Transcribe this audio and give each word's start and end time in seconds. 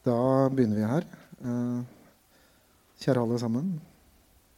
Da 0.00 0.48
begynner 0.48 0.78
vi 0.78 0.84
her. 0.88 1.04
Eh, 1.44 1.80
kjære 3.02 3.20
alle 3.20 3.36
sammen. 3.36 3.66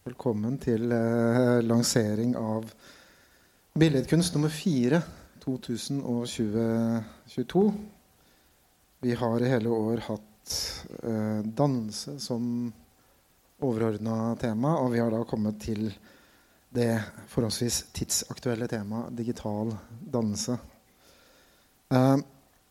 Velkommen 0.06 0.54
til 0.62 0.92
eh, 0.94 1.58
lansering 1.66 2.36
av 2.38 2.68
Billedkunst 3.74 4.36
nummer 4.36 4.52
fire 4.54 5.00
2022. 5.42 7.62
Vi 9.02 9.16
har 9.18 9.42
i 9.42 9.50
hele 9.50 9.72
år 9.74 10.04
hatt 10.06 10.54
eh, 11.02 11.42
dannelse 11.42 12.14
som 12.22 12.70
overordna 13.58 14.36
tema, 14.38 14.78
og 14.78 14.94
vi 14.94 15.02
har 15.02 15.10
da 15.10 15.26
kommet 15.26 15.58
til 15.66 15.90
det 16.70 17.02
forholdsvis 17.34 17.90
tidsaktuelle 17.98 18.70
temaet 18.70 19.10
digital 19.18 19.74
dannelse. 20.06 20.54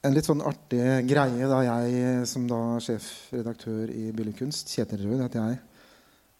En 0.01 0.15
litt 0.15 0.25
sånn 0.25 0.41
artig 0.41 0.81
greie 1.05 1.45
da 1.45 1.59
jeg 1.61 2.21
som 2.25 2.47
da 2.49 2.79
sjefredaktør 2.81 3.91
i 3.93 4.07
Billedkunst, 4.17 4.71
Kjetil 4.73 5.03
Rød 5.05 5.19
heter 5.21 5.43
jeg, 5.43 5.59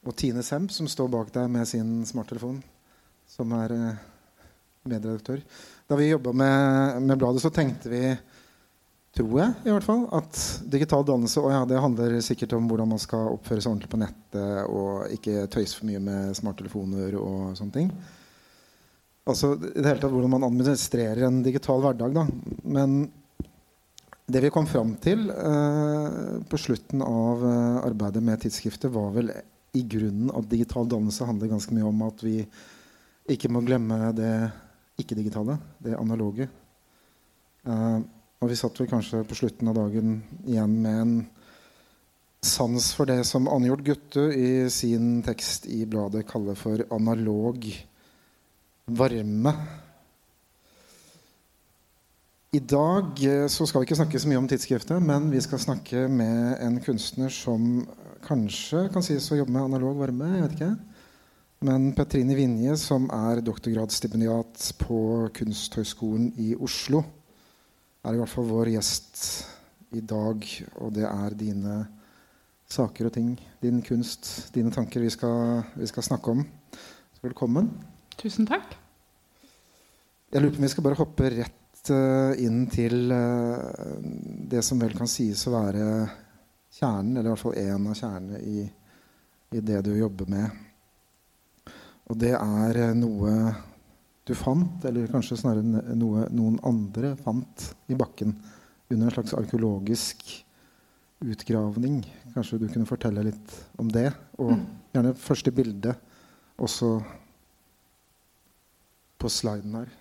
og 0.02 0.16
Tine 0.18 0.42
Semp, 0.42 0.72
som 0.74 0.88
står 0.90 1.12
bak 1.14 1.30
deg 1.36 1.52
med 1.54 1.70
sin 1.70 2.00
smarttelefon, 2.10 2.58
som 3.30 3.54
er 3.54 3.76
uh, 3.78 4.00
medredaktør 4.90 5.44
Da 5.86 6.00
vi 6.00 6.10
jobba 6.10 6.34
med, 6.34 6.98
med, 7.06 7.20
bladet, 7.22 7.44
så 7.44 7.54
tenkte 7.54 7.94
vi, 7.94 8.02
tror 9.14 9.38
jeg 9.44 9.54
i 9.68 9.76
hvert 9.76 9.86
fall, 9.86 10.08
at 10.18 10.42
digital 10.74 11.06
dannelse 11.06 11.46
og 11.46 11.54
ja, 11.54 11.62
det 11.70 11.86
handler 11.86 12.18
sikkert 12.26 12.58
om 12.58 12.66
hvordan 12.66 12.96
man 12.96 13.06
skal 13.06 13.30
oppføre 13.36 13.62
seg 13.62 13.76
ordentlig 13.76 13.94
på 13.94 14.02
nettet 14.02 14.74
og 14.74 15.14
ikke 15.20 15.46
tøyse 15.54 15.78
for 15.78 15.92
mye 15.92 16.02
med 16.02 16.34
smarttelefoner 16.42 17.14
og 17.20 17.54
sånne 17.62 17.78
ting. 17.78 17.94
Altså 19.30 19.54
i 19.54 19.76
det 19.78 19.86
hele 19.86 20.02
tatt 20.02 20.14
hvordan 20.16 20.34
man 20.34 20.50
administrerer 20.50 21.28
en 21.28 21.44
digital 21.46 21.84
hverdag. 21.84 22.16
Da. 22.16 22.26
Men 22.66 23.04
det 24.32 24.42
vi 24.46 24.52
kom 24.54 24.68
fram 24.70 24.94
til 25.02 25.28
eh, 25.34 26.40
på 26.48 26.60
slutten 26.60 27.04
av 27.04 27.44
eh, 27.48 27.80
arbeidet 27.88 28.24
med 28.24 28.42
tidsskriftet, 28.44 28.92
var 28.94 29.12
vel 29.16 29.32
i 29.78 29.84
grunnen 29.88 30.32
at 30.36 30.50
digital 30.52 30.88
dannelse 30.90 31.28
handler 31.28 31.52
ganske 31.52 31.76
mye 31.76 31.88
om 31.88 32.02
at 32.08 32.24
vi 32.24 32.38
ikke 33.32 33.52
må 33.52 33.64
glemme 33.66 34.12
det 34.16 34.32
ikke-digitale, 35.02 35.58
det 35.84 35.98
analoge. 36.00 36.48
Eh, 37.68 38.00
og 38.42 38.50
vi 38.50 38.58
satt 38.58 38.80
vel 38.82 38.90
kanskje 38.90 39.24
på 39.28 39.38
slutten 39.38 39.70
av 39.70 39.78
dagen 39.78 40.18
igjen 40.46 40.80
med 40.82 41.02
en 41.04 41.14
sans 42.42 42.88
for 42.98 43.06
det 43.06 43.20
som 43.30 43.50
Anjord 43.52 43.84
Guttu 43.86 44.24
i 44.34 44.66
sin 44.74 45.20
tekst 45.26 45.68
i 45.70 45.84
bladet 45.86 46.26
kaller 46.30 46.58
for 46.58 46.82
analog 46.90 47.68
varme. 48.90 49.54
I 52.52 52.60
dag 52.60 53.16
eh, 53.24 53.46
så 53.48 53.64
skal 53.64 53.80
vi 53.80 53.86
ikke 53.88 53.96
snakke 53.96 54.20
så 54.20 54.28
mye 54.28 54.40
om 54.42 54.48
tidsskriftet, 54.52 55.00
men 55.00 55.30
vi 55.32 55.40
skal 55.40 55.60
snakke 55.64 56.02
med 56.12 56.58
en 56.60 56.82
kunstner 56.84 57.32
som 57.32 57.86
kanskje 58.26 58.90
kan 58.92 59.06
sies 59.08 59.30
å 59.32 59.38
jobbe 59.38 59.54
med 59.56 59.70
analog 59.70 60.02
varme. 60.02 60.28
jeg 60.34 60.44
vet 60.44 60.56
ikke. 60.58 60.74
Men 61.64 61.86
Petrine 61.96 62.36
Vinje, 62.36 62.74
som 62.76 63.06
er 63.16 63.40
doktorgradsstipendiat 63.48 64.66
på 64.82 64.98
Kunsthøgskolen 65.38 66.34
i 66.44 66.50
Oslo, 66.60 67.06
er 68.04 68.18
i 68.18 68.20
hvert 68.20 68.34
fall 68.34 68.50
vår 68.50 68.74
gjest 68.74 69.24
i 69.96 70.04
dag. 70.04 70.44
Og 70.84 70.92
det 71.00 71.08
er 71.08 71.40
dine 71.40 71.78
saker 72.68 73.08
og 73.08 73.16
ting, 73.16 73.32
din 73.64 73.80
kunst, 73.80 74.52
dine 74.52 74.76
tanker 74.76 75.08
vi 75.08 75.14
skal, 75.16 75.64
vi 75.80 75.88
skal 75.88 76.10
snakke 76.10 76.36
om. 76.36 76.44
Så 77.16 77.30
velkommen. 77.30 77.72
Tusen 78.20 78.52
takk. 78.52 78.76
Jeg 80.36 80.44
lurer 80.44 80.52
på 80.52 80.60
om 80.66 80.68
vi 80.68 80.76
skal 80.76 80.90
bare 80.90 81.00
hoppe 81.00 81.32
rett 81.40 81.61
uh, 81.90 82.38
inn 82.38 82.68
til 82.70 83.10
uh, 83.10 83.98
det 84.52 84.62
som 84.66 84.80
vel 84.82 84.94
kan 84.98 85.10
sies 85.10 85.42
å 85.48 85.56
være 85.56 85.86
kjernen, 86.78 87.16
eller 87.16 87.30
i 87.30 87.34
hvert 87.34 87.42
fall 87.42 87.58
én 87.58 87.88
av 87.90 87.98
kjernene 87.98 88.42
i, 88.46 88.66
i, 89.56 89.60
det 89.60 89.82
du 89.88 89.92
jobber 89.96 90.30
med. 90.32 91.74
Og 92.12 92.20
det 92.22 92.36
er 92.38 92.82
uh, 92.86 92.94
noe 92.98 93.34
du 94.28 94.36
fant, 94.38 94.86
eller 94.86 95.10
kanskje 95.10 95.40
snarere 95.42 95.96
noe 95.98 96.28
noen 96.30 96.60
andre 96.68 97.16
fant 97.20 97.72
i 97.90 97.98
bakken 97.98 98.36
under 98.92 99.08
en 99.08 99.16
slags 99.16 99.34
arkeologisk 99.40 100.28
utgravning. 101.22 102.02
Kanskje 102.36 102.60
du 102.62 102.68
kunne 102.70 102.90
fortelle 102.90 103.26
litt 103.26 103.56
om 103.82 103.90
det? 103.92 104.10
Og 104.38 104.54
mm. 104.54 104.62
gjerne 104.94 105.16
første 105.18 105.54
bilde 105.56 105.96
også 106.62 106.94
på 109.22 109.30
sliden 109.30 109.82
her. 109.82 110.01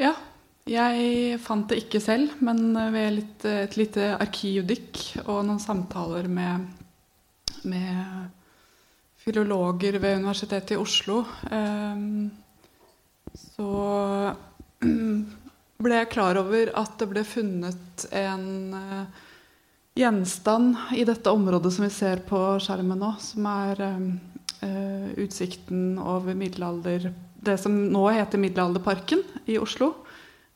Ja. 0.00 0.14
Jeg 0.70 1.38
fant 1.42 1.70
det 1.70 1.80
ikke 1.80 2.00
selv, 2.04 2.34
men 2.44 2.76
ved 2.92 3.14
litt, 3.16 3.44
et 3.48 3.74
lite 3.80 4.12
arkivdykk 4.20 5.00
og 5.24 5.40
noen 5.48 5.58
samtaler 5.58 6.28
med, 6.30 6.68
med 7.66 8.28
filologer 9.20 9.98
ved 9.98 10.20
Universitetet 10.20 10.76
i 10.76 10.78
Oslo, 10.78 11.24
eh, 11.50 12.04
så 13.40 13.70
ble 15.84 15.98
jeg 15.98 16.10
klar 16.12 16.38
over 16.40 16.72
at 16.78 16.96
det 17.00 17.08
ble 17.10 17.24
funnet 17.26 18.06
en 18.12 18.76
eh, 18.76 19.24
gjenstand 20.00 20.94
i 20.96 21.06
dette 21.08 21.32
området 21.34 21.72
som 21.74 21.86
vi 21.86 21.92
ser 21.92 22.22
på 22.28 22.40
skjermen 22.62 23.00
nå, 23.00 23.14
som 23.20 23.48
er 23.50 23.82
eh, 23.88 24.04
uh, 24.60 25.08
utsikten 25.20 25.98
over 25.98 26.36
middelalder 26.36 27.10
Det 27.40 27.56
som 27.56 27.72
nå 27.88 28.02
heter 28.12 28.40
Middelalderparken 28.40 29.22
i 29.48 29.56
Oslo. 29.58 29.94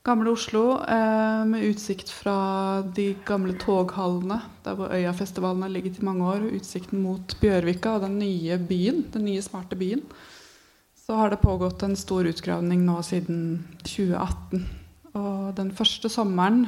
Gamle 0.05 0.35
Oslo 0.35 0.75
uh, 0.85 1.41
med 1.49 1.63
utsikt 1.65 2.11
fra 2.13 2.35
de 2.93 3.07
gamle 3.25 3.55
toghallene 3.57 4.37
der 4.61 4.77
hvor 4.77 4.93
Øyafestivalen 4.93 5.65
har 5.65 5.71
ligget 5.73 5.97
i 5.97 6.05
mange 6.05 6.27
år. 6.29 6.45
Utsikten 6.53 7.01
mot 7.01 7.33
Bjørvika 7.41 7.95
og 7.95 8.05
den 8.05 8.19
nye 8.21 8.59
byen, 8.61 9.01
den 9.13 9.25
nye, 9.25 9.41
smarte 9.41 9.77
byen. 9.79 10.03
Så 10.93 11.17
har 11.17 11.33
det 11.33 11.41
pågått 11.41 11.81
en 11.85 11.97
stor 11.97 12.29
utgravning 12.29 12.85
nå 12.85 12.99
siden 13.05 13.39
2018. 13.81 14.61
Og 15.17 15.55
den 15.57 15.73
første 15.73 16.11
sommeren, 16.13 16.67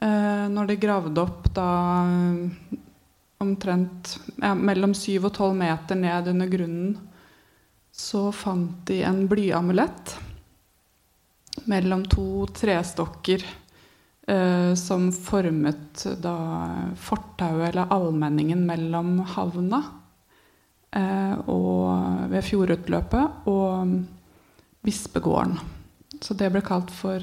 uh, 0.00 0.46
når 0.48 0.72
de 0.72 0.80
gravde 0.80 1.26
opp 1.26 1.52
da 1.52 1.68
omtrent 3.44 4.16
ja, 4.40 4.54
mellom 4.56 4.96
7 4.96 5.20
og 5.20 5.34
12 5.34 5.52
meter 5.60 6.00
ned 6.00 6.32
under 6.32 6.56
grunnen, 6.56 6.96
så 7.98 8.28
fant 8.32 8.86
de 8.86 9.02
en 9.02 9.24
blyamulett 9.28 10.14
mellom 11.66 12.04
to 12.06 12.46
trestokker 12.54 13.42
eh, 14.26 14.74
som 14.78 15.08
formet 15.12 16.04
da 16.22 16.36
fortauet 16.94 17.72
eller 17.72 17.90
allmenningen 17.94 18.62
mellom 18.66 19.18
havna 19.34 19.82
eh, 20.94 21.34
og 21.50 22.30
ved 22.30 22.46
fjordutløpet 22.46 23.50
og 23.50 23.98
bispegården. 24.86 25.58
Så 26.22 26.34
det 26.38 26.52
ble 26.54 26.62
kalt 26.66 26.90
for 26.94 27.22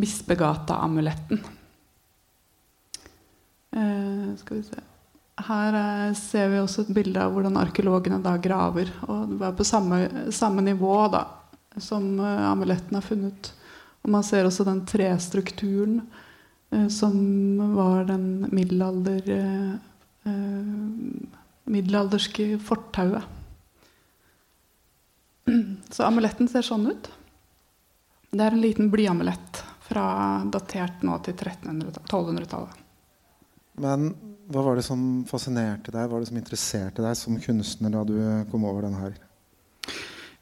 Bispegata-amuletten. 0.00 1.44
Eh, 3.76 4.26
skal 4.40 4.58
vi 4.58 4.66
se 4.66 4.82
her 5.42 5.74
eh, 5.74 6.14
ser 6.14 6.48
vi 6.52 6.60
også 6.62 6.84
et 6.84 6.94
bilde 6.94 7.20
av 7.20 7.34
hvordan 7.34 7.58
arkeologene 7.58 8.20
da 8.22 8.36
graver. 8.38 8.90
Og 9.08 9.32
det 9.32 9.38
var 9.40 9.56
på 9.58 9.66
samme, 9.66 10.30
samme 10.34 10.62
nivå 10.62 10.96
da, 11.12 11.24
som 11.82 12.06
uh, 12.20 12.50
amuletten 12.52 12.98
er 12.98 13.04
funnet. 13.04 13.50
Og 14.04 14.12
man 14.14 14.26
ser 14.26 14.46
også 14.46 14.66
den 14.68 14.84
trestrukturen 14.86 16.04
uh, 16.70 16.86
som 16.92 17.16
var 17.74 18.06
den 18.10 18.46
middelalder, 18.54 19.80
middelalderske 21.68 22.54
fortauet. 22.64 23.26
Så 25.92 26.06
amuletten 26.06 26.48
ser 26.48 26.64
sånn 26.64 26.86
ut. 26.88 27.10
Det 28.32 28.40
er 28.40 28.54
en 28.56 28.62
liten 28.62 28.88
blyamulett 28.90 29.60
fra 29.84 30.06
datert 30.48 31.04
nå 31.04 31.18
til 31.26 31.36
1200-tallet. 31.36 32.80
Men 33.84 34.08
hva 34.54 34.62
var 34.62 34.78
det 34.78 34.86
som 34.86 35.24
fascinerte 35.26 35.90
deg, 35.90 36.06
hva 36.06 36.16
var 36.16 36.22
det 36.22 36.30
som 36.30 36.38
interesserte 36.38 37.02
deg 37.02 37.16
som 37.18 37.38
kunstner 37.42 37.90
da 37.94 38.04
du 38.06 38.16
kom 38.52 38.66
over 38.68 38.86
denne 38.86 39.02
her? 39.02 39.16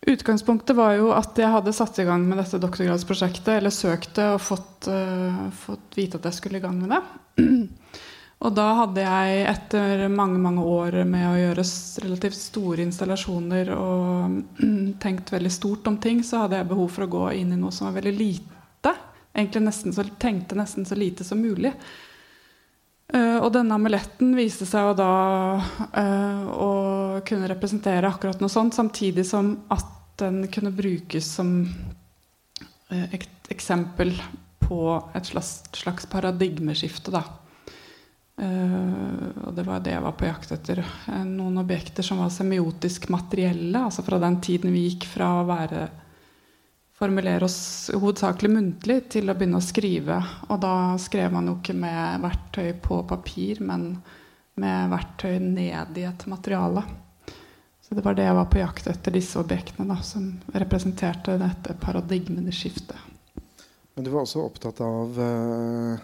Utgangspunktet 0.02 0.74
var 0.76 0.96
jo 0.98 1.12
at 1.14 1.36
jeg 1.38 1.48
hadde 1.48 1.72
satt 1.76 2.00
i 2.02 2.06
gang 2.08 2.24
med 2.26 2.40
dette 2.40 2.58
doktorgradsprosjektet, 2.60 3.52
eller 3.54 3.72
søkt 3.72 4.16
det 4.18 4.26
og 4.34 4.40
fått, 4.42 4.88
uh, 4.90 5.46
fått, 5.54 5.92
vite 5.94 6.18
at 6.18 6.26
jeg 6.26 6.40
skulle 6.40 6.58
i 6.58 6.64
gang 6.64 6.80
med 6.80 6.90
det. 6.96 7.02
Og 8.42 8.50
da 8.50 8.64
hadde 8.74 9.04
jeg 9.04 9.42
etter 9.46 10.08
mange 10.10 10.40
mange 10.42 10.64
år 10.66 10.96
med 11.06 11.28
å 11.28 11.36
gjøre 11.38 11.64
relativt 12.02 12.34
store 12.34 12.82
installasjoner 12.82 13.70
og 13.76 14.40
tenkt 15.04 15.30
veldig 15.30 15.52
stort 15.54 15.86
om 15.86 16.00
ting, 16.02 16.24
så 16.26 16.40
hadde 16.42 16.58
jeg 16.58 16.70
behov 16.72 16.90
for 16.90 17.06
å 17.06 17.12
gå 17.12 17.28
inn 17.38 17.54
i 17.54 17.60
noe 17.60 17.70
som 17.70 17.86
var 17.86 18.00
veldig 18.00 18.16
lite. 18.18 18.96
Egentlig 19.30 19.62
nesten 19.68 19.94
så, 19.94 20.02
tenkte 20.18 20.58
nesten 20.58 20.88
så 20.88 20.98
lite 20.98 21.22
som 21.22 21.38
mulig. 21.38 21.70
Uh, 23.12 23.42
og 23.44 23.50
denne 23.52 23.76
amuletten 23.76 24.30
viste 24.38 24.64
seg 24.64 24.86
jo 24.88 24.92
da 24.96 25.10
uh, 25.60 26.44
å 26.48 26.70
kunne 27.28 27.50
representere 27.50 28.08
akkurat 28.08 28.40
noe 28.40 28.52
sånt, 28.52 28.72
samtidig 28.72 29.26
som 29.28 29.52
at 29.72 29.90
den 30.22 30.46
kunne 30.52 30.72
brukes 30.72 31.28
som 31.38 31.58
et 32.92 33.48
eksempel 33.52 34.12
på 34.60 34.80
et 35.16 35.28
slags, 35.28 35.62
slags 35.76 36.08
paradigmeskifte. 36.08 37.12
Da. 37.12 37.22
Uh, 38.40 39.28
og 39.44 39.56
det 39.56 39.66
var 39.68 39.84
det 39.84 39.92
jeg 39.92 40.04
var 40.06 40.16
på 40.16 40.28
jakt 40.28 40.54
etter. 40.56 40.80
Noen 41.28 41.60
objekter 41.60 42.06
som 42.06 42.20
var 42.24 42.32
semiotisk 42.32 43.10
materielle. 43.12 43.84
Altså 43.90 44.04
fra 44.06 44.20
den 44.22 44.40
tiden 44.44 44.72
vi 44.72 44.86
gikk 44.88 45.08
fra 45.10 45.34
å 45.40 45.48
være 45.48 45.88
formulere 47.02 47.44
oss 47.44 47.90
hovedsakelig 47.90 48.50
muntlig 48.52 48.98
til 49.10 49.30
å 49.30 49.34
begynne 49.34 49.58
å 49.58 49.64
skrive. 49.64 50.20
Og 50.54 50.60
da 50.62 50.74
skrev 51.02 51.32
man 51.34 51.48
jo 51.50 51.56
ikke 51.58 51.74
med 51.74 52.22
verktøy 52.22 52.68
på 52.84 53.00
papir, 53.10 53.58
men 53.64 53.96
med 54.62 54.92
verktøy 54.92 55.40
ned 55.42 55.98
i 55.98 56.04
et 56.06 56.26
materiale. 56.30 56.84
Så 57.82 57.96
det 57.98 58.04
var 58.06 58.14
det 58.14 58.28
jeg 58.28 58.36
var 58.38 58.46
på 58.52 58.60
jakt 58.60 58.86
etter, 58.92 59.16
disse 59.16 59.40
objektene 59.40 59.88
da, 59.90 59.98
som 60.06 60.28
representerte 60.54 61.34
dette 61.40 61.74
paradigmeskiftet. 61.82 63.10
Men 63.96 64.06
du 64.06 64.12
var 64.12 64.22
også 64.22 64.44
opptatt 64.46 64.78
av 64.86 65.18
uh, 65.18 65.98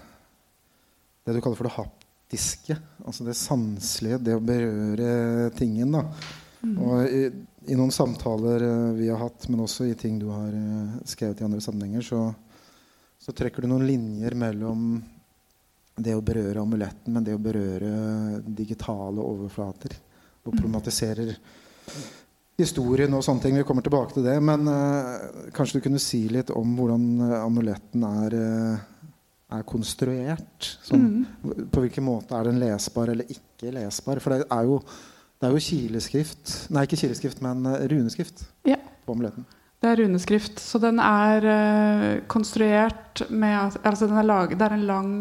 det 1.24 1.36
du 1.36 1.38
kaller 1.38 1.60
for 1.60 1.68
det 1.68 1.76
haptiske. 1.76 2.80
Altså 3.06 3.28
det 3.28 3.38
sanselige, 3.38 4.18
det 4.26 4.34
å 4.34 4.42
berøre 4.42 5.48
tingen. 5.56 5.94
da. 5.94 6.04
Mm. 6.66 6.74
Og 6.82 7.06
i, 7.68 7.76
noen 7.76 7.92
samtaler 7.94 8.64
uh, 8.64 8.92
vi 8.96 9.08
har 9.10 9.20
hatt, 9.20 9.48
men 9.48 9.64
også 9.64 9.88
i 9.88 9.96
ting 9.98 10.18
du 10.20 10.28
har 10.32 10.52
uh, 10.54 10.98
skrevet 11.08 11.40
i 11.42 11.46
andre 11.46 11.60
sammenhenger, 11.64 12.04
så, 12.04 12.22
så, 13.20 13.34
trekker 13.36 13.64
du 13.64 13.72
noen 13.72 13.86
linjer 13.88 14.36
mellom 14.38 14.90
det 15.98 16.14
å 16.14 16.22
berøre 16.22 16.62
amuletten, 16.62 17.12
men 17.14 17.26
det 17.26 17.34
å 17.34 17.42
berøre 17.42 18.42
digitale 18.46 19.24
overflater. 19.24 19.96
Og 20.44 20.52
mm. 20.52 20.58
problematiserer 20.60 21.34
historien 22.58 23.14
og 23.14 23.22
sånne 23.22 23.42
ting. 23.42 23.58
Vi 23.58 23.66
kommer 23.66 23.86
tilbake 23.86 24.16
til 24.16 24.26
det. 24.26 24.36
Men 24.42 24.66
uh, 24.70 25.50
kanskje 25.54 25.78
du 25.78 25.84
kunne 25.88 26.02
si 26.02 26.24
litt 26.30 26.50
om 26.54 26.76
hvordan 26.78 27.34
amuletten 27.38 28.06
er, 28.08 28.38
uh, 28.38 29.12
er 29.58 29.66
konstruert? 29.68 30.72
Sånn, 30.86 31.06
mm. 31.22 31.68
På 31.74 31.84
hvilken 31.84 32.06
måte 32.06 32.38
er 32.38 32.50
den 32.50 32.60
lesbar 32.62 33.14
eller 33.14 33.30
ikke 33.34 33.74
lesbar? 33.74 34.22
For 34.22 34.34
det 34.34 34.46
er 34.46 34.70
jo, 34.70 34.80
det 35.38 35.46
er 35.46 35.54
jo 35.54 35.62
kileskrift 35.62 36.54
Nei, 36.74 36.82
ikke 36.86 36.98
kileskrift, 36.98 37.40
men 37.44 37.62
runeskrift 37.92 38.42
ja. 38.66 38.78
på 39.06 39.14
amuletten. 39.14 39.46
Det 39.78 39.86
er 39.92 40.00
runeskrift. 40.02 40.58
Så 40.58 40.80
den 40.82 40.98
er 40.98 41.44
konstruert 42.26 43.22
med 43.30 43.78
altså 43.86 44.08
er 44.10 44.26
lag, 44.26 44.50
Det 44.50 44.66
er 44.66 44.74
en 44.74 44.86
lang 44.88 45.12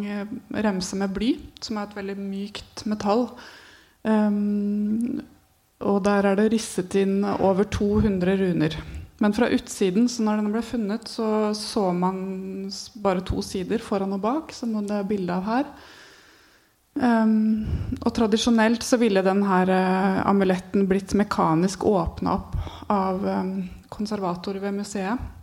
remse 0.66 0.98
med 0.98 1.14
bly, 1.14 1.36
som 1.62 1.78
er 1.78 1.86
et 1.86 1.98
veldig 2.00 2.18
mykt 2.18 2.86
metall. 2.90 3.28
Um, 4.02 5.22
og 5.86 6.02
der 6.06 6.26
er 6.26 6.40
det 6.40 6.52
risset 6.56 6.96
inn 6.98 7.22
over 7.24 7.68
200 7.70 8.38
runer. 8.42 8.78
Men 9.22 9.34
fra 9.34 9.50
utsiden, 9.50 10.08
så 10.10 10.24
når 10.26 10.42
den 10.42 10.52
ble 10.54 10.64
funnet, 10.66 11.10
så 11.10 11.54
så 11.58 11.92
man 11.94 12.72
bare 13.02 13.26
to 13.26 13.42
sider, 13.42 13.82
foran 13.82 14.14
og 14.14 14.22
bak, 14.22 14.54
som 14.54 14.74
det 14.78 14.94
er 14.94 15.08
bilde 15.10 15.34
av 15.34 15.46
her. 15.46 15.72
Um, 16.98 17.66
og 18.02 18.14
tradisjonelt 18.16 18.86
så 18.86 18.98
ville 18.98 19.22
denne 19.26 19.58
uh, 19.70 20.22
amuletten 20.26 20.88
blitt 20.90 21.14
mekanisk 21.18 21.86
åpna 21.86 22.34
opp 22.40 22.56
av 22.94 23.26
um, 23.26 23.52
konservatorer 23.94 24.64
ved 24.64 24.80
museet. 24.80 25.34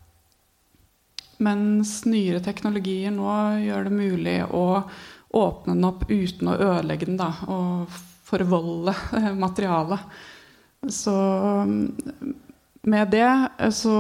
Mens 1.45 2.01
nyere 2.07 2.41
teknologier 2.43 3.15
nå 3.15 3.31
gjør 3.65 3.89
det 3.89 3.95
mulig 3.95 4.39
å 4.51 4.67
åpne 5.35 5.75
den 5.75 5.87
opp 5.87 6.05
uten 6.11 6.51
å 6.51 6.59
ødelegge 6.59 7.11
den. 7.11 7.19
Da, 7.21 7.31
og 7.51 7.91
forvolde 8.25 8.95
materialet. 9.45 10.01
Så 10.91 11.15
med 12.85 13.11
det 13.11 13.73
så 13.73 13.95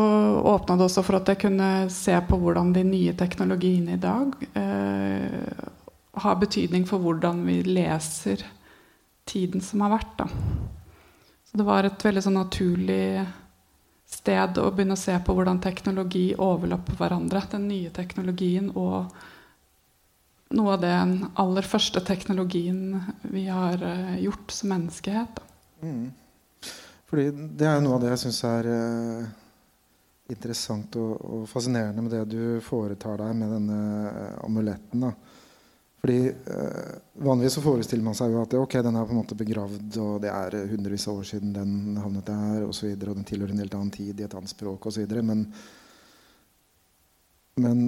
åpna 0.45 0.77
det 0.77 0.85
også 0.85 1.05
for 1.07 1.19
at 1.19 1.31
jeg 1.33 1.41
kunne 1.47 1.71
se 1.93 2.17
på 2.29 2.39
hvordan 2.41 2.75
de 2.75 2.83
nye 2.85 3.15
teknologiene 3.17 3.97
i 3.97 4.01
dag 4.01 4.35
eh, 4.61 5.71
har 6.23 6.41
betydning 6.41 6.87
for 6.89 7.03
hvordan 7.03 7.43
vi 7.47 7.61
leser 7.67 8.45
tiden 9.29 9.63
som 9.65 9.83
har 9.85 9.95
vært. 9.97 10.19
Da. 10.19 10.29
Så 11.45 11.59
det 11.59 11.67
var 11.67 11.87
et 11.87 12.05
veldig 12.05 12.23
sånn 12.25 12.39
naturlig 12.39 13.25
sted 14.15 14.59
å 14.61 14.71
begynne 14.71 14.97
å 14.97 15.01
se 15.01 15.15
på 15.25 15.35
hvordan 15.35 15.63
teknologi 15.65 16.27
overlapper 16.39 16.99
hverandre. 16.99 17.43
Den 17.51 17.69
nye 17.71 17.93
teknologien 17.95 18.71
og 18.75 19.15
noe 20.55 20.75
av 20.77 20.83
den 20.83 21.15
aller 21.41 21.67
første 21.67 22.03
teknologien 22.05 23.01
vi 23.33 23.47
har 23.49 23.81
uh, 23.83 24.19
gjort 24.23 24.53
som 24.55 24.71
menneskehet. 24.75 25.41
Mm. 25.83 26.13
Fordi 27.11 27.31
det 27.59 27.67
er 27.69 27.81
noe 27.83 27.97
av 27.97 28.05
det 28.05 28.13
jeg 28.13 28.23
syns 28.27 28.43
er 28.49 28.69
uh, 28.71 29.33
interessant 30.31 30.95
og, 31.01 31.17
og, 31.21 31.47
fascinerende 31.51 32.05
med 32.05 32.15
det 32.15 32.25
du 32.33 32.45
foretar 32.65 33.19
deg 33.25 33.35
med 33.41 33.57
denne 33.57 33.81
uh, 34.05 34.45
amuletten. 34.47 35.09
da. 35.09 35.34
Fordi 36.05 36.19
uh, 36.29 36.95
Vanligvis 37.25 37.57
så 37.57 37.63
forestiller 37.65 38.05
man 38.05 38.17
seg 38.19 38.35
jo 38.35 38.43
at 38.43 38.57
ok, 38.59 38.75
den 38.85 38.99
er 39.01 39.07
på 39.09 39.15
en 39.15 39.21
måte 39.23 39.39
begravd, 39.39 39.97
og 40.03 40.19
det 40.21 40.33
er 40.33 40.59
hundrevis 40.69 41.07
av 41.09 41.23
år 41.23 41.29
siden 41.31 41.55
den 41.57 41.97
havnet 41.97 42.27
der, 42.29 42.67
og, 42.67 42.75
så 42.77 42.91
videre, 42.91 43.15
og 43.15 43.21
den 43.21 43.29
tilhører 43.29 43.55
en 43.55 43.63
helt 43.65 43.79
annen 43.79 43.95
tid 43.95 44.21
i 44.21 44.27
et 44.27 44.37
annet 44.37 44.53
språk 44.53 44.91
osv. 44.91 45.15
Men, 45.25 45.47
men 47.65 47.87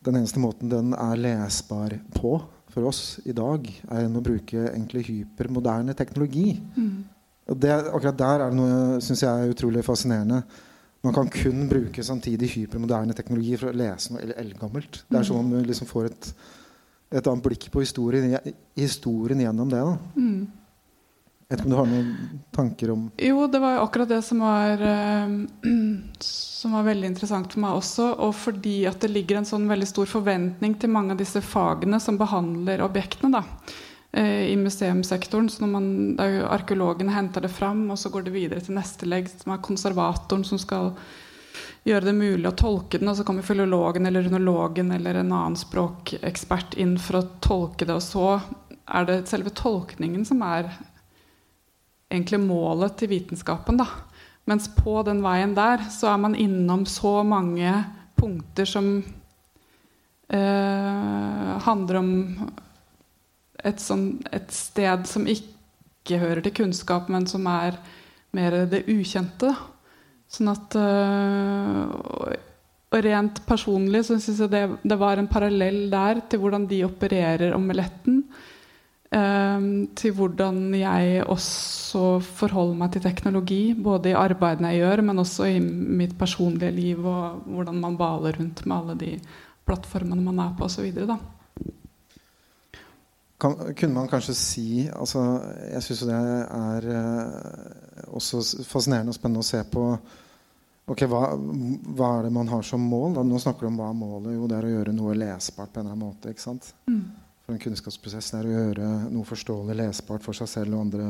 den 0.00 0.16
eneste 0.16 0.40
måten 0.42 0.72
den 0.72 0.96
er 0.96 1.20
lesbar 1.20 1.94
på 2.16 2.38
for 2.70 2.86
oss 2.88 3.20
i 3.26 3.34
dag, 3.36 3.66
er 3.90 4.06
å 4.06 4.22
bruke 4.24 4.68
egentlig 4.70 5.06
hypermoderne 5.08 5.94
teknologi. 5.98 6.54
Mm. 6.76 7.02
Det, 7.50 7.70
akkurat 7.90 8.18
der 8.18 8.44
er 8.44 8.52
det 8.52 8.58
noe 8.60 8.98
synes 9.02 9.24
jeg 9.24 9.30
er 9.30 9.52
utrolig 9.54 9.82
fascinerende. 9.86 10.42
Man 11.02 11.16
kan 11.16 11.30
kun 11.32 11.64
bruke 11.68 12.04
samtidig 12.04 12.52
hypermoderne 12.54 13.16
teknologi 13.16 13.56
for 13.58 13.72
å 13.72 13.76
lese 13.76 14.14
noe 14.14 14.34
eldgammelt. 14.38 15.02
Det 15.08 15.18
er 15.18 15.26
sånn 15.26 15.48
man 15.48 15.66
liksom 15.66 15.88
får 15.90 16.10
et, 16.10 16.30
et 17.10 17.26
annet 17.26 17.42
blikk 17.44 17.68
på 17.74 17.82
historien, 17.82 18.38
historien 18.78 19.40
gjennom 19.42 19.70
det. 19.70 19.82
da. 19.82 19.98
Mm. 20.16 20.48
Jeg 21.50 21.56
vet 21.56 21.62
ikke 21.64 21.66
om 21.66 21.72
du 21.72 21.78
har 21.80 21.88
noen 21.90 22.10
tanker 22.54 22.90
om 22.92 23.06
Jo, 23.18 23.46
det 23.50 23.58
var 23.58 23.80
akkurat 23.82 24.10
det 24.12 24.20
som 24.22 24.38
var, 24.44 24.78
uh, 24.78 25.72
som 26.60 26.76
var 26.78 26.84
veldig 26.86 27.08
interessant 27.10 27.50
for 27.50 27.64
meg 27.64 27.78
også. 27.80 28.06
Og 28.22 28.36
fordi 28.38 28.76
at 28.86 29.02
det 29.02 29.10
ligger 29.10 29.40
en 29.40 29.48
sånn 29.48 29.66
veldig 29.70 29.88
stor 29.90 30.10
forventning 30.12 30.76
til 30.78 30.92
mange 30.94 31.16
av 31.16 31.18
disse 31.18 31.42
fagene 31.42 31.98
som 32.02 32.20
behandler 32.20 32.84
objektene 32.86 33.40
da, 33.40 33.42
uh, 33.42 34.44
i 34.46 34.54
museumssektoren. 34.62 35.50
Så 35.50 35.64
når 35.64 35.72
man, 35.74 35.90
Arkeologene 36.54 37.16
henter 37.16 37.42
det 37.42 37.50
fram, 37.50 37.82
og 37.90 37.98
så 37.98 38.14
går 38.14 38.28
det 38.28 38.36
videre 38.36 38.62
til 38.62 38.78
neste 38.78 39.10
legg, 39.10 39.32
som 39.42 39.56
er 39.56 39.64
konservatoren, 39.66 40.46
som 40.46 40.62
skal 40.62 40.92
gjøre 41.86 42.10
det 42.10 42.16
mulig 42.16 42.48
å 42.50 42.56
tolke 42.56 43.00
den. 43.00 43.10
Og 43.12 43.18
så 43.18 43.26
kommer 43.26 43.46
filologen 43.46 44.06
eller 44.06 44.26
runologen 44.26 44.92
eller 44.94 45.20
en 45.20 45.32
annen 45.32 45.58
språkekspert 45.58 46.76
inn 46.80 46.96
for 47.00 47.20
å 47.20 47.26
tolke 47.44 47.88
det. 47.88 47.96
Og 47.96 48.04
så 48.04 48.26
er 48.90 49.08
det 49.08 49.18
selve 49.30 49.52
tolkningen 49.54 50.24
som 50.28 50.42
er 50.46 50.70
egentlig 52.10 52.40
målet 52.42 52.98
til 52.98 53.12
vitenskapen. 53.12 53.78
Da. 53.80 53.86
Mens 54.50 54.66
på 54.74 54.98
den 55.06 55.22
veien 55.24 55.54
der 55.54 55.86
så 55.92 56.12
er 56.14 56.22
man 56.22 56.34
innom 56.34 56.86
så 56.88 57.20
mange 57.26 57.70
punkter 58.18 58.68
som 58.68 58.90
eh, 60.28 61.52
handler 61.64 62.00
om 62.00 62.10
et, 63.62 63.80
sånn, 63.80 64.18
et, 64.32 64.50
sted 64.52 65.06
som 65.08 65.28
ikke 65.28 66.18
hører 66.20 66.42
til 66.44 66.56
kunnskap, 66.62 67.08
men 67.12 67.28
som 67.30 67.46
er 67.50 67.78
mer 68.36 68.62
det 68.70 68.86
ukjente. 68.90 69.52
Sånn 70.30 70.52
at 70.52 70.76
øh, 70.78 72.36
Og 72.90 73.02
rent 73.06 73.40
personlig 73.46 74.04
så 74.06 74.18
syns 74.18 74.44
jeg 74.44 74.52
det, 74.52 74.62
det, 74.82 74.98
var 74.98 75.18
en 75.18 75.30
parallell 75.30 75.84
der 75.90 76.22
til 76.30 76.42
hvordan 76.42 76.68
de 76.70 76.84
opererer 76.86 77.54
omeletten. 77.54 78.24
Ehm, 79.10 79.88
til 79.98 80.12
hvordan 80.14 80.70
jeg 80.78 81.24
også 81.26 82.20
forholder 82.22 82.76
meg 82.78 82.92
til 82.94 83.02
teknologi. 83.02 83.74
Både 83.74 84.12
i 84.12 84.18
arbeidene 84.18 84.70
jeg 84.70 84.84
gjør, 84.84 85.02
men 85.08 85.22
også 85.22 85.48
i 85.50 85.58
mitt 85.60 86.14
personlige 86.18 86.70
liv. 86.74 87.02
Og 87.06 87.42
hvordan 87.46 87.80
man 87.82 87.98
baler 87.98 88.38
rundt 88.38 88.62
med 88.66 88.76
alle 88.76 88.98
de 88.98 89.12
plattformene 89.66 90.22
man 90.22 90.38
er 90.38 90.54
på 90.58 90.68
osv. 90.70 90.90
Kan, 93.40 93.56
kunne 93.74 93.94
man 93.94 94.08
kanskje 94.08 94.34
si 94.36 94.88
altså, 94.92 95.20
Jeg 95.72 95.82
syns 95.82 96.00
det 96.04 96.16
er 96.16 96.88
eh, 96.92 98.08
også 98.12 98.42
fascinerende 98.68 99.14
og 99.14 99.16
spennende 99.16 99.40
å 99.40 99.48
se 99.48 99.62
på 99.64 99.84
ok, 100.90 101.06
hva, 101.10 101.22
hva, 101.38 102.12
er 102.18 102.28
det 102.28 102.34
man 102.34 102.50
har 102.50 102.66
som 102.66 102.82
mål? 102.82 103.16
Da, 103.16 103.24
nå 103.26 103.40
snakker 103.42 103.66
du 103.66 103.70
om 103.70 103.80
hva 103.80 103.88
er 103.92 103.98
målet. 103.98 104.34
Jo, 104.36 104.50
det 104.50 104.58
er 104.58 104.68
å 104.68 104.76
gjøre 104.76 104.94
noe 104.96 105.16
lesbart 105.18 105.72
på 105.72 105.80
en 105.80 105.86
eller 105.86 105.96
annen 105.96 106.08
måte. 106.10 106.34
ikke 106.34 106.48
sant? 106.48 106.72
Mm 106.90 107.02
for 107.50 107.56
en 107.56 107.62
kunnskapsprosess 107.64 108.28
er 108.38 108.46
å 108.46 108.52
gjøre 108.52 108.88
noe 109.10 109.26
forståelig 109.26 109.74
lesbart 109.74 110.22
for 110.22 110.38
seg 110.38 110.46
selv 110.46 110.76
og 110.76 110.84
andre. 110.84 111.06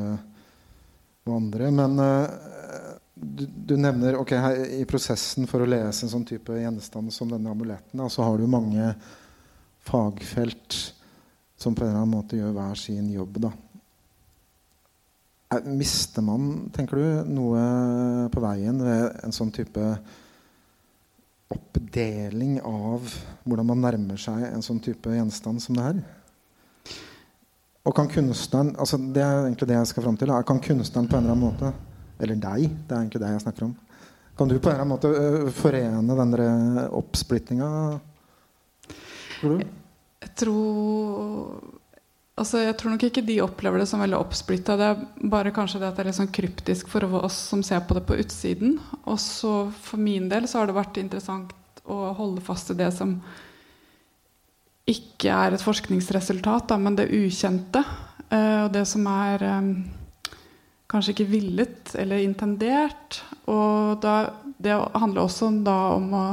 Og 1.29 1.35
andre. 1.37 1.67
Men 1.77 1.99
uh, 2.01 2.95
du, 3.13 3.45
du, 3.45 3.75
nevner 3.77 4.17
ok, 4.17 4.33
her, 4.41 4.61
i 4.81 4.87
prosessen 4.89 5.45
for 5.51 5.61
å 5.61 5.69
lese 5.69 6.07
en 6.07 6.15
sånn 6.15 6.25
type 6.25 6.57
gjenstand 6.57 7.13
som 7.13 7.29
denne 7.29 7.53
amuletten, 7.53 8.01
så 8.09 8.25
har 8.25 8.41
du 8.41 8.49
mange 8.49 8.95
fagfelt 9.85 10.79
som 11.61 11.77
på 11.77 11.85
en 11.85 11.91
eller 11.91 12.07
annen 12.07 12.15
måte 12.15 12.41
gjør 12.41 12.57
hver 12.57 12.81
sin 12.81 13.13
jobb. 13.13 13.37
da. 13.45 13.53
Mister 15.51 16.23
man, 16.23 16.71
tenker 16.71 17.01
du, 17.01 17.07
noe 17.27 17.61
på 18.31 18.43
veien 18.45 18.77
ved 18.87 19.17
en 19.27 19.35
sånn 19.35 19.51
type 19.51 19.83
oppdeling 21.51 22.61
av 22.63 23.03
hvordan 23.43 23.67
man 23.73 23.83
nærmer 23.83 24.21
seg 24.23 24.45
en 24.47 24.63
sånn 24.63 24.79
type 24.85 25.11
gjenstand 25.11 25.59
som 25.65 25.75
det 25.75 25.87
her? 25.89 25.99
Og 27.89 27.97
kan 27.97 28.11
kunstneren 28.13 28.75
altså 28.79 28.99
Det 29.01 29.23
er 29.25 29.47
egentlig 29.47 29.71
det 29.71 29.79
jeg 29.79 29.89
skal 29.91 30.05
fram 30.05 30.19
til. 30.21 30.31
Kan 30.47 30.63
kunstneren 30.63 31.09
på 31.11 31.17
en 31.17 31.25
eller 31.25 31.35
annen 31.35 31.47
måte 31.49 31.73
Eller 32.21 32.37
deg, 32.39 32.69
det 32.87 32.95
er 32.95 33.01
egentlig 33.01 33.23
det 33.25 33.33
jeg 33.33 33.43
snakker 33.47 33.67
om. 33.67 33.75
Kan 34.39 34.49
du 34.53 34.59
på 34.59 34.71
en 34.71 34.77
eller 34.77 34.85
annen 34.85 34.95
måte 34.95 35.11
øh, 35.11 35.51
forene 35.51 36.17
den 36.21 36.35
oppsplittinga? 36.95 37.71
Tror 39.41 39.57
du? 39.57 39.65
Jeg 40.21 40.35
tror 40.37 41.80
Altså, 42.39 42.63
jeg 42.63 42.77
tror 42.79 42.95
nok 42.95 43.05
ikke 43.05 43.25
de 43.27 43.41
opplever 43.45 43.83
det 43.83 43.89
som 43.91 44.01
veldig 44.01 44.17
oppsplitta. 44.17 44.77
Det 44.79 44.87
er 44.87 45.29
bare 45.33 45.53
kanskje 45.55 45.81
det 45.83 45.91
at 45.91 45.99
det 45.99 46.05
er 46.05 46.09
litt 46.09 46.19
sånn 46.21 46.33
kryptisk 46.33 46.89
for 46.89 47.05
oss 47.21 47.37
som 47.51 47.65
ser 47.67 47.83
på 47.85 47.97
det 47.99 48.05
på 48.09 48.17
utsiden. 48.23 48.79
Og 49.05 49.19
så 49.21 49.55
for 49.83 50.01
min 50.01 50.31
del 50.31 50.49
så 50.49 50.61
har 50.61 50.71
det 50.71 50.79
vært 50.79 51.01
interessant 51.03 51.53
å 51.91 52.13
holde 52.17 52.43
fast 52.45 52.71
i 52.73 52.79
det 52.79 52.89
som 52.97 53.19
ikke 54.91 55.31
er 55.31 55.55
et 55.55 55.63
forskningsresultat, 55.63 56.71
da, 56.71 56.79
men 56.81 56.97
det 56.99 57.11
ukjente. 57.13 57.83
Uh, 58.31 58.67
og 58.67 58.71
det 58.75 58.87
som 58.89 59.05
er 59.11 59.45
um, 59.59 59.73
kanskje 60.91 61.15
ikke 61.15 61.29
villet 61.35 61.93
eller 61.99 62.25
intendert. 62.25 63.21
Og 63.51 64.01
da, 64.03 64.33
det 64.59 64.79
handler 64.95 65.27
også 65.27 65.51
om 65.51 66.17
å 66.17 66.25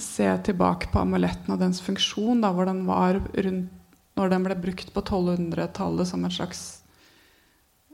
se 0.00 0.26
tilbake 0.46 0.90
på 0.92 1.02
amuletten 1.02 1.52
og 1.52 1.60
dens 1.62 1.82
funksjon. 1.82 2.40
Da, 2.44 2.54
hvor 2.54 2.70
den 2.70 2.86
var 2.88 3.18
rundt 3.18 3.76
når 4.18 4.32
den 4.32 4.44
ble 4.46 4.56
brukt 4.58 4.92
på 4.94 5.02
1200-tallet 5.02 6.08
som 6.08 6.24
en 6.24 6.34
slags 6.34 6.62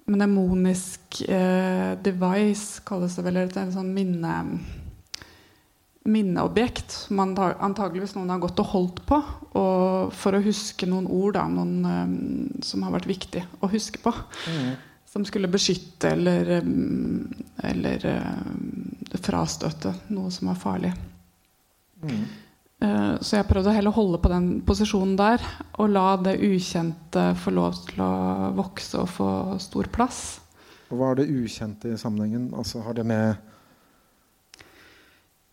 mnemonisk 0.07 1.21
eh, 1.29 1.93
device, 2.03 2.83
kalles 2.87 3.17
det 3.19 3.25
vel. 3.27 3.41
Et 3.43 3.57
sånn 3.75 3.91
minne, 3.95 4.35
minneobjekt 6.07 6.95
som 6.95 7.23
antageligvis 7.25 8.15
noen 8.15 8.31
har 8.31 8.43
gått 8.43 8.63
og 8.63 8.71
holdt 8.73 9.03
på 9.09 9.19
og 9.59 10.13
for 10.15 10.37
å 10.37 10.45
huske 10.45 10.87
noen 10.89 11.09
ord 11.11 11.35
da, 11.39 11.47
noen, 11.51 11.79
um, 11.83 12.63
som 12.65 12.85
har 12.87 12.95
vært 12.95 13.09
viktig 13.11 13.43
å 13.65 13.71
huske 13.73 14.03
på. 14.05 14.13
Mm. 14.53 14.75
Som 15.11 15.25
skulle 15.27 15.51
beskytte 15.51 16.13
eller, 16.13 16.59
um, 16.63 17.27
eller 17.65 18.05
um, 18.13 18.97
frastøte 19.17 19.95
noe 20.13 20.31
som 20.35 20.53
var 20.53 20.61
farlig. 20.61 20.93
Mm. 22.05 22.27
Eh, 22.77 23.15
så 23.25 23.39
jeg 23.39 23.49
prøvde 23.49 23.73
å 23.73 23.77
heller 23.77 23.95
holde 23.97 24.21
på 24.21 24.29
den 24.29 24.49
posisjonen 24.67 25.15
der 25.17 25.41
og 25.81 25.93
la 25.95 26.09
det 26.21 26.37
ukjente 26.45 27.31
få 27.41 27.55
lov 27.57 27.79
til 27.87 28.03
å 28.05 28.13
vokse 28.59 29.01
og 29.01 29.13
få 29.15 29.31
stor 29.65 29.89
plass. 29.93 30.23
Hva 30.93 31.13
er 31.13 31.23
det 31.23 31.31
ukjente 31.33 31.91
i 31.91 31.99
sammenhengen? 31.99 32.51
Altså, 32.55 32.83
har 32.85 32.99
det 32.99 33.07
med 33.09 33.55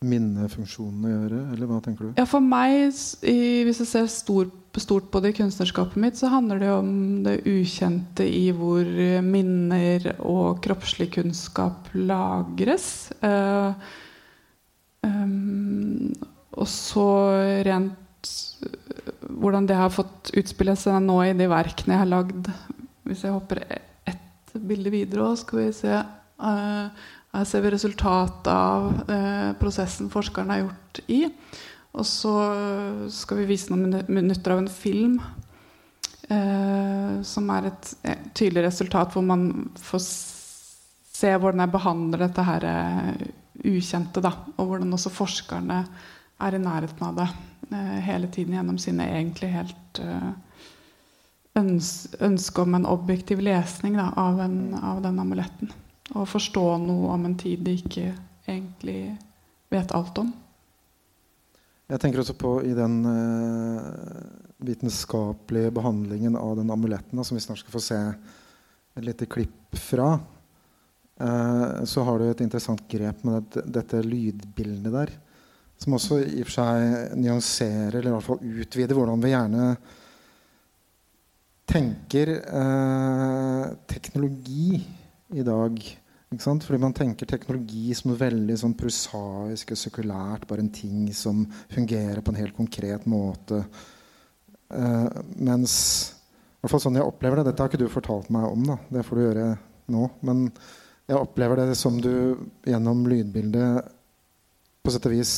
minnefunksjonen 0.03 1.05
å 1.07 1.13
gjøre, 1.13 1.39
eller 1.53 1.69
hva 1.69 1.79
tenker 1.83 2.09
du? 2.09 2.11
Ja, 2.19 2.25
For 2.27 2.43
meg, 2.43 2.91
hvis 2.91 3.79
jeg 3.79 3.87
ser 3.87 4.09
stor, 4.11 4.49
stort 4.83 5.07
på 5.13 5.21
det 5.23 5.31
i 5.31 5.37
kunstnerskapet 5.37 5.95
mitt, 6.03 6.19
så 6.19 6.27
handler 6.33 6.59
det 6.59 6.71
om 6.75 6.91
det 7.23 7.37
ukjente 7.47 8.27
i 8.27 8.49
hvor 8.51 8.83
minner 9.23 10.11
og 10.19 10.59
kroppslig 10.65 11.07
kunnskap 11.15 11.87
lagres. 11.95 13.13
Uh, 13.23 13.71
um, 15.07 15.62
og 16.53 16.69
så 16.69 17.07
rent 17.65 18.00
hvordan 19.33 19.67
det 19.67 19.77
har 19.77 19.91
fått 19.93 20.31
utspille 20.38 20.75
seg 20.79 21.01
nå 21.03 21.17
i 21.25 21.33
de 21.38 21.48
verkene 21.51 21.95
jeg 21.95 22.03
har 22.03 22.12
lagd. 22.12 22.50
Hvis 23.07 23.25
jeg 23.25 23.36
hopper 23.36 23.63
ett 24.07 24.53
bilde 24.53 24.93
videre, 24.93 25.33
skal 25.39 25.63
vi 25.63 25.67
se 25.75 25.93
uh, 25.98 26.86
Her 27.33 27.48
ser 27.50 27.63
vi 27.65 27.74
resultatet 27.74 28.50
av 28.53 28.91
uh, 29.10 29.51
prosessen 29.60 30.12
forskeren 30.13 30.53
har 30.53 30.63
gjort 30.63 31.01
i. 31.12 31.24
Og 31.93 32.05
så 32.10 32.33
skal 33.13 33.41
vi 33.41 33.50
vise 33.51 33.74
noen 33.74 34.05
minutter 34.07 34.53
av 34.53 34.63
en 34.63 34.72
film 34.72 35.17
uh, 36.29 37.22
som 37.25 37.50
er 37.53 37.72
et 37.72 37.93
tydelig 38.38 38.67
resultat, 38.69 39.13
hvor 39.13 39.25
man 39.25 39.72
får 39.81 40.01
se 41.13 41.33
hvordan 41.33 41.65
jeg 41.65 41.74
behandler 41.74 42.25
dette 42.25 42.45
her 42.45 42.63
ukjente. 43.63 44.22
Da, 44.24 44.31
og 44.57 44.69
hvordan 44.69 44.95
også 44.95 45.13
forskerne 45.13 45.83
er 46.41 46.55
i 46.55 46.61
nærheten 46.61 47.05
av 47.07 47.17
det 47.17 47.27
eh, 47.71 47.99
hele 48.07 48.29
tiden 48.31 48.57
gjennom 48.57 48.79
sine 48.81 49.07
egentlig 49.15 49.51
helt 49.53 50.01
eh, 50.01 50.31
øns 51.59 51.91
ønske 52.23 52.63
om 52.63 52.77
en 52.77 52.87
objektiv 52.89 53.43
lesning 53.45 53.97
da, 53.99 54.09
av, 54.17 54.41
en, 54.41 54.73
av, 54.73 55.01
den 55.05 55.19
amuletten. 55.21 55.73
Og 56.13 56.29
forstå 56.29 56.65
noe 56.83 57.13
om 57.13 57.27
en 57.29 57.37
tid 57.39 57.63
de 57.65 57.77
ikke 57.79 58.07
egentlig 58.47 59.13
vet 59.73 59.93
alt 59.95 60.17
om. 60.21 60.31
Jeg 61.91 62.01
tenker 62.01 62.23
også 62.23 62.35
på 62.39 62.55
i 62.65 62.73
den 62.75 63.01
eh, 63.05 63.89
vitenskapelige 64.65 65.73
behandlingen 65.75 66.37
av 66.39 66.55
den 66.57 66.71
amuletten, 66.73 67.21
som 67.23 67.37
vi 67.37 67.43
snart 67.43 67.61
skal 67.61 67.75
få 67.75 67.83
se 67.83 67.99
et 68.93 69.05
lite 69.05 69.27
klipp 69.29 69.77
fra. 69.77 70.15
Så 71.85 72.03
har 72.05 72.19
du 72.19 72.23
et 72.25 72.41
interessant 72.41 72.81
grep 72.89 73.19
med 73.25 73.55
dette 73.69 73.99
lydbildet 74.01 74.93
der. 74.93 75.11
Som 75.83 75.97
også 75.97 76.21
i 76.23 76.39
og 76.39 76.47
for 76.47 76.55
seg 76.61 77.17
nyanserer, 77.19 77.97
eller 77.97 78.13
i 78.13 78.15
hvert 78.15 78.27
fall 78.29 78.61
utvider, 78.63 78.95
hvordan 78.95 79.23
vi 79.23 79.33
gjerne 79.33 79.65
tenker 81.73 82.31
eh, 82.39 83.65
teknologi 83.89 84.77
i 85.33 85.43
dag. 85.43 85.81
Fordi 86.33 86.79
man 86.81 86.95
tenker 86.95 87.29
teknologi 87.29 87.93
som 87.97 88.15
veldig 88.17 88.55
sånn 88.57 88.77
prosaisk 88.77 89.73
og 89.75 89.79
sekulært. 89.79 90.47
Bare 90.49 90.63
en 90.63 90.71
ting 90.73 91.05
som 91.13 91.43
fungerer 91.73 92.23
på 92.23 92.33
en 92.33 92.39
helt 92.39 92.55
konkret 92.57 93.05
måte. 93.09 93.63
Eh, 94.73 95.19
mens 95.35 95.75
i 96.13 96.63
hvert 96.63 96.73
fall 96.73 96.85
sånn 96.85 96.97
jeg 96.97 97.05
opplever 97.05 97.41
det, 97.41 97.49
Dette 97.49 97.65
har 97.65 97.69
ikke 97.69 97.83
du 97.83 97.91
fortalt 97.91 98.31
meg 98.33 98.47
om, 98.47 98.63
da. 98.71 98.79
det 98.95 99.03
får 99.05 99.19
du 99.19 99.25
gjøre 99.25 99.49
nå. 99.93 100.07
Men 100.23 100.47
jeg 101.11 101.19
opplever 101.19 101.59
det 101.59 101.75
som 101.75 101.99
du 102.01 102.39
gjennom 102.65 103.03
lydbildet 103.11 103.91
på 104.83 104.91
sett 104.91 105.05
og 105.07 105.15
vis 105.15 105.33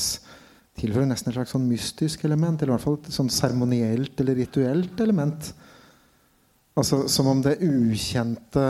tilfører 0.79 1.07
nesten 1.07 1.31
et 1.31 1.37
slags 1.37 1.53
sånn 1.55 1.67
mystisk 1.69 2.25
element. 2.27 2.59
Eller 2.59 2.73
i 2.73 2.75
hvert 2.75 2.85
fall 2.85 2.97
et 2.99 3.13
sånn 3.13 3.31
seremonielt 3.31 4.19
eller 4.21 4.39
rituelt 4.41 4.99
element. 5.05 5.51
Altså 6.75 7.05
Som 7.07 7.29
om 7.31 7.43
det 7.43 7.59
ukjente 7.63 8.65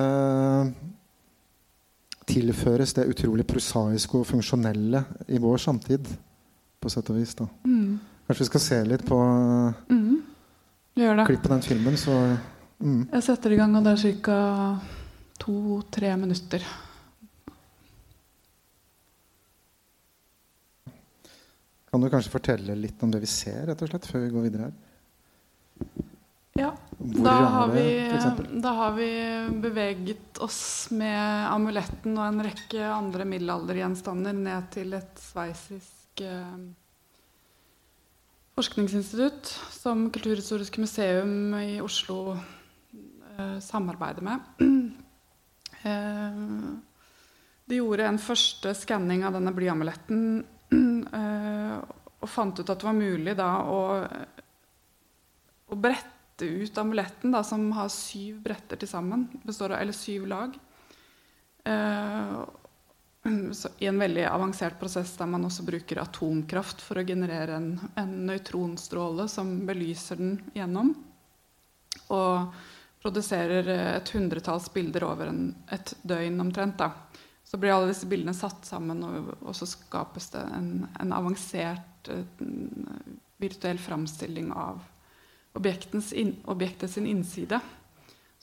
tilføres 2.26 2.94
det 2.98 3.08
utrolig 3.10 3.46
prosaiske 3.48 4.18
og 4.18 4.28
funksjonelle 4.30 5.04
i 5.30 5.42
vår 5.42 5.62
samtid. 5.62 6.10
På 6.82 6.92
sett 6.92 7.10
og 7.10 7.18
vis. 7.18 7.34
da 7.38 7.48
mm. 7.66 8.00
Kanskje 8.28 8.44
vi 8.44 8.50
skal 8.50 8.62
se 8.62 8.78
litt 8.86 9.06
på 9.06 9.18
mm. 9.90 10.14
klipp 11.26 11.44
på 11.46 11.54
den 11.54 11.66
filmen. 11.66 11.98
Så, 11.98 12.14
mm. 12.82 13.08
Jeg 13.14 13.26
setter 13.26 13.54
i 13.54 13.60
gang, 13.60 13.76
og 13.78 13.86
det 13.86 13.96
er 13.96 14.18
ca. 14.26 14.40
to-tre 15.42 16.16
minutter. 16.18 16.66
Kan 21.96 22.04
du 22.04 22.10
kanskje 22.12 22.32
fortelle 22.34 22.74
litt 22.76 23.04
om 23.06 23.12
det 23.14 23.22
vi 23.24 23.28
ser, 23.32 23.62
rett 23.70 23.80
og 23.86 23.88
slett, 23.88 24.06
før 24.12 24.26
vi 24.26 24.32
går 24.34 24.44
videre 24.50 24.66
her? 24.66 26.00
Ja. 26.60 26.72
Da 27.00 27.36
har, 27.54 27.70
vi, 27.72 27.84
da 28.60 28.74
har, 28.76 28.98
vi, 28.98 29.06
beveget 29.64 30.42
oss 30.44 30.90
med 30.92 31.46
amuletten 31.48 32.18
og 32.18 32.26
en 32.26 32.44
rekke 32.44 32.82
andre 32.84 33.24
middelaldergjenstander 33.32 34.36
ned 34.36 34.68
til 34.74 34.92
et 34.98 35.22
sveitsisk 35.24 36.24
eh, 36.26 36.66
forskningsinstitutt 38.60 39.54
som 39.78 40.10
Kulturhistorisk 40.12 40.82
museum 40.84 41.56
i 41.62 41.78
Oslo 41.86 42.34
eh, 42.36 43.56
samarbeider 43.64 44.28
med. 44.34 44.52
Eh, 45.86 46.44
de 47.70 47.78
gjorde 47.78 48.08
en 48.10 48.18
første 48.18 48.72
skanning 48.74 49.22
av 49.22 49.36
denne 49.38 49.52
blyamuletten 49.54 50.42
og 52.26 52.30
fant 52.32 52.60
ut 52.60 52.70
at 52.70 52.82
det 52.82 52.88
var 52.88 52.98
mulig 52.98 53.36
da 53.38 53.50
å, 53.70 53.80
å 55.70 55.78
brette 55.78 56.46
ut 56.46 56.78
amuletten, 56.82 57.32
da, 57.36 57.44
som 57.48 57.68
har 57.78 57.92
syv 57.94 58.42
bretter 58.44 58.82
til 58.82 58.90
sammen, 58.90 59.28
består 59.46 59.76
av, 59.76 59.82
eller 59.84 59.98
syv 59.98 60.30
lag. 60.34 60.56
Uh, 61.66 62.46
I 63.82 63.88
en 63.90 63.98
veldig 63.98 64.28
avansert 64.30 64.76
prosess 64.78 65.16
der 65.18 65.26
man 65.26 65.48
også 65.48 65.64
bruker 65.66 65.98
atomkraft 65.98 66.84
for 66.86 67.02
å 67.02 67.06
generere 67.08 67.56
en, 67.58 67.72
en 67.98 68.12
nøytronstråle 68.28 69.26
som 69.34 69.50
belyser 69.66 70.20
den 70.22 70.36
gjennom. 70.54 70.92
Og 72.14 72.54
produserer 73.02 73.72
et 73.98 74.12
hundretalls 74.14 74.70
bilder 74.74 75.08
over 75.10 75.32
en, 75.32 75.42
et 75.74 75.96
døgn 76.06 76.38
omtrent. 76.46 76.78
da. 76.78 76.92
Så 77.56 77.60
blir 77.62 77.72
alle 77.72 77.88
disse 77.88 78.08
bildene 78.12 78.34
satt 78.36 78.66
sammen, 78.68 79.00
og, 79.08 79.30
og 79.40 79.54
så 79.56 79.64
skapes 79.70 80.26
det 80.34 80.42
en, 80.58 80.72
en 81.00 81.14
avansert 81.16 82.10
en 82.12 82.90
virtuell 83.40 83.80
framstilling 83.80 84.50
av 84.52 84.84
in, 86.12 86.36
objektet 86.52 86.92
sin 86.92 87.08
innside. 87.08 87.62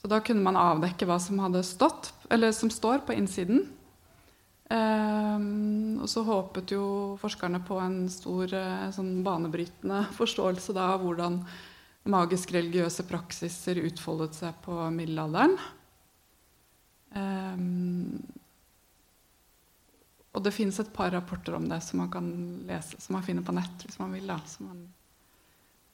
Så 0.01 0.09
da 0.09 0.23
kunne 0.25 0.41
man 0.41 0.57
avdekke 0.57 1.05
hva 1.05 1.19
som 1.21 1.43
hadde 1.45 1.61
stått, 1.61 2.15
eller 2.33 2.57
som 2.57 2.73
står 2.73 3.05
på 3.05 3.13
innsiden. 3.13 3.67
Um, 4.73 6.01
og 6.01 6.09
så 6.09 6.25
håpet 6.25 6.73
jo 6.73 6.85
forskerne 7.21 7.61
på 7.69 7.77
en 7.85 8.07
stor 8.09 8.49
uh, 8.57 8.89
sånn 8.97 9.19
banebrytende 9.27 10.07
forståelse 10.21 10.73
da, 10.73 10.95
av 10.97 11.05
hvordan 11.05 11.43
magisk-religiøse 12.09 13.05
praksiser 13.13 13.85
utfoldet 13.85 14.41
seg 14.41 14.57
på 14.65 14.81
middelalderen. 14.97 15.59
Um, 17.13 18.25
og 20.33 20.45
det 20.45 20.55
finnes 20.57 20.79
et 20.81 20.93
par 20.93 21.11
rapporter 21.13 21.55
om 21.55 21.69
det 21.69 21.81
som 21.85 22.01
man 22.01 22.11
kan 22.13 22.29
lese, 22.67 23.01
som 23.01 23.19
man 23.19 23.25
finner 23.25 23.45
på 23.45 23.53
nett 23.53 23.85
hvis 23.85 23.99
man 24.01 24.15
vil. 24.17 24.27
da, 24.27 24.39
så 24.49 24.65
man, 24.65 24.87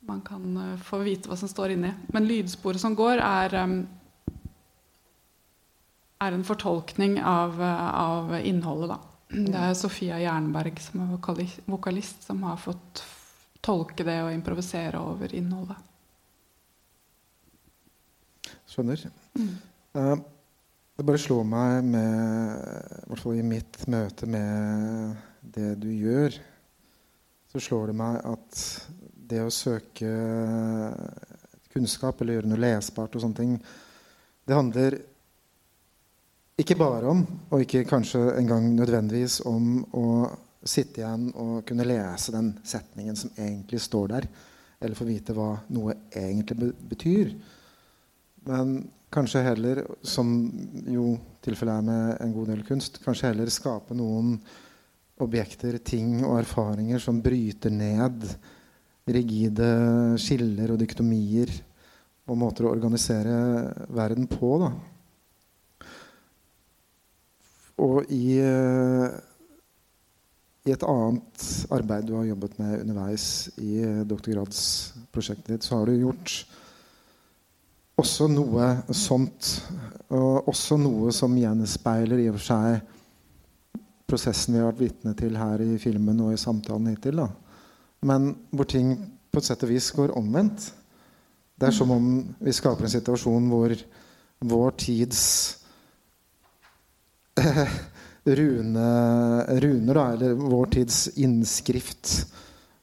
man 0.06 0.20
kan 0.22 0.56
uh, 0.56 0.76
få 0.78 1.00
vite 1.02 1.30
hva 1.30 1.38
som 1.38 1.50
står 1.50 1.74
inni. 1.74 1.90
Men 2.14 2.28
lydsporet 2.28 2.80
som 2.80 2.94
går, 2.98 3.18
er, 3.18 3.56
um, 3.64 3.80
er 6.22 6.36
en 6.36 6.46
fortolkning 6.46 7.18
av, 7.18 7.58
uh, 7.58 7.90
av, 7.98 8.32
innholdet. 8.38 8.94
da. 8.94 9.00
Det 9.28 9.58
er 9.58 9.74
Sofia 9.76 10.22
Jernberg 10.22 10.78
som 10.80 11.02
er 11.02 11.18
vokalist, 11.66 12.22
som 12.24 12.46
har 12.46 12.62
fått 12.62 13.02
tolke 13.60 14.06
det 14.06 14.20
og 14.22 14.32
improvisere 14.32 15.02
over 15.02 15.34
innholdet. 15.34 15.82
Skjønner. 18.70 19.08
Mm. 19.34 19.54
Uh, 19.98 20.14
det 20.98 21.06
bare 21.06 21.18
slår 21.22 21.44
meg 21.46 21.84
med 21.86 22.54
I 22.98 23.04
hvert 23.06 23.20
fall 23.22 23.36
i 23.38 23.44
mitt 23.46 23.84
møte 23.86 24.26
med 24.26 25.12
det 25.54 25.76
du 25.78 25.92
gjør, 25.94 26.34
så 27.48 27.62
slår 27.62 27.92
det 27.92 27.94
meg 28.00 28.18
at 28.26 28.62
det 29.30 29.44
å 29.44 29.52
søke 29.52 30.10
kunnskap 31.70 32.18
eller 32.18 32.38
gjøre 32.40 32.50
noe 32.50 32.64
lesbart 32.64 33.14
og 33.14 33.22
sånne 33.22 33.38
ting, 33.38 33.54
det 34.48 34.58
handler 34.58 34.98
ikke 36.58 36.78
bare 36.80 37.14
om, 37.14 37.22
og 37.52 37.62
ikke 37.62 37.86
kanskje 37.86 38.24
engang 38.40 38.66
nødvendigvis 38.74 39.38
om, 39.46 39.78
å 39.94 40.26
sitte 40.66 41.04
igjen 41.04 41.28
og 41.38 41.62
kunne 41.68 41.86
lese 41.86 42.34
den 42.34 42.50
setningen 42.66 43.14
som 43.16 43.30
egentlig 43.38 43.78
står 43.84 44.14
der, 44.16 44.26
eller 44.82 44.98
få 44.98 45.06
vite 45.06 45.36
hva 45.36 45.52
noe 45.78 45.94
egentlig 46.10 46.72
betyr. 46.90 47.36
Men 48.50 48.80
kanskje 49.12 49.44
heller, 49.46 49.82
som 50.02 50.30
jo 50.88 51.14
tilfellet 51.44 51.80
er 51.80 51.86
med 51.86 52.22
en 52.24 52.34
god 52.36 52.52
del 52.52 52.64
kunst, 52.66 53.00
kanskje 53.04 53.30
heller 53.30 53.50
skape 53.52 53.96
noen 53.96 54.36
objekter, 55.22 55.80
ting 55.82 56.20
og 56.22 56.38
erfaringer 56.42 57.02
som 57.02 57.22
bryter 57.24 57.72
ned 57.74 58.28
rigide 59.08 59.68
skiller 60.20 60.72
og 60.74 60.80
dyktomier 60.82 61.50
og 62.28 62.36
måter 62.36 62.66
å 62.66 62.72
organisere 62.74 63.34
verden 63.94 64.28
på. 64.30 64.50
Da. 64.60 64.70
Og 67.78 68.10
i, 68.12 68.36
i, 70.66 70.70
et 70.74 70.84
annet 70.84 71.46
arbeid 71.72 72.08
du 72.08 72.16
har 72.18 72.28
jobbet 72.28 72.58
med 72.60 72.80
underveis 72.82 73.26
i 73.62 73.80
doktorgradsprosjektet 74.10 75.54
ditt, 75.54 75.64
så 75.64 75.78
har 75.78 75.88
du 75.88 76.02
gjort 76.02 76.42
også 77.98 78.28
noe 78.32 78.70
sånt. 78.94 79.50
Og 80.14 80.48
også 80.48 80.78
noe 80.80 81.12
som 81.12 81.34
gjenspeiler 81.36 82.22
i 82.22 82.30
og 82.30 82.38
for 82.38 82.46
seg 82.48 82.94
prosessen 84.08 84.54
vi 84.54 84.62
har 84.62 84.70
vært 84.70 84.80
vitne 84.80 85.12
til 85.18 85.36
her 85.36 85.60
i 85.60 85.76
filmen 85.82 86.22
og 86.24 86.32
i 86.32 86.40
samtalen 86.40 86.88
hittil. 86.88 87.20
Da. 87.20 87.28
Men 88.08 88.30
hvor 88.50 88.68
ting 88.70 88.94
på 89.28 89.42
et 89.42 89.48
sett 89.48 89.64
og 89.66 89.72
vis 89.72 89.90
går 89.92 90.14
omvendt. 90.16 90.70
Det 91.58 91.68
er 91.68 91.74
som 91.74 91.90
om 91.92 92.08
vi 92.40 92.54
skaper 92.54 92.86
en 92.86 92.92
situasjon 92.94 93.48
hvor 93.50 93.74
vår 94.48 94.76
tids 94.78 95.22
rune, 98.38 98.88
runer, 99.62 99.94
da, 99.94 100.04
eller 100.14 100.38
vår 100.38 100.70
tids 100.78 101.00
innskrift, 101.18 102.12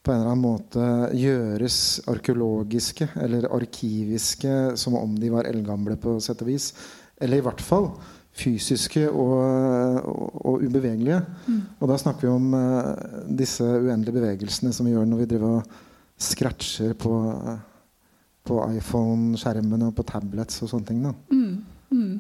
på 0.06 0.14
en 0.14 0.22
eller 0.22 0.32
annen 0.36 0.46
måte 0.46 0.88
gjøres 1.18 1.80
arkeologiske 2.12 3.08
eller 3.26 3.48
arkiviske 3.56 4.76
som 4.78 4.98
om 5.00 5.16
de 5.18 5.32
var 5.34 5.50
eldgamle 5.50 5.98
på 6.02 6.20
sett 6.22 6.44
og 6.46 6.52
vis. 6.52 6.70
Eller 7.18 7.42
i 7.42 7.46
hvert 7.46 7.64
fall 7.64 7.90
fysiske 8.36 9.06
og, 9.10 9.36
og, 10.04 10.36
og 10.46 10.66
ubevegelige. 10.66 11.22
Mm. 11.48 11.62
Og 11.80 11.90
da 11.92 11.98
snakker 12.00 12.28
vi 12.28 12.34
om 12.34 12.50
uh, 12.54 12.92
disse 13.40 13.64
uendelige 13.64 14.18
bevegelsene 14.20 14.74
som 14.76 14.88
vi 14.88 14.94
gjør 14.94 15.08
når 15.10 15.24
vi 15.24 15.30
driver 15.32 15.58
og 15.62 15.80
scratcher 16.20 16.94
på, 17.00 17.16
på 18.46 18.60
iPhone-skjermen 18.78 19.88
og 19.88 19.96
på 19.98 20.06
tablets 20.08 20.62
og 20.64 20.72
sånne 20.72 20.92
ting. 20.92 21.02
Mm. 21.32 21.56
Mm. 21.96 22.14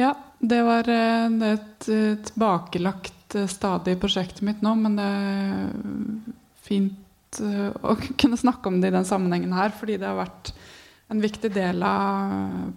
Ja, 0.00 0.14
det 0.40 0.60
var 0.66 0.88
uh, 0.90 1.38
et 1.52 1.88
tilbakelagt 2.32 3.38
uh, 3.38 3.46
stadig 3.50 3.94
i 3.94 4.00
prosjektet 4.00 4.44
mitt 4.48 4.64
nå, 4.64 4.74
men 4.80 4.98
det 4.98 5.08
fint 6.68 7.40
uh, 7.42 7.72
å 7.82 7.96
kunne 8.20 8.40
snakke 8.40 8.70
om 8.70 8.80
det 8.82 8.92
i 8.92 8.96
den 8.98 9.08
sammenhengen 9.08 9.56
her, 9.56 9.74
fordi 9.74 9.98
det 10.00 10.08
har 10.08 10.20
vært 10.20 10.52
en 11.08 11.22
viktig 11.24 11.50
del 11.54 11.82
av, 11.88 12.72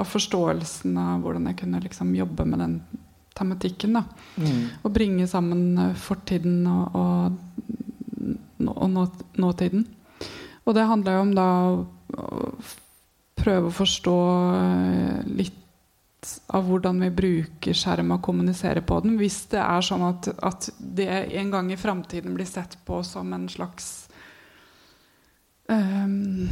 av 0.00 0.08
forståelsen 0.08 0.96
av 1.00 1.24
hvordan 1.24 1.50
jeg 1.50 1.60
kunne 1.60 1.82
liksom 1.84 2.14
jobbe 2.16 2.46
med 2.48 2.62
den 2.64 2.78
tematikken. 3.34 3.98
da. 3.98 4.04
Mm. 4.36 4.62
Og 4.82 4.94
bringe 4.94 5.26
sammen 5.28 5.78
eh, 5.78 5.98
fortiden 5.98 6.62
og, 6.70 6.94
og, 6.94 8.70
og 8.70 8.88
nå, 8.90 9.04
nåtiden. 9.42 9.84
Og 10.64 10.76
det 10.76 10.86
handler 10.88 11.18
jo 11.18 11.24
om 11.26 11.34
da 11.36 11.48
å 11.74 12.46
prøve 13.34 13.68
å 13.68 13.74
forstå 13.74 14.16
eh, 14.54 15.20
litt 15.42 15.60
av 16.46 16.66
hvordan 16.68 17.00
vi 17.04 17.10
bruker 17.14 17.76
skjerm 17.76 18.14
og 18.16 18.22
kommuniserer 18.24 18.84
på 18.86 19.00
den. 19.04 19.18
Hvis 19.20 19.44
det 19.52 19.60
er 19.62 19.84
sånn 19.84 20.04
at, 20.06 20.28
at 20.44 20.68
det 20.78 21.08
en 21.40 21.52
gang 21.52 21.72
i 21.72 21.80
framtiden 21.80 22.36
blir 22.36 22.48
sett 22.48 22.78
på 22.86 23.00
som 23.06 23.32
en 23.36 23.48
slags 23.52 24.08
um, 25.68 26.46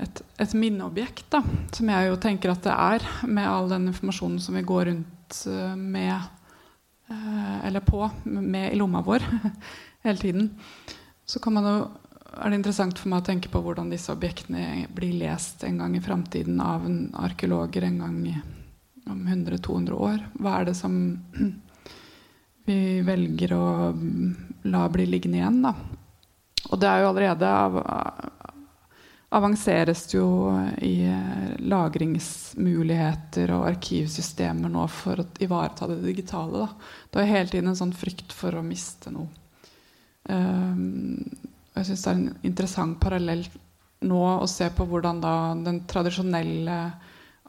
et, 0.00 0.22
et, 0.40 0.54
minneobjekt, 0.56 1.26
da, 1.32 1.42
som 1.76 1.90
jeg 1.92 2.10
jo 2.10 2.20
tenker 2.20 2.52
at 2.52 2.64
det 2.66 2.74
er, 2.74 3.08
med 3.28 3.48
all 3.48 3.70
den 3.72 3.90
informasjonen 3.92 4.40
som 4.42 4.56
vi 4.58 4.66
går 4.66 4.86
rundt 4.90 5.40
eh, 5.46 5.74
med 5.76 6.16
uh, 7.10 7.66
Eller 7.66 7.84
på 7.84 8.02
med 8.24 8.72
i 8.72 8.78
lomma 8.78 9.02
vår 9.06 9.24
hele 10.06 10.18
tiden. 10.18 10.54
Så 11.26 11.38
kan 11.38 11.54
man 11.54 11.68
jo 11.68 11.76
er 12.30 12.50
det 12.50 12.60
interessant 12.60 12.98
for 12.98 13.10
meg 13.10 13.22
å 13.22 13.26
tenke 13.26 13.50
på 13.50 13.62
hvordan 13.64 13.90
disse 13.90 14.12
objektene 14.12 14.86
blir 14.94 15.16
lest 15.18 15.64
en 15.66 15.80
gang 15.82 15.96
i 15.96 16.02
framtiden 16.04 16.60
av 16.62 16.86
en 16.86 16.98
arkeologer 17.18 17.86
en 17.88 17.98
gang 18.04 18.18
om 19.10 19.24
100-200 19.26 19.96
år. 19.96 20.22
Hva 20.38 20.58
er 20.60 20.70
det 20.70 20.76
som 20.78 20.94
vi 22.68 22.78
velger 23.06 23.56
å 23.56 23.66
la 24.70 24.84
bli 24.92 25.08
liggende 25.10 25.40
igjen? 25.40 25.62
da? 25.66 25.74
Og 26.70 26.78
det 26.78 26.88
er 26.90 27.02
jo 27.02 27.10
allerede 27.10 27.50
av, 27.50 27.78
avanseres 29.34 30.04
jo 30.14 30.26
i 30.82 30.94
lagringsmuligheter 31.70 33.52
og 33.56 33.68
arkivsystemer 33.72 34.70
nå 34.70 34.86
for 34.90 35.22
å 35.22 35.28
ivareta 35.42 35.88
det 35.90 36.00
digitale. 36.04 36.66
Da. 36.66 36.90
Det 37.10 37.22
er 37.22 37.32
hele 37.34 37.54
tiden 37.54 37.72
en 37.72 37.78
sånn 37.78 37.96
frykt 37.96 38.34
for 38.36 38.58
å 38.58 38.66
miste 38.66 39.12
noe. 39.14 39.30
Um, 40.30 41.24
jeg 41.80 41.88
syns 41.88 42.04
det 42.04 42.10
er 42.10 42.18
en 42.18 42.46
interessant 42.46 42.98
parallell 43.00 43.44
nå 44.08 44.20
å 44.40 44.48
se 44.48 44.68
på 44.72 44.86
hvordan 44.88 45.20
da 45.20 45.34
den 45.60 45.82
tradisjonelle 45.88 46.76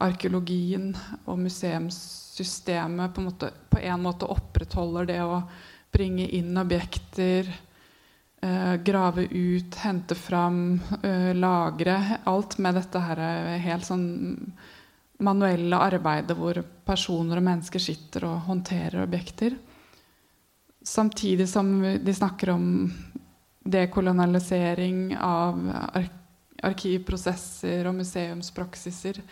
arkeologien 0.02 0.90
og 1.24 1.38
museumssystemet 1.44 3.12
på 3.14 3.22
en, 3.22 3.28
måte, 3.28 3.50
på 3.70 3.80
en 3.80 4.02
måte 4.02 4.28
opprettholder 4.32 5.08
det 5.08 5.20
å 5.24 5.42
bringe 5.92 6.26
inn 6.32 6.56
objekter, 6.56 7.48
eh, 8.42 8.74
grave 8.84 9.26
ut, 9.28 9.76
hente 9.84 10.16
fram, 10.16 10.80
eh, 11.02 11.32
lagre. 11.36 11.98
Alt 12.24 12.58
med 12.58 12.80
dette 12.80 13.00
her 13.00 13.20
helt 13.60 13.88
sånn 13.88 14.08
manuelle 15.22 15.78
arbeidet 15.78 16.36
hvor 16.36 16.58
personer 16.84 17.38
og 17.38 17.46
mennesker 17.46 17.82
sitter 17.82 18.26
og 18.26 18.48
håndterer 18.48 19.04
objekter. 19.04 19.56
Samtidig 20.82 21.46
som 21.48 21.76
de 21.82 22.14
snakker 22.14 22.50
om 22.50 22.64
dekolonialisering 23.64 25.14
av 25.18 25.58
arkivprosesser 26.62 27.88
og 27.88 27.96
museumspraksiser. 28.00 29.22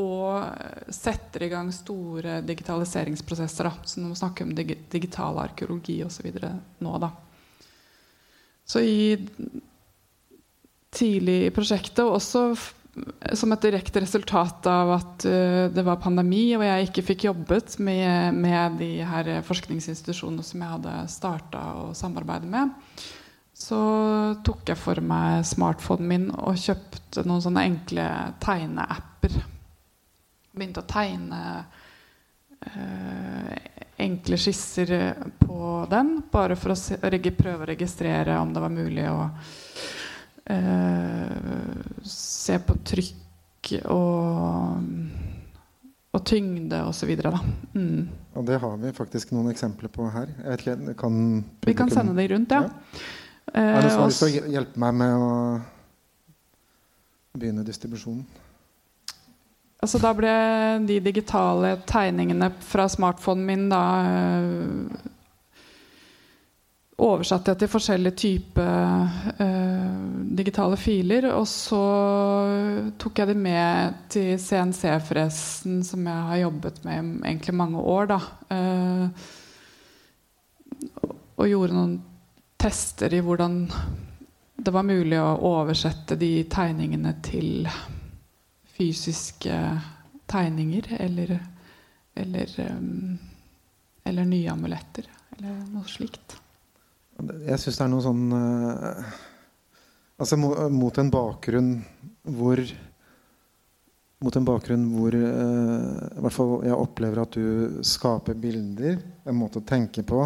Og 0.00 0.92
setter 0.94 1.44
i 1.44 1.50
gang 1.52 1.68
store 1.74 2.38
digitaliseringsprosesser. 2.48 3.68
Da. 3.68 3.72
Så 3.84 4.00
nå 4.00 4.14
snakker 4.16 4.44
vi 4.44 4.50
om 4.50 4.56
dig 4.56 4.76
digital 4.92 5.40
arkeologi 5.42 5.98
osv. 6.04 6.30
nå, 6.80 6.94
da. 7.02 7.10
Så 8.64 8.80
i 8.80 9.18
tidlig 10.92 11.38
i 11.46 11.52
prosjektet, 11.52 12.04
og 12.04 12.16
også 12.20 12.46
som 13.38 13.52
et 13.54 13.64
direkte 13.64 14.02
resultat 14.04 14.66
av 14.68 14.90
at 14.98 15.24
uh, 15.24 15.70
det 15.72 15.84
var 15.86 16.00
pandemi 16.02 16.50
og 16.58 16.64
jeg 16.66 16.88
ikke 16.88 17.04
fikk 17.06 17.24
jobbet 17.30 17.78
med, 17.80 18.36
med 18.36 18.76
de 18.82 18.90
her 19.08 19.30
forskningsinstitusjonene 19.46 20.44
som 20.44 20.60
jeg 20.60 20.74
hadde 20.74 20.96
starta 21.08 21.62
å 21.80 21.86
samarbeide 21.96 22.50
med, 22.52 22.74
så 23.62 23.80
tok 24.44 24.72
jeg 24.72 24.80
for 24.80 24.98
meg 25.06 25.46
smartphonen 25.46 26.08
min 26.08 26.26
og 26.34 26.58
kjøpte 26.58 27.22
noen 27.28 27.42
sånne 27.44 27.66
enkle 27.68 28.06
tegneapper. 28.42 29.36
Begynte 30.52 30.82
å 30.82 30.88
tegne 30.90 31.42
eh, 32.66 33.52
enkle 34.02 34.38
skisser 34.40 34.92
på 35.38 35.86
den, 35.90 36.16
bare 36.32 36.58
for 36.58 36.74
å 36.74 36.78
se, 36.78 36.98
prøve 36.98 37.62
å 37.62 37.70
registrere 37.70 38.40
om 38.42 38.52
det 38.52 38.64
var 38.64 38.74
mulig 38.74 39.06
å 39.12 39.20
eh, 40.50 41.78
se 42.08 42.58
på 42.66 42.78
trykk 42.92 43.72
og, 43.94 44.92
og 46.10 46.26
tyngde 46.26 46.82
osv. 46.90 47.14
Mm. 47.78 48.10
Og 48.34 48.46
det 48.48 48.58
har 48.58 48.78
vi 48.82 48.96
faktisk 48.96 49.36
noen 49.36 49.52
eksempler 49.54 49.92
på 49.92 50.10
her. 50.10 50.34
Ikke, 50.58 50.96
kan 50.98 51.44
vi 51.62 51.78
kan 51.78 51.92
sende 51.94 52.18
de 52.18 52.32
rundt, 52.34 52.58
ja. 52.58 52.66
ja. 52.66 53.18
Er 53.52 53.84
det 53.84 53.92
lyst 53.92 54.22
til 54.22 54.28
å 54.30 54.52
hjelpe 54.54 54.80
meg 54.80 54.94
med 54.96 55.12
å 55.20 55.32
begynne 57.36 57.64
distribusjonen? 57.66 58.24
Altså, 59.82 59.98
da 59.98 60.12
ble 60.14 60.32
de 60.86 61.00
digitale 61.02 61.74
tegningene 61.90 62.52
fra 62.62 62.86
smartphonen 62.88 63.48
min 63.48 63.64
da 63.72 63.80
øh, 64.06 65.08
oversatte 67.02 67.50
jeg 67.50 67.58
til 67.64 67.70
forskjellige 67.72 68.20
typer 68.22 69.08
øh, 69.42 70.12
digitale 70.38 70.78
filer. 70.78 71.26
Og 71.34 71.48
så 71.50 71.82
tok 72.94 73.18
jeg 73.18 73.32
det 73.32 73.36
med 73.42 73.98
til 74.14 74.38
CNC-fresen, 74.38 75.82
som 75.86 76.06
jeg 76.06 76.28
har 76.30 76.44
jobbet 76.44 76.78
med 76.86 76.94
i 76.94 77.02
egentlig 77.32 77.54
mange 77.58 77.82
år. 77.82 78.14
Da. 78.14 78.20
Uh, 78.54 79.06
og 81.42 81.50
gjorde 81.50 81.74
noen 81.74 81.98
tester 82.62 83.14
i 83.14 83.20
hvordan 83.20 83.56
det 84.62 84.70
var 84.70 84.86
mulig 84.86 85.18
å 85.18 85.32
oversette 85.48 86.14
de 86.14 86.44
tegningene 86.50 87.16
til 87.24 87.66
fysiske 88.76 89.56
tegninger 90.30 90.92
eller 91.02 91.34
eller, 92.14 92.76
um, 92.78 93.18
eller 94.04 94.24
nye 94.28 94.52
amuletter 94.52 95.08
eller 95.36 95.58
noe 95.72 95.88
slikt. 95.88 96.36
Jeg 97.46 97.58
syns 97.60 97.78
det 97.78 97.84
er 97.84 97.92
noe 97.92 98.04
sånn 98.04 98.32
uh, 98.32 99.12
Altså 100.20 100.36
mot 100.38 100.98
en 100.98 101.10
bakgrunn 101.12 101.74
hvor 102.36 102.60
Mot 104.22 104.36
en 104.38 104.46
bakgrunn 104.46 104.84
hvor 104.94 105.16
uh, 105.18 106.58
jeg 106.62 106.76
opplever 106.76 107.22
at 107.24 107.34
du 107.34 107.80
skaper 107.86 108.36
bilder, 108.38 109.00
en 109.26 109.38
måte 109.38 109.58
å 109.58 109.66
tenke 109.66 110.04
på, 110.06 110.20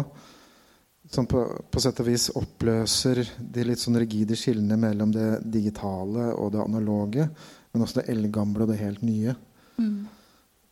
som 1.11 1.27
på, 1.29 1.43
på 1.71 1.81
sett 1.81 2.01
og 2.03 2.07
vis 2.09 2.29
oppløser 2.35 3.21
de 3.39 3.63
litt 3.63 3.79
sånn 3.79 3.99
rigide 3.99 4.35
skillene 4.35 4.75
mellom 4.79 5.13
det 5.15 5.37
digitale 5.47 6.33
og 6.35 6.51
det 6.55 6.63
analoge 6.63 7.29
men 7.77 7.85
også 7.85 8.01
det 8.01 8.09
eldgamle 8.13 8.65
og 8.65 8.71
det 8.71 8.79
helt 8.81 9.03
nye. 9.05 9.35
Mm. 9.77 10.07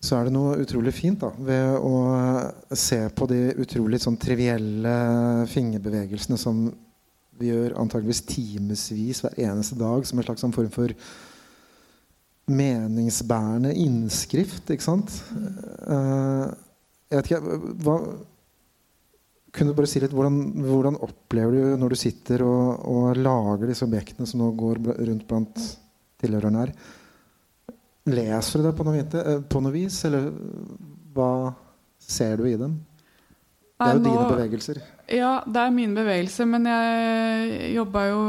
Så 0.05 0.17
er 0.17 0.27
det 0.27 0.33
noe 0.35 0.57
utrolig 0.61 0.93
fint 0.93 1.21
da, 1.21 1.31
ved 1.37 1.77
å 1.77 1.93
se 2.77 2.99
på 3.15 3.27
de 3.29 3.39
utrolig 3.61 4.01
sånn 4.01 4.17
trivielle 4.21 4.95
fingerbevegelsene 5.49 6.37
som 6.41 6.65
vi 7.35 7.51
gjør 7.51 7.77
antageligvis 7.81 8.23
timevis 8.29 9.21
hver 9.23 9.39
eneste 9.47 9.77
dag 9.79 10.05
som 10.07 10.19
en 10.19 10.27
slags 10.27 10.45
sånn 10.45 10.55
form 10.55 10.71
for 10.73 10.93
meningsbærende 12.45 13.73
innskrift. 13.81 14.69
Ikke 14.69 14.85
sant? 14.85 15.13
Uh, 15.33 16.53
jeg 17.09 17.19
vet 17.19 17.31
ikke, 17.31 17.59
hva, 17.85 17.97
kunne 19.55 19.71
du 19.71 19.77
bare 19.77 19.89
si 19.89 20.01
litt 20.03 20.13
hvordan, 20.15 20.39
hvordan 20.65 20.99
opplever 21.05 21.55
du 21.55 21.79
når 21.79 21.95
du 21.95 21.99
sitter 21.99 22.43
og, 22.45 22.85
og 22.91 23.19
lager 23.19 23.71
disse 23.71 23.87
objektene 23.87 24.27
som 24.29 24.43
nå 24.43 24.51
går 24.59 24.81
rundt 24.83 25.27
blant 25.29 25.61
tilhørerne 26.21 26.65
her. 26.65 26.73
Leser 28.11 28.61
du 28.61 28.67
det 28.67 28.75
på 28.77 28.85
noe, 28.85 29.01
eh, 29.01 29.39
på 29.49 29.61
noe, 29.63 29.73
vis, 29.73 30.01
eller 30.07 30.27
hva 31.15 31.29
ser 31.97 32.37
du 32.41 32.49
i 32.49 32.57
dem? 32.59 32.75
Det 33.75 33.87
er 33.89 33.97
jo 33.97 34.03
dine 34.05 34.27
bevegelser. 34.29 34.77
Ja, 35.11 35.31
det 35.43 35.61
er 35.61 35.73
mine 35.73 35.97
bevegelser. 35.97 36.47
Men 36.47 36.67
jeg 36.69 37.73
jobba 37.75 38.05
jo 38.07 38.21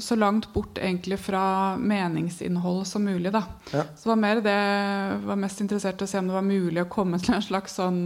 så 0.00 0.16
langt 0.16 0.46
bort 0.54 0.78
egentlig 0.78 1.18
fra 1.20 1.74
meningsinnhold 1.80 2.84
som 2.88 3.02
mulig. 3.04 3.32
da. 3.34 3.42
Ja. 3.72 3.82
Så 3.98 4.12
var 4.12 4.20
mer 4.22 4.44
det 4.44 4.60
var 5.26 5.40
mest 5.40 5.60
interessert 5.64 6.00
i 6.00 6.06
å 6.06 6.12
se 6.12 6.20
om 6.20 6.30
det 6.30 6.38
var 6.38 6.46
mulig 6.46 6.84
å 6.84 6.92
komme 6.92 7.18
til 7.20 7.34
en 7.34 7.44
slags 7.44 7.74
sånn 7.80 8.02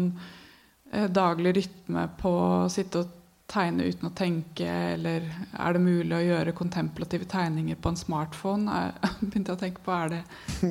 daglig 0.93 1.57
rytme 1.57 2.07
på 2.21 2.31
å 2.31 2.69
sitte 2.73 3.03
og 3.03 3.17
tegne 3.51 3.87
uten 3.87 4.09
å 4.09 4.15
tenke, 4.17 4.67
eller 4.67 5.27
er 5.55 5.77
det 5.77 5.83
mulig 5.83 6.15
å 6.17 6.23
gjøre 6.25 6.55
kontemplative 6.57 7.29
tegninger 7.31 7.79
på 7.79 7.93
en 7.93 7.99
smartphone? 7.99 8.79
Jeg 9.03 9.29
begynte 9.31 9.55
å 9.55 9.61
tenke 9.61 9.85
på 9.87 9.95
er 9.95 10.15
det 10.17 10.23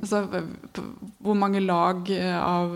altså, 0.02 0.24
Hvor 1.24 1.40
mange 1.40 1.64
lag 1.64 2.10
eh, 2.12 2.36
av 2.36 2.76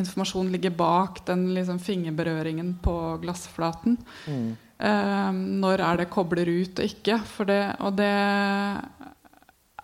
informasjon 0.00 0.52
ligger 0.52 0.76
bak 0.76 1.22
den 1.28 1.48
liksom, 1.56 1.80
fingerberøringen 1.82 2.76
på 2.84 2.96
glassflaten? 3.24 3.96
Mm. 4.28 4.50
Eh, 4.80 5.32
når 5.64 5.86
er 5.88 6.02
det 6.02 6.10
kobler 6.12 6.48
ut 6.48 6.80
og 6.80 6.92
ikke? 6.92 7.20
Det, 7.48 7.60
og 7.80 7.96
det 8.00 8.14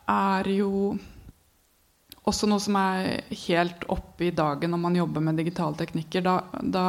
er 0.07 0.53
jo 0.53 0.73
også 2.27 2.49
noe 2.51 2.63
som 2.63 2.77
er 2.81 3.23
helt 3.47 3.87
oppe 3.93 4.29
i 4.29 4.35
dagen 4.35 4.73
når 4.75 4.83
man 4.83 4.99
jobber 4.99 5.23
med 5.23 5.39
digitale 5.39 5.79
teknikker. 5.79 6.25
Da, 6.27 6.41
da 6.61 6.87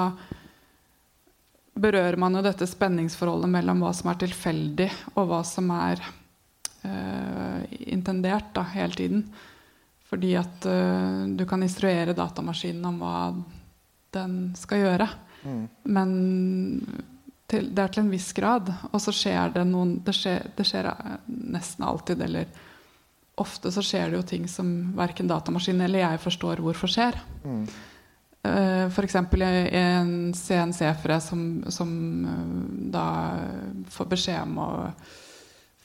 berører 1.78 2.18
man 2.18 2.38
jo 2.38 2.46
dette 2.46 2.68
spenningsforholdet 2.70 3.52
mellom 3.54 3.84
hva 3.86 3.92
som 3.94 4.10
er 4.12 4.22
tilfeldig, 4.24 4.90
og 5.14 5.30
hva 5.30 5.44
som 5.46 5.70
er 5.76 6.02
uh, 6.02 7.62
intendert 7.86 8.50
da, 8.58 8.66
hele 8.74 8.98
tiden. 8.98 9.28
Fordi 10.10 10.34
at 10.40 10.66
uh, 10.66 11.28
du 11.30 11.46
kan 11.50 11.62
instruere 11.64 12.18
datamaskinen 12.18 12.90
om 12.90 12.98
hva 13.04 13.18
den 14.18 14.40
skal 14.58 14.82
gjøre. 14.88 15.10
Mm. 15.44 15.64
Men 15.94 16.16
til, 17.48 17.70
det 17.76 17.84
er 17.84 17.94
til 17.94 18.08
en 18.08 18.14
viss 18.16 18.32
grad. 18.36 18.72
Og 18.90 18.98
så 19.04 19.14
skjer 19.14 19.54
det 19.54 19.68
noen 19.70 20.00
Det 20.06 20.16
skjer, 20.16 20.50
det 20.58 20.66
skjer 20.68 20.90
nesten 21.28 21.86
alltid, 21.86 22.26
eller 22.26 22.50
ofte 23.38 23.72
så 23.74 23.84
skjer 23.86 24.10
det 24.10 24.20
jo 24.20 24.26
ting 24.26 24.48
som 24.50 24.72
verken 24.98 25.30
datamaskinen 25.30 25.86
eller 25.86 26.04
jeg 26.04 26.24
forstår 26.24 26.64
hvorfor 26.64 26.92
skjer. 26.92 27.20
Mm. 27.46 27.68
Eh, 28.48 28.86
F.eks. 28.88 29.16
en 29.16 30.34
CNC-fre 30.34 31.20
som, 31.22 31.42
som 31.74 31.92
uh, 32.26 32.92
da 32.94 33.08
får 33.94 34.10
beskjed 34.14 34.42
om 34.42 34.60
å 34.64 34.72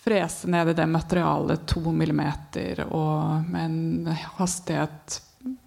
frese 0.03 0.51
ned 0.51 0.73
i 0.73 0.79
det 0.79 0.87
materialet 0.91 1.67
to 1.71 1.93
millimeter 1.95 2.83
og 2.89 3.47
med 3.47 3.69
en 3.69 4.17
hastighet 4.39 5.21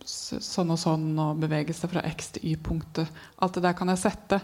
sånn 0.05 0.73
og 0.73 0.79
sånn 0.79 1.07
og 1.19 1.39
bevege 1.39 1.75
seg 1.75 1.91
fra 1.93 2.03
X 2.09 2.35
til 2.35 2.51
Y-punktet. 2.51 3.07
Alt 3.43 3.57
det 3.57 3.63
der 3.65 3.75
kan 3.77 3.91
jeg 3.91 4.01
sette. 4.01 4.41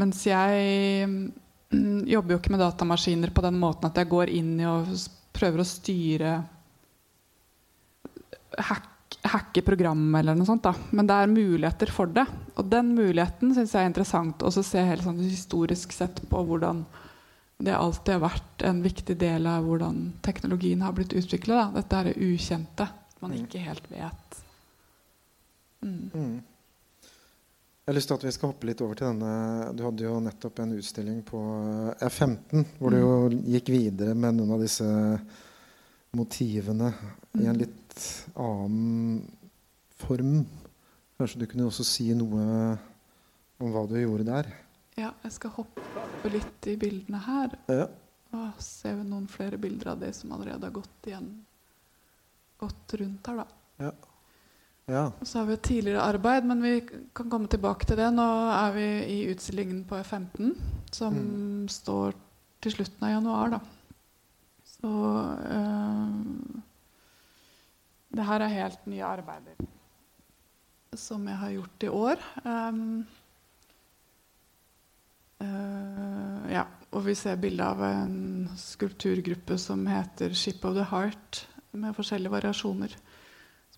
Mens 0.00 0.22
jeg 0.28 1.04
mm, 1.08 2.08
jobber 2.08 2.34
jo 2.34 2.40
ikke 2.40 2.54
med 2.54 2.62
datamaskiner 2.64 3.32
på 3.34 3.44
den 3.44 3.60
måten 3.60 3.88
at 3.88 4.00
jeg 4.00 4.10
går 4.10 4.32
inn 4.32 4.54
i 4.60 4.68
og 4.68 4.88
prøver 5.38 5.62
å 5.62 5.68
styre 5.68 6.36
hack 8.58 8.94
hacke 9.28 9.62
programmet 9.62 10.20
eller 10.20 10.36
noe 10.38 10.46
sånt. 10.46 10.64
Da. 10.64 10.74
Men 10.94 11.08
det 11.08 11.16
er 11.16 11.32
muligheter 11.32 11.92
for 11.92 12.10
det. 12.12 12.24
Og 12.58 12.68
den 12.70 12.92
muligheten 12.96 13.54
syns 13.56 13.74
jeg 13.74 13.84
er 13.84 13.90
interessant 13.90 14.44
å 14.44 14.52
se 14.54 14.82
helt 14.84 15.04
sånn 15.04 15.20
historisk 15.22 15.94
sett 15.96 16.22
på 16.30 16.42
hvordan 16.48 16.84
det 17.58 17.74
alltid 17.74 18.14
har 18.14 18.22
vært 18.22 18.62
en 18.68 18.82
viktig 18.84 19.16
del 19.18 19.48
av 19.50 19.66
hvordan 19.66 20.12
teknologien 20.22 20.84
har 20.84 20.94
blitt 20.94 21.16
utvikla. 21.18 21.70
Dette 21.74 21.98
er 21.98 22.10
det 22.10 22.28
ukjente. 22.28 22.86
Man 23.18 23.34
mm. 23.34 23.40
ikke 23.42 23.64
helt 23.64 23.88
vet. 23.90 24.38
Mm. 25.82 26.38
Jeg 27.88 27.94
har 27.94 27.96
lyst 27.96 28.10
til 28.10 28.18
at 28.18 28.24
vi 28.26 28.30
skal 28.36 28.50
hoppe 28.50 28.66
litt 28.68 28.80
over 28.84 28.98
til 29.00 29.06
denne 29.08 29.68
Du 29.72 29.78
hadde 29.80 30.04
jo 30.04 30.18
nettopp 30.20 30.58
en 30.60 30.74
utstilling 30.76 31.22
på 31.24 31.38
F15 32.04 32.66
hvor 32.76 32.92
du 32.92 32.98
jo 32.98 33.12
mm. 33.32 33.38
gikk 33.54 33.70
videre 33.72 34.12
med 34.12 34.36
noen 34.36 34.50
av 34.58 34.60
disse 34.60 34.88
motivene 36.12 36.90
i 37.38 37.46
en 37.46 37.54
mm. 37.54 37.60
litt 37.62 38.04
annen 38.44 39.22
form. 40.02 40.34
Kanskje 41.16 41.40
du 41.40 41.46
kunne 41.48 41.70
også 41.70 41.86
si 41.88 42.10
noe 42.12 42.76
om 43.56 43.72
hva 43.72 43.86
du 43.88 43.96
gjorde 43.96 44.28
der? 44.28 44.52
Ja, 45.00 45.14
jeg 45.24 45.38
skal 45.38 45.56
hoppe 45.56 46.34
litt 46.36 46.68
i 46.68 46.76
bildene 46.76 47.22
her. 47.24 47.56
Ja. 47.72 47.88
Og 48.36 48.60
vi 48.60 48.94
noen 49.00 49.32
flere 49.32 49.56
bilder 49.56 49.94
av 49.94 50.04
det 50.04 50.12
som 50.20 50.36
allerede 50.36 50.68
har 50.68 50.76
gått 50.76 51.08
igjen 51.08 51.32
gått 52.60 52.98
rundt 53.00 53.32
her, 53.32 53.46
da. 53.46 53.48
Ja. 53.88 53.96
Ja. 54.88 55.04
Og 55.12 55.26
så 55.28 55.38
har 55.40 55.48
vi 55.48 55.56
et 55.58 55.66
tidligere 55.68 56.04
arbeid, 56.08 56.46
men 56.48 56.62
vi 56.64 56.74
kan 57.14 57.28
komme 57.30 57.48
tilbake 57.52 57.86
til 57.88 57.98
det. 58.00 58.08
Nå 58.14 58.28
er 58.54 58.72
vi 58.76 58.86
i 59.12 59.18
utstillingen 59.32 59.82
på 59.88 59.98
F15, 60.00 60.54
som 60.92 61.14
mm. 61.14 61.66
står 61.72 62.16
til 62.64 62.78
slutten 62.78 63.04
av 63.04 63.12
januar. 63.18 63.58
da. 63.58 63.60
Så 64.78 64.92
øh, 65.58 66.62
det 68.16 68.30
her 68.30 68.46
er 68.46 68.56
helt 68.56 68.86
nye 68.88 69.04
arbeider 69.04 69.68
som 70.96 71.26
jeg 71.28 71.36
har 71.36 71.52
gjort 71.52 71.84
i 71.84 71.90
år. 71.92 72.22
Um, 72.44 72.80
uh, 75.42 76.46
ja, 76.52 76.64
og 76.90 77.04
vi 77.06 77.14
ser 77.18 77.40
bilde 77.40 77.66
av 77.66 77.82
en 77.84 78.48
skulpturgruppe 78.58 79.58
som 79.60 79.84
heter 79.90 80.34
Ship 80.34 80.64
of 80.64 80.76
the 80.78 80.86
Heart, 80.88 81.44
med 81.78 81.96
forskjellige 81.96 82.32
variasjoner. 82.32 82.96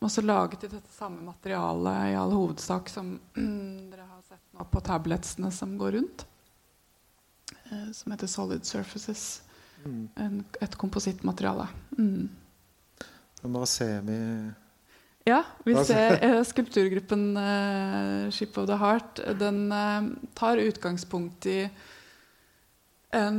Også 0.00 0.22
laget 0.24 0.64
i 0.64 0.70
dette 0.72 0.92
samme 0.94 1.20
materialet 1.26 2.12
i 2.12 2.16
all 2.16 2.32
hovedsak 2.32 2.88
som 2.88 3.12
dere 3.92 4.06
har 4.06 4.22
sett 4.24 4.44
nå 4.56 4.64
på 4.72 4.80
tabletsene 4.84 5.50
som 5.52 5.76
går 5.80 5.98
rundt. 5.98 6.26
Eh, 7.70 7.90
som 7.92 8.12
heter 8.12 8.26
Solid 8.26 8.64
Surfaces. 8.64 9.42
mm. 9.84 10.08
en, 10.16 10.44
et 10.60 10.76
komposittmateriale. 10.76 11.68
Mm. 11.98 12.28
Nå 13.42 13.66
ser 13.66 14.00
vi? 14.04 14.18
Ja, 15.24 15.42
vi 15.64 15.76
ser 15.84 16.18
eh, 16.24 16.42
skulpturgruppen 16.44 17.36
eh, 17.36 18.30
Ship 18.30 18.58
of 18.58 18.66
the 18.66 18.76
Heart. 18.76 19.20
Den 19.38 19.72
uh, 19.72 20.08
tar 20.34 20.56
utgangspunkt 20.56 21.46
i 21.46 21.68
en 23.10 23.38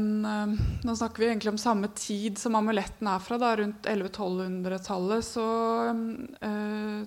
Nå 0.83 0.95
snakker 0.95 1.23
vi 1.23 1.27
egentlig 1.29 1.51
om 1.53 1.57
samme 1.61 1.87
tid 1.95 2.37
som 2.39 2.55
amuletten 2.59 3.07
er 3.07 3.21
fra. 3.23 3.37
Da, 3.39 3.53
rundt 3.59 3.87
1100-1200-tallet 3.87 5.25
så 5.25 5.45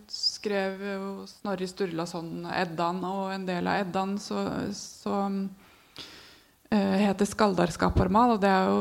skrev 0.08 0.84
jo 0.88 1.26
Snorri 1.28 1.68
Sturlason 1.68 2.46
Eddan, 2.48 3.04
og 3.04 3.34
en 3.34 3.46
del 3.48 3.68
av 3.68 3.84
Eddan 3.84 4.16
så, 4.22 4.46
så 4.76 5.18
heter 6.72 7.28
Skaldarskaparmal, 7.28 8.36
og 8.36 8.40
det 8.42 8.50
er 8.50 8.64
jo 8.72 8.80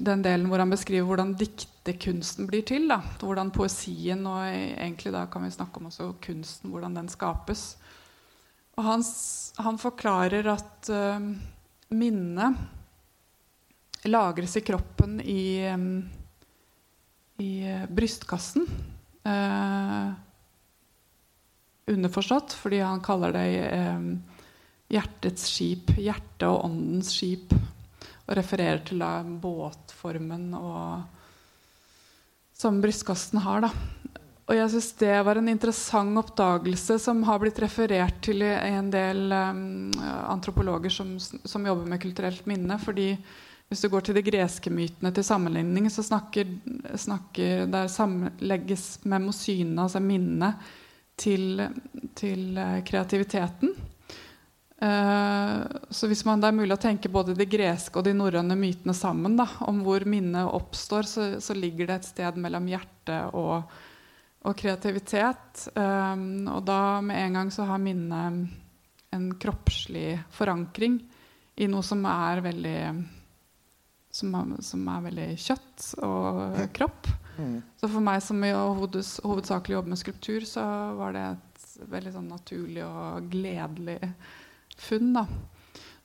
den 0.00 0.22
delen 0.24 0.48
hvor 0.50 0.62
han 0.62 0.72
beskriver 0.72 1.06
hvordan 1.08 1.34
diktekunsten 1.38 2.48
blir 2.50 2.64
til. 2.66 2.88
Da. 2.90 3.00
Hvordan 3.20 3.52
poesien 3.54 4.24
og 4.28 4.40
egentlig 4.48 5.12
da 5.14 5.26
kan 5.30 5.44
vi 5.44 5.52
snakke 5.54 5.80
om 5.80 5.90
også 5.90 6.12
kunsten, 6.24 6.72
hvordan 6.72 6.96
den 6.96 7.10
skapes. 7.12 7.74
Og 8.78 8.86
han, 8.86 9.04
han 9.56 9.78
forklarer 9.78 10.46
at 10.52 10.90
uh, 10.92 11.20
minnet 11.88 12.54
lagres 14.08 14.56
i 14.56 14.62
kroppen 14.64 15.20
i, 15.20 15.68
um, 15.68 16.08
i 17.42 17.50
uh, 17.66 17.86
brystkassen. 17.90 18.66
Uh, 19.26 20.12
underforstått, 21.90 22.52
fordi 22.54 22.78
han 22.84 23.02
kaller 23.02 23.34
det 23.34 23.46
hjertets 24.90 25.48
skip. 25.50 25.90
Hjertet 25.98 26.46
og 26.46 26.64
åndens 26.68 27.10
skip 27.16 27.52
og 28.30 28.36
refererer 28.38 28.78
til 28.86 29.02
da, 29.02 29.24
båtformen 29.42 30.52
og, 30.54 31.02
som 32.54 32.78
brystkassen 32.82 33.42
har. 33.42 33.66
Da. 33.66 34.19
Og 34.50 34.56
jeg 34.58 34.70
syns 34.72 34.88
det 34.98 35.12
var 35.22 35.38
en 35.38 35.48
interessant 35.52 36.18
oppdagelse 36.18 36.96
som 36.98 37.20
har 37.28 37.38
blitt 37.38 37.60
referert 37.62 38.16
til 38.26 38.42
i 38.42 38.50
en 38.50 38.88
del 38.90 39.30
um, 39.30 39.92
antropologer 40.26 40.90
som, 40.90 41.12
som, 41.22 41.68
jobber 41.68 41.86
med 41.86 42.02
kulturelt 42.02 42.48
minne. 42.50 42.74
fordi 42.82 43.12
hvis 43.70 43.84
du 43.84 43.88
går 43.92 44.02
til 44.02 44.16
de 44.18 44.24
greske 44.26 44.70
mytene 44.74 45.12
til 45.14 45.22
sammenligning, 45.22 45.86
så 45.86 46.02
snakker, 46.02 46.48
snakker 46.98 47.68
der 47.70 47.86
sammenlegges 47.86 49.04
memosyne, 49.06 49.76
altså 49.84 50.02
minnet, 50.02 50.58
til, 51.20 51.62
til 52.18 52.58
uh, 52.58 52.80
kreativiteten. 52.82 53.76
Uh, 54.82 55.62
så 55.94 56.08
hvis 56.10 56.24
man, 56.26 56.42
det 56.42 56.50
er 56.50 56.56
mulig 56.56 56.74
å 56.74 56.80
tenke 56.80 57.12
både 57.12 57.36
de 57.38 57.46
greske 57.46 58.00
og 58.00 58.08
de 58.08 58.16
norrøne 58.16 58.56
mytene 58.58 58.96
sammen, 58.98 59.38
da, 59.38 59.46
om 59.68 59.84
hvor 59.86 60.02
minnet 60.08 60.50
oppstår, 60.50 61.06
så, 61.06 61.28
så, 61.38 61.54
ligger 61.54 61.86
det 61.86 62.00
et 62.00 62.10
sted 62.10 62.42
mellom 62.42 62.66
hjerte 62.72 63.20
og, 63.38 63.70
og 64.48 64.56
kreativitet. 64.56 65.66
Um, 65.76 66.48
og 66.48 66.64
da 66.68 67.00
med 67.04 67.20
en 67.20 67.38
gang 67.40 67.52
så 67.52 67.66
har 67.68 67.82
minnet 67.82 68.48
en 69.10 69.30
kroppslig 69.42 70.20
forankring 70.32 71.00
i 71.60 71.66
noe 71.68 71.84
som 71.84 72.04
er 72.08 72.40
veldig 72.44 72.80
som 74.10 74.34
er, 74.34 74.54
som 74.66 74.86
er 74.90 75.04
veldig 75.06 75.28
kjøtt 75.38 75.86
og 76.06 76.56
kropp. 76.74 77.10
Mm. 77.38 77.60
Så 77.78 77.88
for 77.88 78.04
meg 78.04 78.22
som 78.24 78.42
hovedsakelig 78.42 79.76
jobber 79.76 79.92
med 79.92 80.00
skulptur, 80.00 80.46
så 80.48 80.64
var 80.98 81.14
det 81.14 81.24
et 81.28 81.66
veldig 81.90 82.12
sånn 82.16 82.28
naturlig 82.32 82.82
og 82.84 83.30
gledelig 83.32 83.98
funn 84.80 85.14
da, 85.14 85.24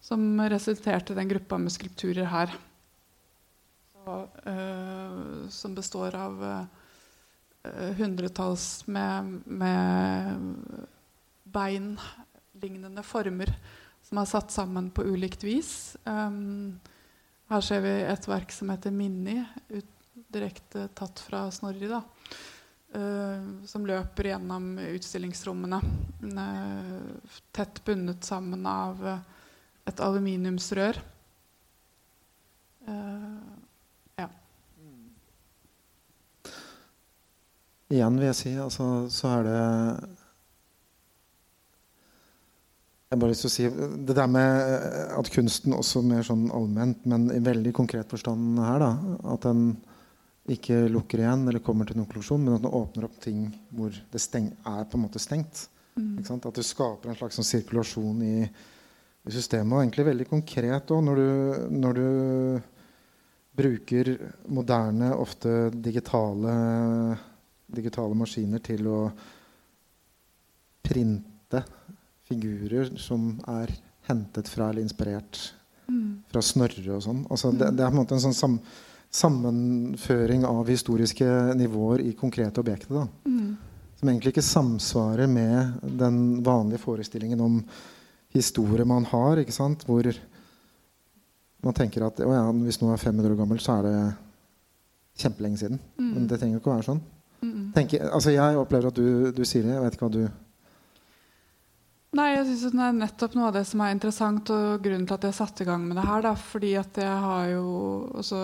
som 0.04 0.28
resulterte 0.52 1.14
i 1.14 1.20
den 1.20 1.32
gruppa 1.32 1.58
med 1.62 1.74
skulpturer 1.74 2.30
her. 2.30 2.54
Så, 3.96 4.18
uh, 4.46 5.48
som 5.50 5.74
består 5.78 6.18
av 6.20 6.44
uh, 6.46 6.85
hundretalls 7.98 8.88
med, 8.88 9.42
med 9.46 10.40
beinlignende 11.56 13.04
former 13.06 13.52
som 14.06 14.22
er 14.22 14.30
satt 14.30 14.54
sammen 14.54 14.92
på 14.94 15.06
ulikt 15.08 15.44
vis. 15.46 15.96
Um, 16.06 16.78
her 17.50 17.64
ser 17.66 17.82
vi 17.86 17.94
et 18.06 18.28
verk 18.30 18.54
som 18.54 18.70
heter 18.74 18.94
'Minni', 18.94 19.46
direkte 20.34 20.90
tatt 20.94 21.20
fra 21.20 21.50
Snorri. 21.52 21.88
da. 21.88 22.04
Uh, 22.96 23.66
som 23.66 23.86
løper 23.86 24.30
gjennom 24.30 24.78
utstillingsrommene. 24.80 25.82
Uh, 26.24 27.42
tett 27.52 27.84
bundet 27.86 28.24
sammen 28.24 28.66
av 28.66 29.04
uh, 29.04 29.20
et 29.86 30.00
aluminiumsrør. 30.00 31.02
ja. 32.88 33.55
Igjen 37.94 38.16
vil 38.18 38.30
jeg 38.32 38.38
si, 38.40 38.54
altså, 38.58 38.86
så 39.14 39.34
er 39.38 39.44
det 39.46 39.58
Jeg 43.12 43.20
bare 43.22 43.30
lyst 43.30 43.46
til 43.46 43.52
å 43.52 43.54
si 43.54 43.68
Det 44.08 44.16
der 44.18 44.32
med 44.32 44.64
at 45.20 45.30
kunsten 45.32 45.76
også 45.78 46.02
mer 46.04 46.26
sånn 46.26 46.48
allment, 46.50 47.06
men 47.06 47.30
i 47.32 47.44
veldig 47.44 47.76
konkret 47.78 48.10
forstand 48.12 48.58
her, 48.60 48.82
da, 48.82 48.90
at 49.36 49.46
den 49.46 49.68
ikke 50.52 50.84
lukker 50.94 51.22
igjen 51.24 51.48
eller 51.48 51.64
kommer 51.66 51.88
til 51.90 51.98
noen 51.98 52.06
konklusjon, 52.10 52.44
men 52.44 52.58
at 52.58 52.66
den 52.66 52.76
åpner 52.78 53.08
opp 53.08 53.16
ting 53.22 53.48
hvor 53.74 53.90
det 53.90 54.22
er 54.22 54.84
på 54.86 54.98
en 54.98 55.04
måte 55.06 55.22
stengt. 55.22 55.68
Mm. 55.96 56.20
At 56.22 56.58
du 56.58 56.64
skaper 56.66 57.10
en 57.10 57.18
slags 57.18 57.40
sånn 57.40 57.48
sirkulasjon 57.48 58.22
i, 58.26 58.36
i, 58.46 59.32
systemet. 59.32 59.74
Og 59.74 59.82
egentlig 59.82 60.10
veldig 60.10 60.28
konkret 60.30 60.92
òg, 60.92 61.02
når, 61.08 61.22
når, 61.72 62.02
du 62.02 62.10
bruker 63.56 64.12
moderne, 64.52 65.14
ofte 65.16 65.72
digitale, 65.72 66.56
digitale 67.66 68.16
maskiner 68.18 68.62
til 68.64 68.88
å 68.90 69.00
printe 70.86 71.62
figurer 72.26 72.92
som 73.02 73.36
er 73.50 73.74
hentet 74.10 74.50
fra 74.50 74.70
eller 74.70 74.86
inspirert 74.86 75.40
mm. 75.88 76.26
fra 76.32 76.42
Snorre 76.46 76.98
og 76.98 77.04
sånn. 77.06 77.24
Altså, 77.30 77.52
det, 77.54 77.72
det, 77.78 77.86
er 77.86 77.90
på 77.90 77.98
en 77.98 78.02
måte 78.04 78.18
en 78.18 78.28
sånn 78.28 78.38
sam 78.38 78.60
sammenføring 79.16 80.44
av 80.44 80.68
historiske 80.68 81.26
nivåer 81.56 82.02
i 82.04 82.10
konkrete 82.20 82.60
objekter. 82.60 83.06
Mm. 83.24 83.54
Som 83.96 84.10
egentlig 84.12 84.34
ikke 84.34 84.44
samsvarer 84.44 85.30
med 85.32 85.86
den 86.02 86.18
vanlige 86.44 86.82
forestillingen 86.84 87.40
om 87.40 87.62
historie 88.36 88.84
man 88.84 89.08
har. 89.08 89.40
ikke 89.40 89.56
sant? 89.56 89.86
Hvor 89.88 90.10
man 91.64 91.78
tenker 91.78 92.04
at 92.10 92.20
ja, 92.20 92.44
hvis 92.60 92.82
noe 92.82 92.98
er 92.98 93.02
500 93.06 93.32
år 93.32 93.40
gammelt, 93.40 93.64
så 93.64 93.78
er 93.78 93.88
det 93.88 93.96
kjempelenge 95.24 95.64
siden. 95.64 95.80
Mm. 95.96 96.12
Men 96.12 96.28
det 96.28 96.42
trenger 96.42 96.60
ikke 96.60 96.74
å 96.74 96.76
være 96.76 96.90
sånn. 96.90 97.04
Tenker, 97.76 98.10
altså 98.10 98.34
jeg 98.34 98.58
opplever 98.60 98.92
at 98.92 98.98
du, 98.98 99.32
du 99.36 99.44
sier 99.46 99.66
det. 99.66 99.76
Jeg 99.76 99.86
vet 99.86 99.98
ikke 99.98 100.10
hva 100.10 100.16
du 100.16 100.26
Nei, 102.16 102.30
jeg 102.32 102.46
synes 102.48 102.72
Det 102.72 102.86
er 102.86 102.96
nettopp 102.96 103.36
noe 103.36 103.50
av 103.50 103.58
det 103.58 103.66
som 103.68 103.82
er 103.84 103.92
interessant, 103.96 104.52
og 104.54 104.84
grunnen 104.84 105.08
til 105.08 105.18
at 105.18 105.28
jeg 105.28 105.36
satte 105.36 105.66
i 105.66 105.68
gang 105.68 105.84
med 105.84 105.98
det 106.00 106.08
her. 106.08 106.24
Da, 106.24 106.34
fordi 106.40 106.72
at 106.80 107.00
jeg 107.02 107.22
har 107.26 107.50
jo 107.52 107.66
også 108.22 108.42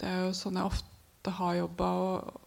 Det 0.00 0.10
er 0.10 0.24
jo 0.26 0.32
sånn 0.36 0.58
jeg 0.60 0.68
ofte 0.68 1.36
har 1.38 1.60
jobba. 1.62 1.90
Og, 2.04 2.40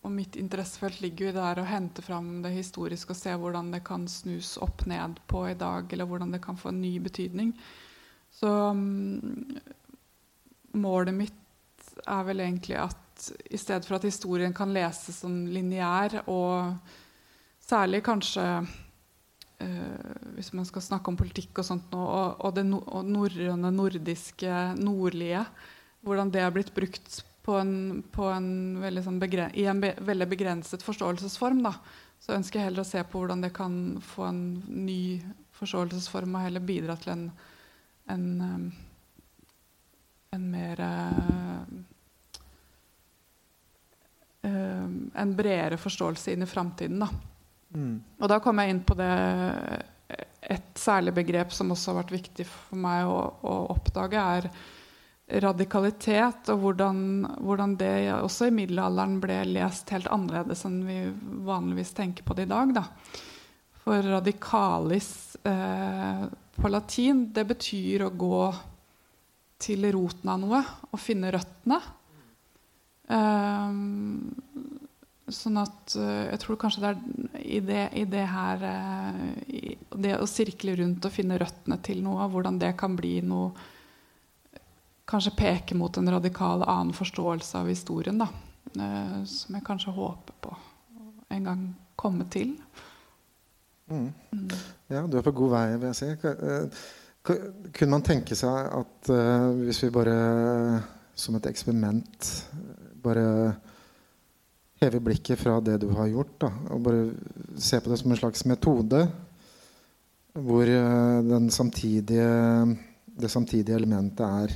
og, 0.00 0.10
mitt 0.16 0.38
interessefelt 0.40 1.02
ligger 1.04 1.28
jo 1.28 1.30
i 1.30 1.36
det 1.36 1.44
der 1.44 1.62
å 1.62 1.68
hente 1.68 2.02
fram 2.02 2.40
det 2.42 2.54
historiske 2.56 3.14
og 3.14 3.20
se 3.20 3.36
hvordan 3.36 3.70
det 3.76 3.84
kan 3.86 4.08
snus 4.10 4.56
opp 4.64 4.86
ned 4.90 5.20
på 5.30 5.44
i 5.50 5.58
dag, 5.60 5.92
eller 5.92 6.08
hvordan 6.08 6.34
det 6.34 6.42
kan 6.42 6.58
få 6.58 6.72
en 6.72 6.82
ny 6.82 6.96
betydning. 7.04 7.52
Så 8.34 8.48
um, 8.48 9.20
målet 10.72 11.14
mitt 11.14 11.94
er 12.06 12.26
vel 12.26 12.42
egentlig 12.42 12.78
at 12.80 13.09
i 13.50 13.58
stedet 13.60 13.86
for 13.86 13.98
at 13.98 14.08
historien 14.08 14.54
kan 14.56 14.72
leses 14.74 15.20
som 15.22 15.44
lineær 15.50 16.22
og 16.26 16.80
Særlig 17.70 18.00
kanskje 18.02 18.44
uh, 19.62 20.14
hvis 20.34 20.52
man 20.56 20.66
skal 20.66 20.82
snakke 20.82 21.12
om 21.12 21.18
politikk 21.20 21.60
og 21.62 21.66
sånt 21.68 21.92
nå, 21.94 22.00
og, 22.02 22.40
og 22.42 22.54
det 22.56 22.64
no, 22.66 22.80
norrøne, 23.06 23.70
nordiske, 23.74 24.54
nordlige. 24.80 25.44
Hvordan 26.06 26.32
det 26.34 26.42
er 26.42 26.54
blitt 26.54 26.72
brukt 26.74 27.20
på 27.44 27.56
en, 27.60 28.00
på 28.12 28.26
en 28.32 28.48
sånn 29.04 29.20
i 29.54 29.66
en 29.70 29.82
be, 29.82 29.92
veldig 30.00 30.28
begrenset 30.32 30.82
forståelsesform. 30.84 31.62
Da. 31.68 31.76
Så 32.20 32.34
ønsker 32.34 32.60
jeg 32.60 32.70
heller 32.70 32.84
å 32.84 32.90
se 32.90 33.04
på 33.04 33.20
hvordan 33.20 33.44
det 33.44 33.52
kan 33.56 33.74
få 34.02 34.26
en 34.28 34.42
ny 34.66 35.20
forståelsesform, 35.60 36.34
og 36.34 36.46
heller 36.48 36.64
bidra 36.64 36.96
til 37.00 37.14
en, 37.14 37.24
en, 38.12 38.26
um, 38.40 38.66
en 40.36 40.50
mer 40.50 40.82
uh, 40.82 41.80
En 44.42 45.32
bredere 45.36 45.76
forståelse 45.76 46.32
inn 46.32 46.46
i 46.46 46.48
framtiden. 46.48 47.02
Mm. 47.76 47.96
Og 48.18 48.30
da 48.30 48.38
kom 48.40 48.60
jeg 48.62 48.72
inn 48.72 48.84
på 48.86 48.96
det 48.98 49.10
et 50.50 50.78
særlig 50.78 51.14
begrep 51.20 51.52
som 51.54 51.70
også 51.74 51.92
har 51.92 52.00
vært 52.00 52.14
viktig 52.14 52.46
for 52.48 52.80
meg 52.80 53.08
å, 53.08 53.18
å 53.46 53.56
oppdage, 53.74 54.22
er 54.38 54.48
radikalitet. 55.44 56.50
Og 56.52 56.64
hvordan, 56.64 57.02
hvordan, 57.38 57.76
det 57.80 57.92
også 58.16 58.48
i 58.48 58.54
middelalderen 58.54 59.18
ble 59.22 59.42
lest 59.52 59.92
helt 59.94 60.10
annerledes 60.10 60.64
enn 60.66 60.80
vi 60.88 61.02
vanligvis 61.46 61.94
tenker 61.96 62.26
på 62.26 62.36
det 62.38 62.48
i 62.48 62.52
dag. 62.54 62.74
Da. 62.80 62.86
For 63.84 64.10
radikalis 64.16 65.12
eh, 65.46 66.26
på 66.56 66.72
latin, 66.72 67.28
det 67.34 67.46
betyr 67.52 68.06
å 68.06 68.14
gå 68.16 68.42
til 69.60 69.84
roten 69.92 70.32
av 70.32 70.40
noe 70.40 70.60
og 70.90 71.00
finne 71.00 71.32
røttene. 71.34 71.78
Um, 73.10 74.30
sånn 75.34 75.58
at 75.58 75.96
uh, 75.98 76.28
jeg 76.28 76.38
tror 76.44 76.58
kanskje 76.60 76.82
det 76.84 76.90
er 76.90 77.40
i 77.40 77.58
det, 77.64 77.82
i 77.98 78.04
det 78.10 78.22
her 78.30 78.62
uh, 78.62 79.24
i 79.50 79.74
Det 79.90 80.12
å 80.14 80.28
sirkle 80.30 80.76
rundt 80.78 81.06
og 81.06 81.14
finne 81.14 81.38
røttene 81.40 81.80
til 81.82 82.04
noe, 82.04 82.28
hvordan 82.30 82.60
det 82.62 82.76
kan 82.78 82.94
bli 82.98 83.18
noe 83.26 83.50
Kanskje 85.10 85.32
peke 85.34 85.74
mot 85.74 85.96
en 85.98 86.12
radikal 86.14 86.62
annen 86.62 86.94
forståelse 86.94 87.58
av 87.58 87.66
historien, 87.66 88.20
da. 88.20 88.28
Uh, 88.78 89.24
som 89.26 89.56
jeg 89.56 89.66
kanskje 89.66 89.94
håper 89.96 90.36
på 90.46 90.52
en 91.34 91.48
gang 91.48 91.64
komme 91.98 92.28
til. 92.30 92.52
Mm. 93.90 94.12
Mm. 94.30 94.46
Ja, 94.86 95.02
du 95.10 95.16
er 95.18 95.26
på 95.26 95.34
god 95.34 95.50
vei, 95.56 95.64
vil 95.82 95.90
jeg 95.90 95.98
si. 95.98 96.12
Kunne 97.26 97.90
man 97.90 98.06
tenke 98.06 98.38
seg 98.38 98.70
at 98.78 99.10
hvis 99.58 99.82
vi 99.82 99.90
bare 99.94 100.14
som 101.18 101.34
et 101.38 101.50
eksperiment 101.50 102.30
bare 103.02 103.26
heve 104.80 105.00
blikket 105.04 105.40
fra 105.40 105.58
det 105.64 105.78
du 105.82 105.90
har 105.92 106.08
gjort, 106.08 106.38
da, 106.40 106.52
og 106.72 106.86
bare 106.86 107.02
se 107.60 107.80
på 107.80 107.92
det 107.92 108.00
som 108.00 108.12
en 108.12 108.20
slags 108.20 108.46
metode 108.48 109.04
hvor 110.40 110.68
uh, 110.70 111.48
samtidige, 111.50 112.26
det 113.20 113.30
samtidige 113.30 113.76
elementet 113.76 114.24
er 114.24 114.54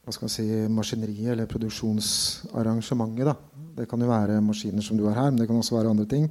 hva 0.00 0.14
skal 0.14 0.26
man 0.26 0.32
si, 0.32 0.46
maskineriet 0.72 1.34
eller 1.34 1.48
produksjonsarrangementet. 1.50 3.28
Da. 3.28 3.34
Det 3.76 3.86
kan 3.88 4.00
jo 4.00 4.08
være 4.10 4.40
maskiner 4.42 4.82
som 4.82 4.98
du 4.98 5.04
har 5.06 5.14
her, 5.14 5.30
men 5.30 5.38
det 5.38 5.46
kan 5.48 5.60
også 5.60 5.76
være 5.76 5.92
andre 5.92 6.06
ting. 6.08 6.24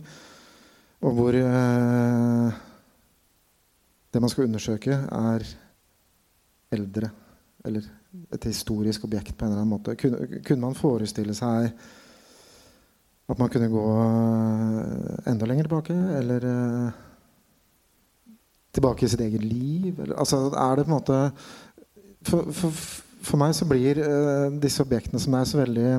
Og 1.05 1.13
hvor 1.15 1.37
eh, 1.37 2.57
det 4.11 4.21
man 4.21 4.31
skal 4.33 4.49
undersøke, 4.49 4.91
er 4.91 5.45
eldre. 6.75 7.11
Eller 7.65 7.83
et 8.33 8.45
historisk 8.47 9.03
objekt 9.05 9.35
på 9.37 9.45
en 9.45 9.51
eller 9.51 9.63
annen 9.63 9.73
måte. 9.73 9.95
Kunne, 9.99 10.41
kunne, 10.45 10.61
man 10.63 10.77
forestille 10.77 11.35
seg 11.37 11.69
at 13.29 13.37
man 13.37 13.51
kunne 13.53 13.69
gå 13.69 13.83
eh, 14.05 15.27
enda 15.29 15.49
lenger 15.49 15.67
tilbake? 15.67 15.97
Eller 16.17 16.47
uh, 16.49 16.95
tilbake 18.73 19.05
i 19.05 19.11
sitt 19.11 19.21
eget 19.25 19.43
liv? 19.43 19.99
Eller, 19.99 20.15
altså, 20.15 20.47
er 20.49 20.79
det 20.79 20.87
på 20.87 20.91
en 20.91 20.97
måte 20.97 21.19
For, 22.25 22.49
for, 22.51 22.81
for 23.29 23.39
meg 23.39 23.53
så 23.55 23.67
blir 23.69 24.01
uh, 24.01 24.49
disse 24.63 24.83
objektene 24.83 25.21
som 25.21 25.37
er 25.37 25.45
så 25.47 25.61
veldig 25.61 25.91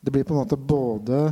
Det 0.00 0.14
blir 0.14 0.24
på 0.24 0.34
en 0.34 0.40
måte 0.40 0.58
både 0.58 1.28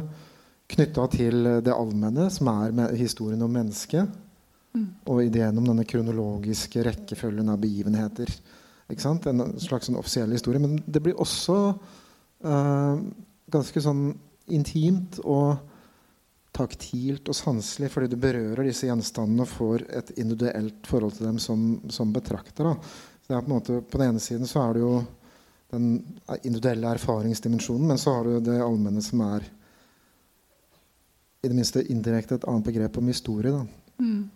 knytta 0.67 1.07
til 1.15 1.45
det 1.63 1.73
allmenne, 1.73 2.27
som 2.35 2.49
er 2.51 2.95
historien 2.99 3.43
om 3.47 3.53
mennesket, 3.55 4.09
mm. 4.75 4.87
og 5.07 5.21
ideen 5.23 5.61
om 5.61 5.69
denne 5.69 5.85
kronologiske 5.87 6.83
rekkefølgen 6.89 7.53
av 7.53 7.61
begivenheter. 7.63 8.33
En 8.89 9.57
slags 9.59 9.89
sånn 9.89 9.99
offisiell 9.99 10.33
historie. 10.35 10.63
Men 10.63 10.79
det 10.87 11.03
blir 11.03 11.19
også 11.19 11.57
uh, 12.47 12.99
ganske 13.51 13.83
sånn 13.83 14.05
intimt 14.55 15.19
og 15.25 15.57
taktilt 16.57 17.29
og 17.29 17.37
sanselig 17.37 17.91
fordi 17.93 18.13
du 18.13 18.21
berører 18.21 18.69
disse 18.69 18.89
gjenstandene 18.89 19.45
og 19.45 19.51
får 19.51 19.85
et 19.99 20.13
individuelt 20.17 20.89
forhold 20.89 21.17
til 21.19 21.29
dem 21.29 21.41
som, 21.43 21.67
som 21.93 22.15
betrakter. 22.15 22.71
Det 23.27 23.43
på, 23.43 23.51
måte, 23.51 23.83
på 23.83 24.01
den 24.01 24.15
ene 24.15 24.23
siden 24.23 24.49
så 24.49 24.63
er 24.63 24.77
det 24.77 24.85
jo 24.85 24.95
den 25.75 25.91
individuelle 26.47 26.95
erfaringsdimensjonen, 26.95 27.91
men 27.91 27.99
så 27.99 28.15
har 28.15 28.25
du 28.25 28.39
det 28.47 28.61
allmenne 28.63 29.03
som 29.05 29.21
er 29.27 29.45
i 31.43 31.51
det 31.51 31.57
minste 31.57 31.83
indirekte 31.93 32.39
et 32.39 32.47
annet 32.49 32.67
begrep 32.67 32.97
om 32.99 33.11
historie. 33.11 33.53
da. 33.53 33.67
Mm. 34.03 34.31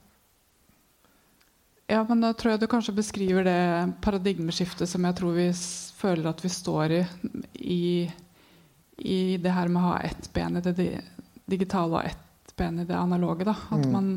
Ja, 1.91 2.05
men 2.07 2.21
da 2.23 2.31
tror 2.39 2.53
jeg 2.53 2.63
du 2.63 2.69
kanskje 2.71 2.95
beskriver 2.95 3.43
det 3.43 3.63
paradigmeskiftet 4.05 4.87
som 4.87 5.07
jeg 5.09 5.17
tror 5.19 5.35
vi 5.35 5.49
føler 5.99 6.29
at 6.31 6.45
vi 6.45 6.51
står 6.55 6.93
i, 6.95 7.01
i, 7.59 7.87
i 9.11 9.21
det 9.43 9.55
her 9.57 9.73
med 9.73 9.83
å 9.83 9.89
ha 9.89 9.97
ett 10.07 10.29
ben 10.31 10.61
i 10.61 10.63
det 10.63 10.87
digitale 11.51 11.99
og 11.99 12.07
ett 12.13 12.55
ben 12.55 12.79
i 12.79 12.87
det 12.87 12.95
analoge. 12.95 13.49
Da. 13.49 13.57
At 13.75 13.83
mm. 13.83 13.91
man 13.97 14.13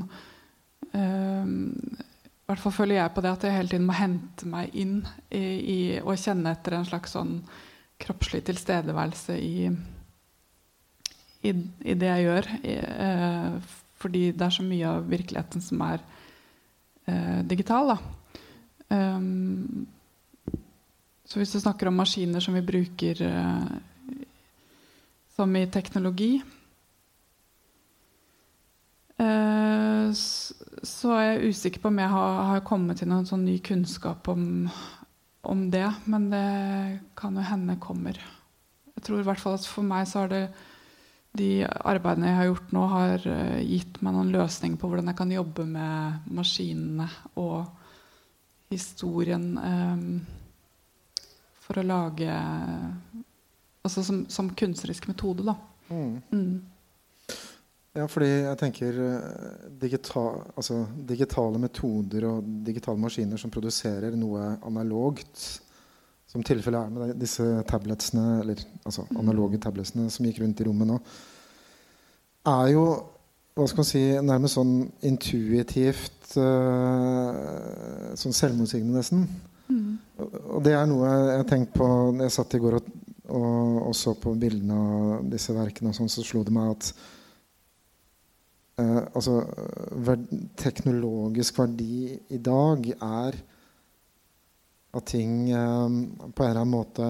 øh, 0.93 1.49
I 1.49 2.51
hvert 2.51 2.61
fall 2.61 2.77
føler 2.77 2.99
jeg 2.99 3.15
på 3.15 3.25
det 3.25 3.33
at 3.33 3.47
jeg 3.47 3.57
hele 3.57 3.73
tiden 3.73 3.89
må 3.89 3.97
hente 3.97 4.53
meg 4.53 4.77
inn 4.77 4.99
i, 5.33 5.97
og 6.03 6.19
kjenne 6.21 6.53
etter 6.53 6.77
en 6.77 6.89
slags 6.91 7.17
sånn 7.17 7.39
kroppslig 8.03 8.43
tilstedeværelse 8.51 9.39
i, 9.41 9.69
i, 11.41 11.51
i 11.53 11.97
det 11.97 12.11
jeg 12.11 12.27
gjør. 12.29 12.55
Øh, 12.75 13.79
fordi 14.03 14.27
det 14.35 14.45
er 14.45 14.59
så 14.61 14.65
mye 14.67 14.97
av 14.99 15.09
virkeligheten 15.09 15.63
som 15.63 15.81
er 15.89 16.03
digital. 17.49 17.97
Um, 18.87 19.87
så 21.33 21.39
hvis 21.39 21.53
du 21.55 21.59
snakker 21.63 21.89
om 21.89 21.95
maskiner 21.97 22.43
som 22.43 22.53
vi 22.53 22.61
bruker 22.61 23.21
eh, 23.25 23.69
som 25.33 25.55
i 25.57 25.63
teknologi 25.73 26.35
eh, 29.17 30.11
så 30.13 31.15
er 31.15 31.23
jeg 31.25 31.55
usikker 31.55 31.81
på 31.81 31.89
om 31.89 31.97
jeg 32.03 32.11
har, 32.11 32.37
har 32.51 32.61
kommet 32.67 33.01
til 33.01 33.09
noen 33.09 33.25
sånn 33.25 33.47
ny 33.47 33.55
kunnskap 33.65 34.29
om, 34.29 34.67
om, 35.47 35.63
det. 35.73 35.87
Men 36.05 36.29
det 36.29 36.45
kan 37.17 37.39
jo 37.39 37.47
hende 37.47 37.79
kommer. 37.81 38.19
Jeg 38.93 39.07
tror 39.07 39.23
i 39.23 39.25
hvert 39.25 39.41
fall 39.41 39.57
at 39.57 39.65
For 39.65 39.89
meg 39.89 40.05
så 40.11 40.25
har 40.25 40.33
det 40.35 40.43
de 41.37 41.63
arbeidene 41.65 42.29
jeg 42.29 42.37
har 42.37 42.49
gjort 42.51 42.73
nå, 42.75 42.83
har 42.91 43.25
uh, 43.25 43.59
gitt 43.65 43.99
meg 44.05 44.15
noen 44.15 44.31
løsninger 44.35 44.79
på 44.79 44.89
hvordan 44.89 45.09
jeg 45.09 45.17
kan 45.17 45.33
jobbe 45.33 45.65
med 45.69 46.29
maskinene 46.37 47.07
og 47.41 47.65
historien 48.73 49.47
um, 49.57 50.07
for 51.63 51.81
å 51.81 51.87
lage 51.87 52.39
Altså 53.83 53.99
som, 54.07 54.21
som 54.31 54.47
kunstnerisk 54.55 55.09
metode, 55.09 55.43
da. 55.43 55.57
Mm. 55.89 56.21
Mm. 56.31 57.33
Ja, 57.93 58.05
fordi 58.07 58.29
jeg 58.29 58.59
tenker 58.61 58.95
uh, 58.95 59.65
digital, 59.81 60.37
altså, 60.55 60.77
digitale 61.03 61.59
metoder 61.59 62.29
og 62.29 62.47
digitale 62.63 63.03
maskiner 63.03 63.41
som 63.41 63.51
produserer 63.51 64.15
noe 64.15 64.53
analogt, 64.63 65.43
som 66.33 66.41
tilfellet 66.41 66.81
er 66.81 66.93
med 66.93 67.17
disse 67.21 67.45
tabletsene, 67.69 68.39
eller 68.41 68.61
altså 68.81 69.05
mm. 69.05 69.17
analoge 69.21 69.59
tabletsene 69.61 70.09
som 70.09 70.25
gikk 70.25 70.41
rundt 70.41 70.63
i 70.63 70.65
rommet 70.65 70.89
nå, 70.89 70.99
er 72.49 72.71
jo 72.73 72.85
hva 73.53 73.67
skal 73.69 73.83
man 73.83 73.85
si, 73.85 74.01
nærmest 74.25 74.57
sånn 74.57 74.71
intuitivt 75.05 76.31
uh, 76.41 78.13
Sånn 78.17 78.33
selvmotsigende, 78.33 78.97
nesten. 78.97 79.27
Mm. 79.69 79.99
Og 80.55 80.63
det 80.65 80.73
er 80.73 80.87
noe 80.89 81.11
jeg 81.35 81.45
tenkte 81.51 81.77
på 81.77 81.89
når 82.15 82.25
jeg 82.25 82.33
satt 82.33 82.55
i 82.57 82.61
går 82.63 82.79
og, 82.79 82.87
og, 83.29 83.77
og 83.91 83.93
så 83.97 84.15
på 84.17 84.33
bildene 84.41 84.77
av 84.77 85.27
disse 85.29 85.53
verkene, 85.53 85.93
og 85.93 85.99
sånn, 85.99 86.09
så 86.09 86.25
slo 86.25 86.41
det 86.47 86.55
meg 86.55 86.73
at 86.73 86.89
uh, 88.81 89.03
altså, 89.13 89.37
verd, 90.09 90.25
teknologisk 90.57 91.61
verdi 91.61 92.17
i 92.33 92.41
dag 92.41 92.89
er 92.97 93.37
at 94.93 95.07
ting 95.09 95.49
eh, 95.51 95.87
på 96.33 96.43
en 96.43 96.49
eller 96.49 96.61
annen 96.61 96.73
måte 96.73 97.07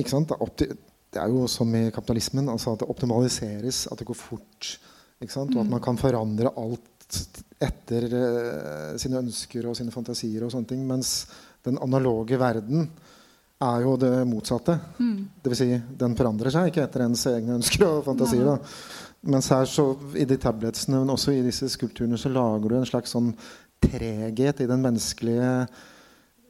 Ikke 0.00 0.12
sant? 0.14 0.32
Det 0.32 1.20
er 1.20 1.28
jo 1.28 1.44
som 1.50 1.68
i 1.76 1.90
kapitalismen, 1.92 2.48
altså 2.48 2.72
at 2.72 2.82
det 2.82 2.88
optimaliseres, 2.88 3.84
at 3.92 4.00
det 4.00 4.06
går 4.08 4.16
fort. 4.16 4.70
Ikke 5.20 5.34
sant? 5.34 5.52
Og 5.52 5.60
at 5.60 5.68
mm. 5.68 5.74
man 5.76 5.82
kan 5.84 6.00
forandre 6.00 6.54
alt 6.56 7.18
etter 7.62 8.06
eh, 8.08 8.94
sine 9.00 9.20
ønsker 9.20 9.68
og 9.68 9.76
sine 9.76 9.92
fantasier. 9.92 10.42
og 10.46 10.54
sånne 10.54 10.70
ting, 10.72 10.86
Mens 10.88 11.26
den 11.62 11.76
analoge 11.84 12.40
verden 12.40 12.88
er 13.62 13.84
jo 13.84 13.94
det 14.00 14.14
motsatte. 14.26 14.78
Mm. 14.98 15.18
Dvs. 15.44 15.60
Si, 15.60 15.68
den 16.00 16.16
forandrer 16.18 16.54
seg 16.54 16.70
ikke 16.70 16.86
etter 16.86 17.04
ens 17.04 17.26
egne 17.30 17.58
ønsker 17.60 17.84
og 17.86 18.04
fantasier. 18.08 18.48
Da. 18.48 18.56
Mens 19.32 19.50
her 19.54 19.68
så, 19.70 19.84
i 20.18 20.26
de 20.26 20.38
tabletsene, 20.42 20.98
men 21.02 21.12
også 21.14 21.36
i 21.36 21.44
disse 21.44 21.68
skulpturene, 21.70 22.18
så 22.18 22.32
lager 22.32 22.72
du 22.72 22.78
en 22.78 22.88
slags 22.88 23.14
sånn 23.14 23.30
treghet 23.82 24.62
i 24.62 24.68
den 24.70 24.82
menneskelige 24.84 25.50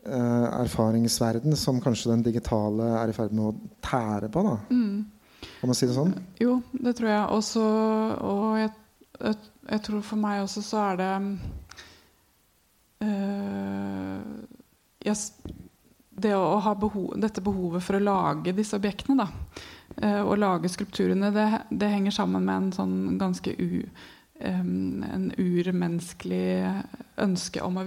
uh, 0.07 0.49
erfaringsverden 0.61 1.57
som 1.57 1.80
kanskje 1.83 2.12
den 2.12 2.24
digitale 2.26 2.93
er 3.01 3.12
i 3.12 3.16
ferd 3.16 3.35
med 3.35 3.51
å 3.51 3.80
tære 3.85 4.30
på. 4.33 4.45
da. 4.47 4.57
Mm. 4.70 5.03
Kan 5.61 5.70
man 5.70 5.78
si 5.78 5.89
det 5.89 5.97
sånn? 5.97 6.14
Jo, 6.43 6.61
det 6.72 6.95
tror 6.99 7.11
jeg. 7.11 7.24
Også, 7.37 7.64
og 8.22 8.47
jeg, 8.61 8.70
jeg, 9.18 9.37
jeg, 9.70 9.83
tror 9.89 10.07
for 10.07 10.22
meg 10.22 10.45
også 10.45 10.62
så 10.66 10.87
er 10.91 11.03
det 11.03 11.11
uh, 13.07 14.16
jeg, 15.03 15.18
Det 16.22 16.35
å 16.39 16.59
ha 16.62 16.74
behov, 16.78 17.12
dette 17.20 17.45
behovet 17.45 17.83
for 17.83 17.99
å 17.99 18.05
lage 18.05 18.55
disse 18.55 18.78
objektene, 18.78 19.24
da, 19.24 19.28
uh, 20.03 20.22
og 20.22 20.39
lage 20.43 20.70
skulpturene, 20.70 21.33
det, 21.35 21.47
det, 21.70 21.95
henger 21.95 22.20
sammen 22.22 22.47
med 22.47 22.59
en 22.59 22.74
sånn 22.78 22.99
ganske 23.22 23.55
u 23.59 23.87
en 24.49 25.32
urmenneskelig 25.38 26.72
ønske 27.22 27.62
om 27.62 27.78
å, 27.82 27.84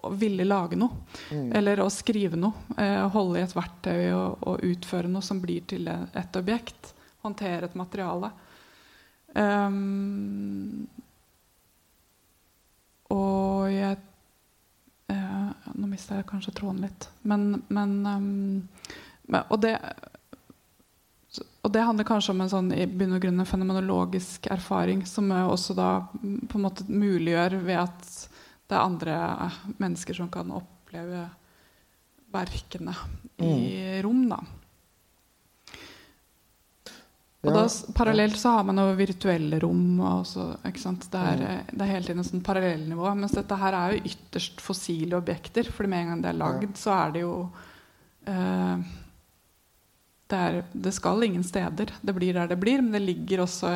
å, 0.00 0.12
ville 0.16 0.46
lage 0.46 0.78
noe. 0.78 1.02
Mm. 1.30 1.50
Eller 1.58 1.82
å 1.82 1.90
skrive 1.92 2.38
noe. 2.40 2.76
Eh, 2.78 3.02
holde 3.14 3.40
i 3.40 3.44
et 3.44 3.56
verktøy 3.56 4.12
og, 4.14 4.38
og, 4.46 4.64
utføre 4.64 5.10
noe 5.10 5.24
som 5.24 5.42
blir 5.42 5.66
til 5.70 5.90
et 5.90 6.40
objekt. 6.40 6.94
Håndtere 7.24 7.68
et 7.68 7.76
materiale. 7.76 8.32
Um, 9.34 10.88
og 13.14 13.68
jeg 13.70 13.98
eh, 15.12 15.50
Nå 15.70 15.86
mista 15.86 16.18
jeg 16.18 16.26
kanskje 16.30 16.54
tråden 16.58 16.82
litt. 16.82 17.06
Men, 17.22 17.52
men 17.70 17.94
um, 18.06 18.64
og, 19.38 19.58
det, 19.62 19.76
og 21.60 21.72
det 21.74 21.82
handler 21.84 22.08
kanskje 22.08 22.32
om 22.32 22.40
en 22.40 22.52
sånn 22.52 22.70
i 22.72 22.86
bunn 22.88 23.16
og 23.16 23.24
grunn 23.24 23.44
fenomenologisk 23.44 24.48
erfaring 24.52 25.02
som 25.08 25.28
også 25.32 25.76
da 25.76 25.90
på 26.14 26.56
en 26.56 26.64
måte 26.64 26.86
muliggjør 26.88 27.58
ved 27.66 27.82
at 27.82 28.06
det 28.70 28.78
er 28.78 28.86
andre 28.86 29.18
mennesker 29.82 30.16
som 30.16 30.30
kan 30.32 30.52
oppleve 30.54 31.26
verkene 32.32 32.94
i 33.42 33.50
mm. 33.50 34.00
rom. 34.06 34.24
da. 34.30 34.40
Og 37.40 37.54
da, 37.56 37.62
Parallelt 37.96 38.36
så 38.36 38.52
har 38.58 38.66
man 38.68 38.78
jo 38.78 38.86
virtuelle 38.98 39.58
rom. 39.62 40.00
Også, 40.04 40.50
det, 40.62 40.70
er, 41.18 41.40
mm. 41.40 41.70
det 41.72 41.84
er 41.84 41.92
hele 41.94 42.06
tiden 42.06 42.22
et 42.22 42.28
sånn 42.28 42.44
parallellnivå. 42.44 43.08
Mens 43.16 43.36
dette 43.36 43.58
her 43.60 43.76
er 43.76 43.94
jo 43.96 44.12
ytterst 44.12 44.60
fossile 44.64 45.16
objekter. 45.18 45.70
For 45.72 45.88
med 45.88 46.04
en 46.04 46.12
gang 46.12 46.24
det 46.24 46.32
er 46.34 46.40
lagd, 46.40 46.74
så 46.78 46.92
er 46.98 47.14
det 47.16 47.24
jo 47.24 47.34
eh, 48.28 48.84
det, 50.30 50.40
er, 50.40 50.60
det, 50.72 50.92
skal 50.96 51.24
ingen 51.26 51.44
steder. 51.44 51.92
Det 52.00 52.14
blir 52.16 52.34
der 52.36 52.50
det 52.50 52.58
blir. 52.60 52.82
Men 52.82 52.96
det 52.96 53.02
ligger 53.04 53.44
også 53.44 53.72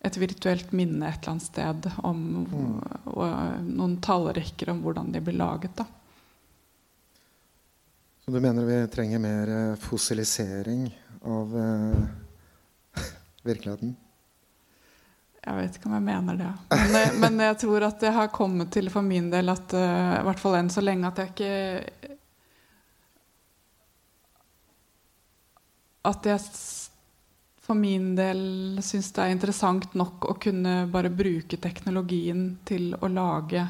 et 0.00 0.16
virtuelt 0.16 0.72
minne 0.72 1.08
et 1.08 1.20
eller 1.20 1.34
annet 1.34 1.44
sted 1.44 1.88
om 2.08 2.20
mm. 2.40 2.76
og, 3.12 3.24
noen 3.66 3.98
tallrekker 4.00 4.72
om 4.72 4.80
hvordan 4.84 5.10
de 5.12 5.20
blir 5.24 5.36
laget. 5.36 5.74
da. 5.76 5.86
Så 8.24 8.32
du 8.32 8.40
mener 8.40 8.64
vi 8.64 8.80
trenger 8.92 9.20
mer 9.20 9.54
eh, 9.56 9.76
fossilisering 9.80 10.88
av 11.24 11.56
eh 11.58 12.18
virkeligheten? 13.42 13.96
Jeg 15.40 15.56
vet 15.56 15.76
ikke 15.76 15.88
om 15.88 15.94
jeg 15.96 16.04
mener 16.04 16.36
det. 16.36 16.50
Men, 16.70 16.96
eh, 16.98 17.14
men, 17.22 17.38
jeg 17.46 17.58
tror 17.62 17.86
at 17.88 18.02
jeg 18.04 18.12
har 18.12 18.32
kommet 18.32 18.72
til 18.72 18.90
for 18.92 19.04
min 19.04 19.30
del 19.32 19.48
at 19.48 19.72
uh, 19.72 20.18
i 20.18 20.24
hvert 20.26 20.42
fall 20.42 20.58
enn 20.58 20.68
så 20.72 20.84
lenge 20.84 21.08
at 21.08 21.22
jeg 21.22 21.32
ikke 21.32 22.18
At 26.08 26.26
jeg 26.26 26.40
for 27.70 27.78
min 27.78 28.14
del 28.18 28.80
syns 28.82 29.12
det 29.14 29.22
er 29.22 29.34
interessant 29.34 29.92
nok 29.94 30.24
å 30.26 30.34
kunne 30.42 30.88
bare 30.90 31.12
bruke 31.12 31.58
teknologien 31.60 32.56
til 32.66 32.96
å 32.98 33.10
lage 33.12 33.62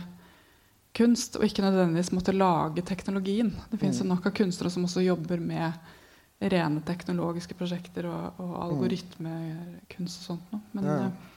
kunst, 0.96 1.36
og 1.36 1.44
ikke 1.44 1.64
nødvendigvis 1.66 2.12
måtte 2.16 2.34
lage 2.34 2.84
teknologien. 2.86 3.52
Det 3.70 3.80
fins 3.82 4.00
mm. 4.00 4.08
nok 4.08 4.30
av 4.30 4.34
kunstnere 4.38 4.72
som 4.72 4.86
også 4.88 5.04
jobber 5.04 5.42
med 5.42 5.76
rene 6.40 6.80
teknologiske 6.86 7.54
prosjekter 7.58 8.08
og, 8.08 8.40
og 8.40 8.56
algoritmekunst 8.64 10.22
og 10.22 10.26
sånt 10.30 10.54
noe. 10.54 10.62
Men, 10.72 10.88
ja. 10.88 10.96
Eh, 11.04 11.36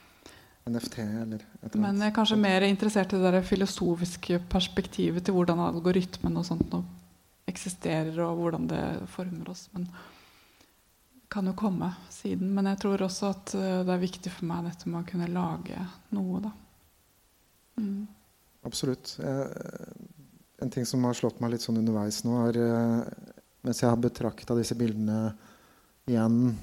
NFT 0.71 0.97
eller 1.03 1.43
et 1.59 1.75
Men 1.75 1.99
jeg 1.99 2.07
er 2.07 2.15
kanskje 2.15 2.39
mer 2.39 2.63
interessert 2.63 3.11
i 3.11 3.19
det 3.19 3.43
filosofiske 3.43 4.39
perspektivet 4.47 5.25
til 5.27 5.35
hvordan 5.35 5.59
algoritmen 5.59 6.39
og 6.39 6.47
sånt 6.47 6.69
noe 6.71 6.87
eksisterer, 7.51 8.15
og 8.23 8.39
hvordan 8.39 8.69
det 8.71 8.83
former 9.11 9.51
oss. 9.51 9.67
Men 9.75 9.89
kan 11.33 11.49
jo 11.49 11.55
komme 11.57 11.89
siden. 12.13 12.51
Men 12.53 12.69
jeg 12.71 12.81
tror 12.83 13.05
også 13.05 13.31
at 13.33 13.53
eh, 13.57 13.79
det 13.85 13.93
er 13.95 14.03
viktig 14.03 14.33
for 14.33 14.49
meg 14.49 14.67
dette 14.69 14.89
med 14.89 15.01
å 15.01 15.07
kunne 15.09 15.31
lage 15.33 15.85
noe, 16.13 16.43
da. 16.43 16.51
Mm. 17.81 18.03
Absolutt. 18.63 19.17
en 20.63 20.69
ting 20.71 20.85
som 20.87 21.03
har 21.03 21.17
slått 21.17 21.41
meg 21.43 21.51
litt 21.51 21.63
sånn 21.65 21.81
underveis 21.81 22.21
nå, 22.23 22.37
er 22.47 22.59
eh, 22.61 23.31
mens 23.65 23.81
jeg 23.81 23.89
har 23.89 23.99
betrakta 23.99 24.55
disse 24.55 24.77
bildene 24.79 25.33
igjen, 26.07 26.53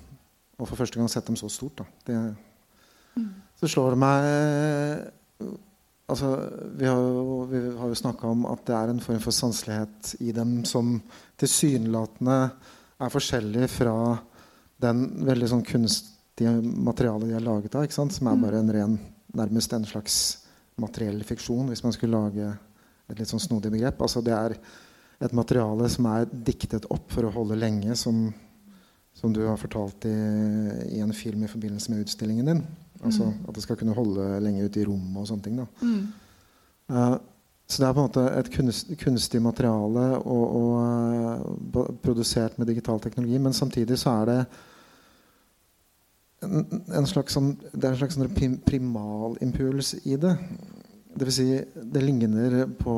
og 0.57 0.69
for 0.69 0.81
første 0.81 1.01
gang 1.01 1.11
sett 1.13 1.27
dem 1.29 1.37
så 1.37 1.49
stort, 1.53 1.83
det, 2.07 2.17
mm. 3.17 3.29
så 3.61 3.69
slår 3.69 3.97
det 3.97 4.01
meg 4.01 4.29
altså, 6.11 6.31
Vi 6.77 6.89
har 6.89 6.99
jo, 7.01 7.37
vi 7.51 7.63
har 7.79 7.93
jo 7.93 8.01
snakka 8.01 8.29
om 8.29 8.45
at 8.51 8.65
det 8.69 8.77
er 8.77 8.93
en 8.93 9.03
form 9.05 9.21
for 9.25 9.35
sanselighet 9.35 10.15
i 10.21 10.33
dem 10.37 10.61
som 10.69 10.99
tilsynelatende 11.41 12.39
er 13.01 13.13
forskjellig 13.13 13.71
fra 13.73 13.95
den 14.81 15.05
veldig 15.29 15.49
sånn 15.51 15.65
kunstige 15.67 16.53
materialet 16.61 17.29
de 17.29 17.37
har 17.37 17.45
laget 17.45 17.77
av, 17.77 17.89
som 17.93 18.11
er 18.11 18.37
mm. 18.37 18.45
bare 18.45 18.61
en 18.61 18.75
ren, 18.77 18.99
nærmest 19.37 19.75
en 19.77 19.89
slags 19.89 20.21
materiell 20.81 21.21
fiksjon, 21.27 21.69
hvis 21.69 21.83
man 21.85 21.95
skulle 21.95 22.17
lage 22.17 22.53
et 23.11 23.19
litt 23.19 23.31
sånn 23.31 23.43
snodig 23.43 23.73
begrep. 23.75 24.01
Altså 24.01 24.23
det 24.25 24.35
er 24.37 24.55
et 25.21 25.35
materiale 25.37 25.89
som 25.93 26.07
er 26.09 26.29
diktet 26.31 26.87
opp 26.93 27.11
for 27.13 27.29
å 27.29 27.35
holde 27.35 27.59
lenge, 27.59 27.97
som, 27.99 28.29
som 29.17 29.35
du 29.37 29.43
har 29.45 29.59
fortalt 29.61 30.07
i, 30.09 30.17
i, 30.97 31.03
en 31.05 31.13
film 31.17 31.45
i 31.45 31.51
forbindelse 31.51 31.93
med 31.93 32.07
utstillingen 32.07 32.53
din. 32.53 32.63
Altså 33.01 33.29
mm. 33.29 33.43
At 33.49 33.57
det 33.57 33.65
skal 33.65 33.79
kunne 33.81 33.97
holde 33.97 34.31
lenge 34.45 34.65
ute 34.65 34.81
i 34.81 34.87
rommet 34.89 35.21
og 35.21 35.29
sånne 35.29 35.45
ting. 35.45 35.61
Mm. 35.83 36.01
Uh, 36.91 37.17
så 37.71 37.79
det 37.79 37.87
er 37.87 37.95
på 37.95 38.03
en 38.03 38.09
måte 38.09 38.25
et 38.35 38.49
kunst, 38.51 38.89
kunstig 38.99 39.41
materiale 39.43 40.07
og, 40.19 40.57
og 40.59 41.77
uh, 41.77 41.91
produsert 42.03 42.57
med 42.59 42.67
digital 42.67 42.99
teknologi. 43.03 43.39
Men 43.39 43.55
samtidig 43.55 43.99
så 44.01 44.17
er 44.19 44.31
det 44.31 44.39
en, 46.43 46.83
en 46.99 47.07
slags 47.07 47.37
sånn, 47.37 47.53
det 47.71 47.85
er 47.85 47.93
en 47.93 48.01
slags 48.01 48.19
sånn 48.19 48.59
primalimpuls 48.67 49.93
i 50.03 50.19
det. 50.19 50.35
Det 51.15 51.29
vil 51.29 51.37
si, 51.37 51.49
det 51.95 52.03
ligner 52.03 52.65
på 52.79 52.97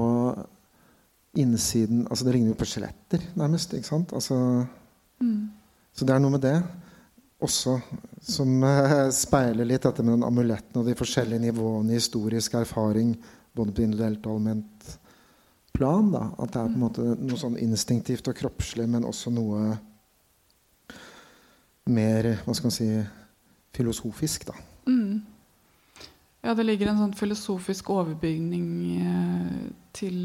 innsiden 1.33 2.03
altså 2.11 2.27
Det 2.27 2.33
ligner 2.35 2.53
jo 2.53 2.61
på 2.61 2.69
skjeletter, 2.69 3.23
nærmest. 3.41 3.73
ikke 3.73 3.89
sant? 3.89 4.13
Altså, 4.13 4.37
mm. 5.21 5.37
Så 5.93 6.09
det 6.09 6.15
er 6.15 6.21
noe 6.21 6.35
med 6.35 6.45
det 6.45 6.57
også 7.43 7.77
som 8.23 8.63
uh, 8.63 9.11
speiler 9.13 9.67
litt 9.67 9.85
dette 9.85 10.05
med 10.05 10.15
den 10.17 10.27
amuletten 10.27 10.81
og 10.81 10.89
de 10.89 10.97
forskjellige 10.97 11.43
nivåene 11.49 11.93
i 11.93 11.99
historisk 11.99 12.55
erfaring, 12.61 13.17
både 13.57 13.75
på 13.75 13.85
individuelt 13.85 14.27
og 14.27 14.37
allment 14.37 14.93
plan. 15.73 16.13
da, 16.13 16.29
At 16.39 16.53
det 16.53 16.61
er 16.61 16.71
på 16.71 16.79
en 16.79 16.85
måte 16.85 17.09
noe 17.17 17.41
sånn 17.41 17.59
instinktivt 17.61 18.29
og 18.31 18.39
kroppslig, 18.39 18.89
men 18.89 19.09
også 19.09 19.33
noe 19.35 19.73
mer 21.93 22.33
hva 22.45 22.55
skal 22.55 22.69
man 22.69 22.77
si, 22.77 22.89
filosofisk. 23.75 24.47
da. 24.47 24.57
Mm. 24.87 25.23
Ja, 26.43 26.57
det 26.59 26.67
ligger 26.67 26.91
en 26.91 26.99
sånn 26.99 27.15
filosofisk 27.15 27.93
overbygning 27.95 28.67
eh, 28.99 29.61
til, 29.95 30.17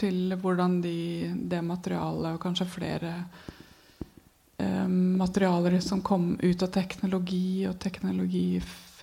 til, 0.00 0.32
hvordan 0.40 0.80
de, 0.80 0.96
det 1.36 1.60
materialet, 1.64 2.32
og 2.32 2.40
kanskje 2.40 2.68
flere 2.70 3.12
eh, 4.56 4.86
materialer 4.88 5.76
som 5.84 6.00
kom 6.00 6.32
ut 6.40 6.64
av 6.64 6.72
teknologi 6.72 7.66
og 7.68 7.76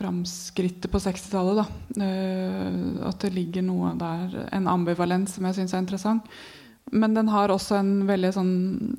teknologiframskrittet 0.04 0.92
på 0.92 1.00
60-tallet, 1.00 1.68
Uh, 1.94 3.06
at 3.06 3.20
det 3.22 3.30
ligger 3.36 3.62
noe 3.62 3.92
der, 3.94 4.48
en 4.52 4.68
ambivalens 4.68 5.36
som 5.36 5.46
jeg 5.46 5.60
syns 5.60 5.74
er 5.76 5.84
interessant. 5.84 6.24
Men 6.92 7.14
den 7.14 7.30
har 7.30 7.52
også 7.54 7.76
en 7.78 8.08
veldig 8.08 8.32
sånn 8.34 8.56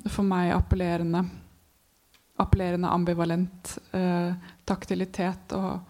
for 0.07 0.23
meg 0.23 0.53
appellerende, 0.55 1.25
appellerende 2.39 2.87
ambivalent 2.87 3.73
uh, 3.91 4.31
taktilitet 4.63 5.51
og 5.57 5.83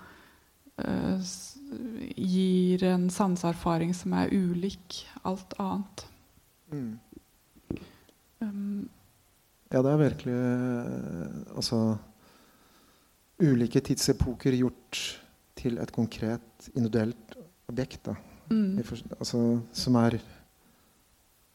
uh, 0.82 1.22
gir 2.18 2.88
en 2.90 3.06
sanseerfaring 3.14 3.94
som 3.94 4.18
er 4.18 4.34
ulik 4.34 5.06
alt 5.22 5.54
annet. 5.62 6.08
Mm. 6.74 6.92
Um, 8.42 8.90
ja, 9.70 9.82
det 9.86 9.92
er 9.94 10.02
virkelig 10.02 10.40
Altså 11.54 11.98
Ulike 13.44 13.82
tidsepoker 13.84 14.56
gjort 14.56 15.02
til 15.60 15.80
et 15.82 15.92
konkret 15.92 16.70
individuelt 16.76 17.36
objekt. 17.68 18.06
Da. 18.06 18.16
Mm. 18.52 18.80
Altså, 19.20 19.42
som 19.74 19.98
er 20.00 20.20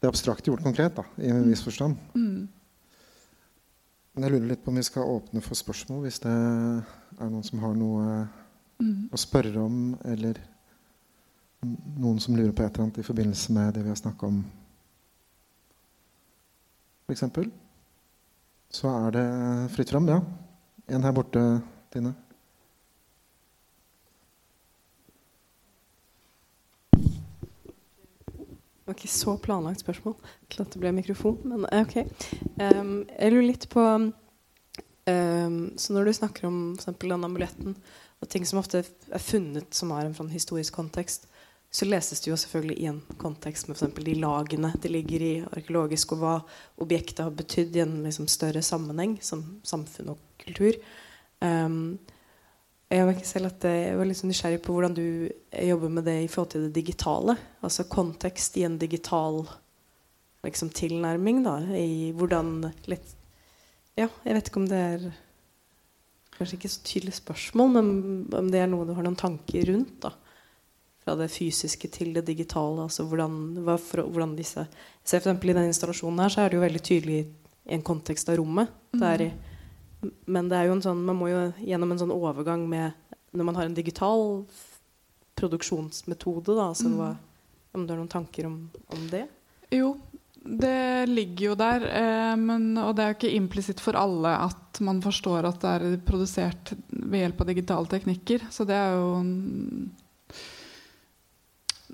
det 0.01 0.09
abstrakte 0.09 0.51
gjort 0.51 0.65
konkret, 0.65 0.97
da, 0.97 1.05
i 1.21 1.31
en 1.33 1.47
viss 1.49 1.63
forstand. 1.65 1.97
Mm. 2.15 2.49
Men 4.15 4.27
jeg 4.27 4.35
lurer 4.35 4.49
litt 4.51 4.63
på 4.65 4.73
om 4.73 4.79
vi 4.81 4.85
skal 4.85 5.09
åpne 5.09 5.43
for 5.45 5.59
spørsmål, 5.59 6.03
hvis 6.07 6.23
det 6.25 6.33
er 6.33 7.29
noen 7.31 7.45
som 7.47 7.61
har 7.63 7.77
noe 7.79 8.07
mm. 8.81 9.11
å 9.13 9.21
spørre 9.21 9.61
om, 9.63 9.77
eller 10.09 10.41
noen 12.01 12.21
som 12.23 12.37
lurer 12.37 12.55
på 12.57 12.65
et 12.65 12.73
eller 12.73 12.89
annet 12.89 13.03
i 13.03 13.07
forbindelse 13.07 13.55
med 13.57 13.75
det 13.77 13.85
vi 13.85 13.93
har 13.93 14.01
snakka 14.01 14.31
om, 14.31 14.41
f.eks., 17.07 17.27
så 18.71 18.91
er 19.07 19.17
det 19.17 19.27
fritt 19.75 19.91
fram. 19.91 20.07
Ja. 20.09 20.21
En 20.91 21.05
her 21.07 21.13
borte, 21.15 21.41
Tine. 21.93 22.11
Det 26.91 28.87
var 28.87 28.97
ikke 28.97 29.13
så 29.13 29.37
planlagt 29.39 29.85
spørsmål 29.85 30.17
til 30.51 30.65
at 30.65 30.73
det 30.75 30.81
ble 30.83 30.91
mikrofon, 30.97 31.37
men 31.47 31.67
eh, 31.71 31.85
ok. 31.87 31.95
Um, 32.59 32.97
jeg 33.07 33.31
lurer 33.31 33.47
litt 33.47 33.69
på 33.71 33.85
um, 33.87 35.59
Så 35.79 35.95
når 35.95 36.11
du 36.11 36.13
snakker 36.19 36.49
om 36.49 36.57
f.eks. 36.75 36.99
den 36.99 37.29
amuletten 37.29 37.77
og 38.21 38.29
ting 38.29 38.43
som 38.49 38.59
ofte 38.59 38.83
er 38.83 39.23
funnet 39.23 39.71
som 39.71 39.95
har 39.95 40.09
en 40.09 40.17
sånn 40.19 40.33
historisk 40.35 40.75
kontekst, 40.75 41.29
så 41.71 41.87
leses 41.87 42.19
det 42.21 42.33
jo 42.33 42.41
selvfølgelig 42.41 42.81
i 42.83 42.89
en 42.91 42.99
kontekst 43.23 43.71
med 43.71 43.79
f.eks. 43.79 43.95
de 43.95 44.17
lagene 44.19 44.73
det 44.83 44.91
ligger 44.91 45.23
i 45.23 45.35
arkeologisk, 45.47 46.17
og 46.17 46.25
hva 46.25 46.35
objektet 46.83 47.23
har 47.23 47.31
betydd 47.31 47.79
i 47.79 47.85
en 47.87 48.01
liksom 48.09 48.27
større 48.27 48.63
sammenheng, 48.67 49.21
som 49.23 49.47
samfunn 49.63 50.17
og 50.17 50.27
kultur. 50.43 50.79
Um, 51.41 51.99
jeg 52.91 53.07
merker 53.07 53.27
selv 53.29 53.53
at 53.53 53.65
jeg 53.71 53.95
var 53.95 54.09
litt 54.09 54.19
sånn 54.19 54.33
nysgjerrig 54.33 54.61
på 54.65 54.75
hvordan 54.75 54.95
du 54.97 55.05
jobber 55.55 55.93
med 55.95 56.09
det 56.09 56.17
i 56.25 56.31
forhold 56.31 56.55
til 56.57 56.65
det 56.67 56.75
digitale. 56.75 57.37
Altså 57.63 57.87
kontekst 57.87 58.57
i 58.59 58.65
en 58.67 58.81
digital 58.83 59.45
liksom, 60.43 60.73
tilnærming. 60.75 61.45
da, 61.47 61.61
i 61.71 62.11
hvordan 62.17 62.73
litt 62.91 63.17
Ja, 63.99 64.09
jeg 64.25 64.35
vet 64.35 64.49
ikke 64.49 64.63
om 64.63 64.69
det 64.71 64.81
er 64.81 65.05
kanskje 66.35 66.57
ikke 66.57 66.73
så 66.73 66.83
tydelig 66.89 67.15
spørsmål, 67.19 67.71
men 67.75 67.89
om 68.39 68.51
det 68.51 68.63
er 68.63 68.69
noe 68.71 68.87
du 68.89 68.95
har 68.97 69.05
noen 69.05 69.19
tanker 69.19 69.67
rundt. 69.71 70.01
da, 70.03 70.11
Fra 71.05 71.15
det 71.15 71.31
fysiske 71.31 71.89
til 71.95 72.15
det 72.17 72.25
digitale. 72.27 72.83
altså 72.83 73.05
hvordan, 73.05 73.55
for, 73.79 74.03
hvordan 74.03 74.35
disse, 74.37 74.67
se 75.05 75.21
for 75.21 75.31
I 75.31 75.53
denne 75.53 75.71
installasjonen 75.71 76.25
her 76.25 76.29
så 76.29 76.43
er 76.43 76.49
det 76.49 76.59
jo 76.59 76.67
veldig 76.67 76.83
tydelig 76.83 77.21
i 77.21 77.75
en 77.75 77.87
kontekst 77.87 78.29
av 78.29 78.41
rommet. 78.41 78.69
Det 78.91 79.07
er 79.07 79.27
i, 79.29 79.31
men 80.01 80.49
det 80.49 80.57
er 80.59 80.69
jo 80.69 80.77
en 80.77 80.85
sånn, 80.85 81.03
man 81.05 81.19
må 81.19 81.29
jo 81.31 81.41
gjennom 81.61 81.93
en 81.93 82.01
sånn 82.01 82.15
overgang 82.15 82.65
med 82.69 82.97
Når 83.37 83.47
man 83.47 83.59
har 83.59 83.69
en 83.69 83.77
digital 83.77 84.45
produksjonsmetode, 85.39 86.55
da, 86.57 86.71
altså 86.73 86.89
mm. 86.91 86.97
hva, 86.99 87.11
om 87.77 87.85
du 87.85 87.93
har 87.93 88.01
noen 88.01 88.11
tanker 88.11 88.49
om, 88.49 88.57
om, 88.91 89.05
det? 89.13 89.23
Jo, 89.73 89.93
det 90.35 91.07
ligger 91.09 91.51
jo 91.51 91.57
der. 91.61 91.87
Eh, 91.87 92.35
men, 92.41 92.73
og 92.83 92.97
det 92.97 93.05
er 93.05 93.13
jo 93.13 93.19
ikke 93.21 93.33
implisitt 93.39 93.81
for 93.81 93.97
alle 93.97 94.35
at 94.49 94.83
man 94.85 95.01
forstår 95.05 95.49
at 95.49 95.63
det 95.63 95.73
er 95.77 96.03
produsert 96.07 96.75
ved 96.91 97.23
hjelp 97.23 97.45
av 97.45 97.51
digitale 97.53 97.93
teknikker. 97.95 98.49
Så 98.53 98.67
det 98.69 98.77
er 98.77 98.99
jo 98.99 99.07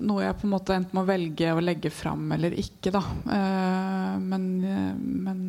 noe 0.07 0.21
jeg 0.25 0.37
på 0.37 0.45
en 0.45 0.53
måte 0.53 0.75
enten 0.77 0.97
må 0.97 1.05
velge 1.07 1.53
å 1.53 1.61
legge 1.63 1.89
fram 1.93 2.27
eller 2.35 2.53
ikke, 2.57 2.93
da. 2.93 3.03
Eh, 3.37 4.17
men, 4.21 4.49
men 5.27 5.45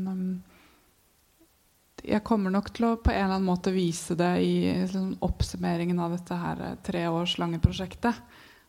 jeg 2.08 2.24
kommer 2.26 2.52
nok 2.52 2.70
til 2.74 2.88
å 2.88 2.96
på 3.00 3.12
en 3.12 3.18
eller 3.24 3.36
annen 3.36 3.48
måte 3.48 3.72
vise 3.74 4.16
det 4.18 4.30
i 4.44 4.52
liksom, 4.72 5.18
oppsummeringen 5.24 5.98
av 6.00 6.14
dette 6.16 6.38
her 6.38 6.62
eh, 6.64 6.78
tre 6.84 7.04
års 7.12 7.36
lange 7.40 7.60
prosjektet. 7.62 8.16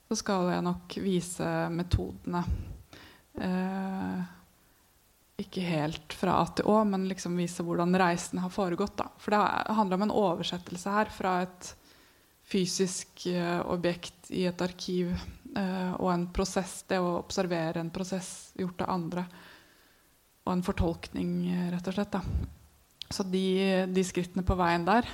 Så 0.09 0.17
skal 0.19 0.49
jeg 0.51 0.65
nok 0.65 0.97
vise 1.03 1.47
metodene. 1.73 2.43
Eh, 3.39 4.21
ikke 5.39 5.63
helt 5.63 6.15
fra 6.17 6.39
A 6.41 6.47
til 6.51 6.67
Å, 6.67 6.81
men 6.83 7.07
liksom 7.07 7.37
vise 7.39 7.63
hvordan 7.63 7.95
reisen 7.99 8.41
har 8.43 8.51
foregått. 8.51 8.97
Da. 8.99 9.07
For 9.21 9.35
det 9.35 9.75
handler 9.77 9.99
om 9.99 10.07
en 10.07 10.17
oversettelse 10.25 10.95
her 10.97 11.13
fra 11.13 11.39
et 11.45 11.73
fysisk 12.49 13.27
eh, 13.29 13.59
objekt 13.69 14.31
i 14.33 14.47
et 14.49 14.61
arkiv 14.65 15.13
eh, 15.13 15.91
og 15.95 16.09
en 16.11 16.27
prosess, 16.33 16.81
det 16.89 16.99
å 16.99 17.19
observere 17.19 17.79
en 17.83 17.93
prosess 17.93 18.51
gjort 18.59 18.83
av 18.83 18.95
andre. 18.97 19.25
Og 20.47 20.55
en 20.55 20.65
fortolkning, 20.65 21.35
eh, 21.53 21.67
rett 21.75 21.91
og 21.91 21.99
slett. 21.99 22.17
da. 22.17 22.57
Så 23.09 23.25
de, 23.25 23.43
de, 23.89 24.03
skrittene 24.05 24.45
på 24.45 24.57
veien 24.59 24.85
der 24.85 25.07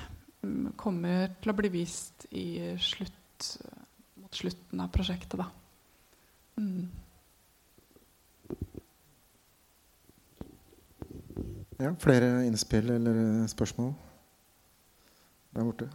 mm, 0.43 0.74
kommer 0.80 1.32
til 1.41 1.54
å 1.54 1.56
bli 1.56 1.72
vist 1.72 2.28
slutt, 2.84 3.48
mot 4.20 4.36
slutten 4.36 4.84
av 4.84 4.91
prosjektet, 4.91 5.39
da. 5.39 5.48
Mm. 6.60 6.89
Ja, 11.80 11.91
flere 12.00 12.46
innspill 12.48 12.89
eller 12.89 13.48
spørsmål 13.52 13.93
der 15.56 15.64
borte? 15.64 15.89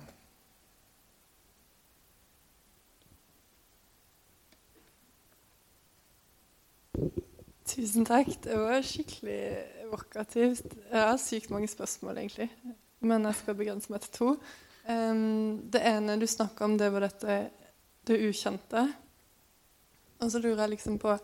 Tusen 7.65 8.05
takk. 8.05 8.27
Det 8.45 8.57
var 8.59 8.83
skikkelig 8.83 9.41
evokativt. 9.91 10.77
Jeg 10.87 11.03
har 11.03 11.19
sykt 11.19 11.51
mange 11.51 11.69
spørsmål, 11.69 12.23
egentlig. 12.23 12.51
Men 13.01 13.27
jeg 13.27 13.39
skal 13.41 13.57
begrense 13.59 13.91
meg 13.93 14.05
til 14.05 14.13
to. 14.15 14.29
Um, 14.87 15.61
det 15.73 15.83
ene 15.87 16.19
du 16.21 16.27
snakka 16.27 16.65
om, 16.65 16.79
det 16.79 16.93
var 16.93 17.05
dette 17.05 17.41
det 18.07 18.19
ukjente. 18.29 18.87
Og 20.21 20.31
så 20.31 20.41
lurer 20.41 20.65
jeg 20.65 20.77
liksom 20.77 20.99
på 21.01 21.17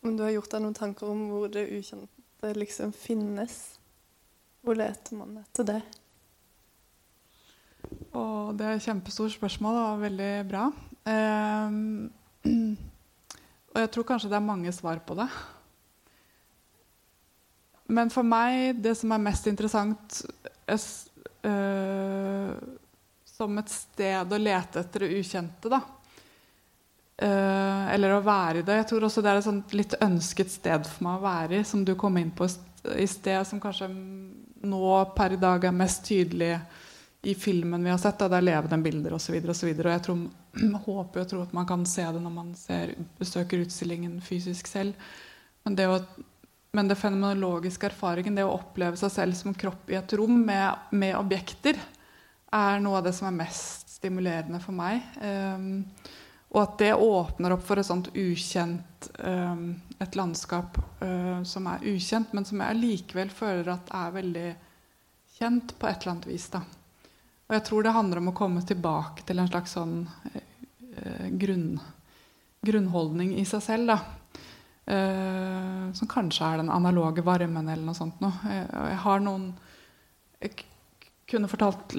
om 0.00 0.16
du 0.16 0.22
har 0.24 0.32
gjort 0.32 0.52
deg 0.54 0.62
noen 0.64 0.76
tanker 0.76 1.10
om 1.12 1.26
hvor 1.28 1.50
det 1.52 1.66
ukjente 1.76 2.52
liksom 2.56 2.92
finnes. 2.96 3.56
Hvor 4.64 4.76
leter 4.76 5.16
man 5.16 5.40
etter 5.42 5.68
det? 5.68 5.80
Og 8.16 8.56
det 8.56 8.66
er 8.66 8.76
et 8.76 8.84
kjempestort 8.84 9.32
spørsmål 9.32 9.78
og 9.80 10.02
veldig 10.04 10.32
bra. 10.48 10.66
Um, 11.08 12.10
og 13.72 13.80
jeg 13.80 13.90
tror 13.92 14.08
kanskje 14.08 14.32
det 14.32 14.38
er 14.40 14.48
mange 14.50 14.72
svar 14.76 15.00
på 15.06 15.16
det. 15.20 15.28
Men 17.90 18.10
for 18.12 18.26
meg, 18.26 18.78
det 18.82 18.94
som 18.98 19.12
er 19.14 19.22
mest 19.22 19.48
interessant 19.50 20.20
er, 20.70 20.84
uh, 21.46 22.52
som 23.26 23.58
et 23.60 23.72
sted 23.72 24.34
å 24.34 24.40
lete 24.40 24.84
etter 24.84 25.06
det 25.06 25.20
ukjente, 25.20 25.72
da. 25.72 25.80
Uh, 27.20 27.90
eller 27.92 28.16
å 28.16 28.24
være 28.24 28.62
i 28.62 28.66
det. 28.66 28.78
Jeg 28.80 28.88
tror 28.92 29.08
også 29.08 29.24
det 29.24 29.32
er 29.32 29.40
et 29.42 29.74
litt 29.76 29.96
ønsket 30.00 30.52
sted 30.54 30.86
for 30.88 31.04
meg 31.04 31.18
å 31.18 31.24
være 31.26 31.58
i, 31.60 31.66
som 31.68 31.82
du 31.84 31.92
kom 31.98 32.16
inn 32.20 32.32
på 32.32 32.48
i 32.96 33.08
sted, 33.10 33.42
som 33.46 33.60
kanskje 33.60 33.90
nå 33.90 34.92
per 35.16 35.34
i 35.36 35.40
dag 35.40 35.64
er 35.64 35.76
mest 35.76 36.06
tydelig 36.08 36.54
i 37.22 37.34
filmen 37.36 37.84
vi 37.84 37.92
har 37.92 38.00
sett. 38.00 38.18
Da, 38.20 38.28
det 38.30 38.40
er 38.40 38.48
levende 38.48 38.80
bilder 38.84 39.16
osv. 39.16 39.36
Og, 39.42 39.56
så 39.56 39.68
videre, 39.68 39.90
og, 39.90 39.96
jeg 39.98 40.06
tror, 40.06 40.80
håper 40.86 41.24
og 41.24 41.30
tror 41.32 41.44
at 41.44 41.54
man 41.56 41.68
kan 41.68 41.84
se 41.88 42.06
det 42.06 42.22
når 42.24 42.34
man 42.34 42.54
ser, 42.58 42.94
besøker 43.18 43.66
utstillingen 43.66 44.20
fysisk 44.24 44.70
selv. 44.70 45.12
Men 45.66 45.76
det 45.76 45.90
å 45.90 46.00
men 46.72 46.88
det 46.88 46.98
fenomenologiske 47.00 47.88
erfaringen, 47.90 48.36
det 48.38 48.46
å 48.46 48.54
oppleve 48.54 48.98
seg 48.98 49.10
selv 49.12 49.38
som 49.38 49.54
kropp 49.58 49.90
i 49.90 49.98
et 49.98 50.12
rom 50.18 50.36
med, 50.46 50.90
med 50.94 51.16
objekter, 51.18 51.78
er 52.50 52.82
noe 52.82 53.00
av 53.00 53.06
det 53.06 53.14
som 53.16 53.26
er 53.30 53.38
mest 53.42 53.96
stimulerende 53.96 54.60
for 54.62 54.74
meg. 54.74 55.02
Um, 55.18 55.84
og 56.50 56.62
at 56.62 56.76
det 56.82 56.92
åpner 56.94 57.54
opp 57.54 57.62
for 57.66 57.78
et 57.78 57.86
sånt 57.86 58.08
ukjent 58.18 59.06
um, 59.22 59.76
Et 60.02 60.16
landskap 60.18 60.78
uh, 61.02 61.42
som 61.46 61.66
er 61.70 61.84
ukjent, 61.86 62.32
men 62.34 62.46
som 62.48 62.62
jeg 62.64 62.78
likevel 62.78 63.30
føler 63.30 63.68
at 63.74 63.90
er 63.94 64.14
veldig 64.14 64.46
kjent 65.36 65.74
på 65.78 65.86
et 65.86 66.00
eller 66.00 66.14
annet 66.14 66.30
vis. 66.30 66.48
Da. 66.54 66.62
Og 67.50 67.56
jeg 67.56 67.66
tror 67.66 67.84
det 67.84 67.94
handler 67.94 68.22
om 68.22 68.30
å 68.32 68.36
komme 68.36 68.62
tilbake 68.66 69.26
til 69.28 69.42
en 69.42 69.50
slags 69.50 69.76
sånn 69.76 69.98
uh, 70.06 71.28
grunn, 71.42 71.76
grunnholdning 72.66 73.36
i 73.38 73.44
seg 73.48 73.66
selv. 73.66 73.92
da 73.92 74.19
som 74.90 76.08
kanskje 76.10 76.46
er 76.46 76.60
den 76.60 76.70
analoge 76.72 77.22
varmen 77.22 77.68
eller 77.68 77.84
noe 77.86 77.94
sånt. 77.94 78.20
Noe. 78.22 78.32
Jeg, 78.46 78.66
jeg, 78.72 78.98
har 79.04 79.22
noen 79.22 79.44
Jeg 80.40 80.54
kunne 81.30 81.50
fortalt 81.50 81.94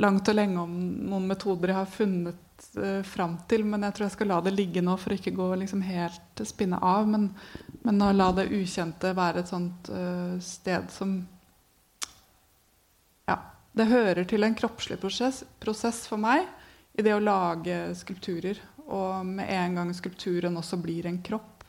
langt 0.00 0.28
og 0.28 0.36
lenge 0.36 0.62
om 0.62 0.76
noen 1.10 1.26
metoder 1.30 1.72
jeg 1.72 1.78
har 1.80 1.90
funnet 1.90 2.68
uh, 2.78 3.02
fram 3.06 3.36
til, 3.50 3.64
men 3.66 3.84
jeg 3.86 3.96
tror 3.96 4.06
jeg 4.06 4.16
skal 4.16 4.30
la 4.32 4.38
det 4.44 4.54
ligge 4.54 4.82
nå 4.84 4.96
for 5.00 5.16
ikke 5.16 5.34
gå 5.36 5.48
liksom 5.62 5.82
helt 5.86 6.44
spinne 6.46 6.78
av. 6.78 7.08
Men, 7.10 7.28
men 7.84 8.06
å 8.06 8.12
la 8.14 8.30
det 8.36 8.50
ukjente 8.54 9.14
være 9.16 9.42
et 9.42 9.52
sånt 9.52 9.92
uh, 9.92 10.38
sted 10.44 10.90
som 10.94 11.20
Ja, 13.28 13.38
det 13.76 13.90
hører 13.90 14.26
til 14.28 14.46
en 14.46 14.56
kroppslig 14.58 15.00
prosess, 15.02 15.44
prosess 15.62 16.06
for 16.10 16.20
meg 16.22 16.46
i 16.98 17.06
det 17.06 17.14
å 17.14 17.22
lage 17.22 17.82
skulpturer. 17.98 18.58
Og 18.90 19.26
med 19.26 19.50
en 19.54 19.78
gang 19.78 19.94
skulpturen 19.94 20.58
også 20.58 20.80
blir 20.82 21.06
en 21.06 21.20
kropp 21.22 21.59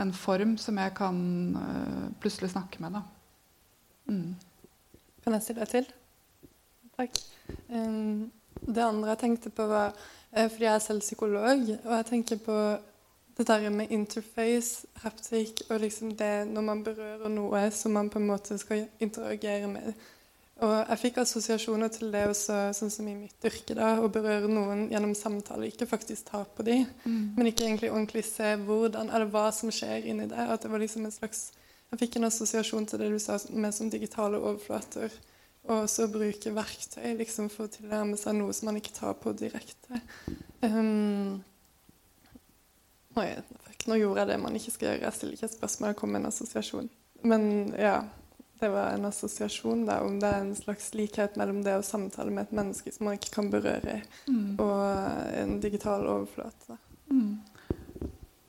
en 0.00 0.12
form 0.12 0.56
som 0.58 0.78
jeg 0.78 0.94
kan 0.96 1.16
uh, 1.56 2.10
plutselig 2.20 2.50
snakke 2.50 2.82
med. 2.82 3.00
Mm. 4.06 4.34
Kan 5.24 5.36
jeg 5.36 5.42
stille 5.42 5.64
deg 5.64 5.72
til? 5.72 5.88
Takk. 6.98 7.18
Um, 7.68 8.30
det 8.66 8.84
andre 8.84 9.12
jeg 9.12 9.18
tenkte 9.18 9.50
på, 9.50 9.66
var 9.70 9.92
uh, 9.92 10.48
Fordi 10.48 10.64
jeg 10.64 10.74
er 10.74 10.84
selv 10.84 11.00
psykolog, 11.00 11.66
og 11.84 11.96
jeg 11.96 12.06
tenker 12.06 12.38
på 12.44 12.58
det 13.38 13.46
der 13.46 13.70
med 13.70 13.90
interface, 13.90 14.86
haptic, 14.94 15.62
og 15.70 15.80
liksom 15.80 16.16
det 16.16 16.48
når 16.48 16.62
man 16.62 16.84
berører 16.84 17.28
noe 17.30 17.70
som 17.70 17.92
man 17.94 18.10
på 18.10 18.18
en 18.18 18.26
måte 18.26 18.58
skal 18.58 18.88
interagere 19.00 19.68
med. 19.70 19.92
Og 20.58 20.72
jeg 20.74 20.98
fikk 20.98 21.20
assosiasjoner 21.22 21.90
til 21.94 22.10
det 22.10 22.24
også, 22.32 22.56
sånn 22.74 22.90
som 22.90 23.06
i 23.06 23.14
mitt 23.14 23.44
yrke, 23.46 23.76
da, 23.78 23.92
å 24.02 24.08
berøre 24.10 24.50
noen 24.50 24.88
gjennom 24.90 25.12
samtale, 25.14 25.68
ikke 25.70 25.86
faktisk 25.86 26.32
ta 26.32 26.40
på 26.42 26.66
dem, 26.66 26.82
mm. 27.04 27.20
men 27.36 27.50
ikke 27.50 27.68
egentlig 27.68 27.92
ordentlig 27.92 28.24
se 28.26 28.56
hvordan, 28.66 29.12
eller 29.14 29.30
hva 29.30 29.44
som 29.54 29.70
skjer 29.70 30.08
inni 30.10 30.26
det. 30.30 30.48
At 30.50 30.66
det 30.66 30.72
var 30.72 30.82
liksom 30.82 31.06
en 31.06 31.14
slags 31.14 31.52
Jeg 31.88 32.02
fikk 32.02 32.18
en 32.18 32.28
assosiasjon 32.28 32.84
til 32.84 33.00
det 33.00 33.06
du 33.14 33.20
sa 33.22 33.38
med 33.48 33.72
som 33.72 33.88
digitale 33.88 34.36
overflater. 34.36 35.14
Og 35.68 35.86
også 35.86 36.08
bruke 36.12 36.50
verktøy 36.52 37.14
liksom, 37.16 37.48
for 37.52 37.64
å 37.64 37.72
tilnærme 37.72 38.18
seg 38.20 38.36
noe 38.36 38.52
som 38.52 38.68
man 38.68 38.76
ikke 38.76 38.92
tar 38.98 39.14
på 39.16 39.32
direkte. 39.38 40.02
Um, 40.60 41.38
nå, 43.16 43.24
nå, 43.86 43.96
gjorde 44.02 44.20
jeg 44.20 44.30
det 44.34 44.38
man 44.42 44.58
ikke 44.58 44.74
skal 44.74 44.90
gjøre. 44.90 45.06
Jeg 45.06 45.16
stiller 45.16 45.38
ikke 45.38 45.48
et 45.48 45.56
spørsmål, 45.56 45.94
jeg 45.94 46.00
kom 46.02 46.12
med 46.12 46.24
en 46.24 46.32
assosiasjon. 46.34 46.90
Men 47.24 47.46
ja 47.78 48.00
det 48.60 48.68
var 48.72 48.94
en 48.94 49.08
assosiasjon 49.08 49.84
da, 49.86 50.00
om 50.06 50.18
det 50.20 50.28
er 50.28 50.42
en 50.42 50.56
slags 50.56 50.90
likhet 50.98 51.36
mellom 51.38 51.60
det 51.66 51.76
å 51.78 51.84
samtale 51.86 52.32
med 52.34 52.46
et 52.46 52.56
menneske 52.58 52.92
som 52.94 53.08
man 53.08 53.18
ikke 53.18 53.34
kan 53.36 53.50
berøre, 53.52 54.00
mm. 54.26 54.58
og 54.62 55.36
en 55.38 55.54
digital 55.62 56.06
overflate. 56.06 56.78
Mm. 57.12 57.38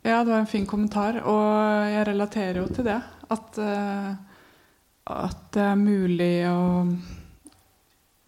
Ja, 0.02 0.24
det 0.24 0.32
var 0.32 0.40
en 0.40 0.50
fin 0.50 0.66
kommentar, 0.68 1.22
og 1.28 1.92
jeg 1.92 2.08
relaterer 2.08 2.62
jo 2.62 2.68
til 2.72 2.88
det. 2.88 2.98
At, 3.30 3.62
uh, 3.62 4.12
at 5.28 5.48
det 5.56 5.70
er 5.70 5.80
mulig 5.80 6.34
å, 6.50 6.60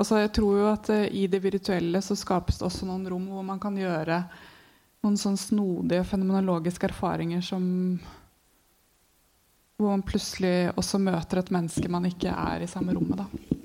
Altså, 0.01 0.17
jeg 0.17 0.31
tror 0.33 0.55
jo 0.57 0.63
at 0.71 0.87
uh, 0.89 1.03
i 1.13 1.27
det 1.29 1.43
virtuelle 1.43 1.99
så 2.01 2.15
skapes 2.17 2.57
det 2.57 2.65
også 2.65 2.87
noen 2.89 3.05
rom 3.09 3.27
hvor 3.29 3.45
man 3.45 3.59
kan 3.61 3.75
gjøre 3.77 4.23
noen 5.01 5.17
sånn 5.17 5.37
snodige 5.37 6.05
fenomenologiske 6.09 6.89
erfaringer 6.89 7.43
som 7.45 7.63
Hvor 9.81 9.95
man 9.95 10.03
plutselig 10.05 10.69
også 10.77 10.99
møter 11.01 11.39
et 11.41 11.49
menneske 11.49 11.89
man 11.89 12.05
ikke 12.05 12.29
er 12.29 12.61
i 12.61 12.69
samme 12.69 12.93
rommet. 12.93 13.17
da. 13.17 13.57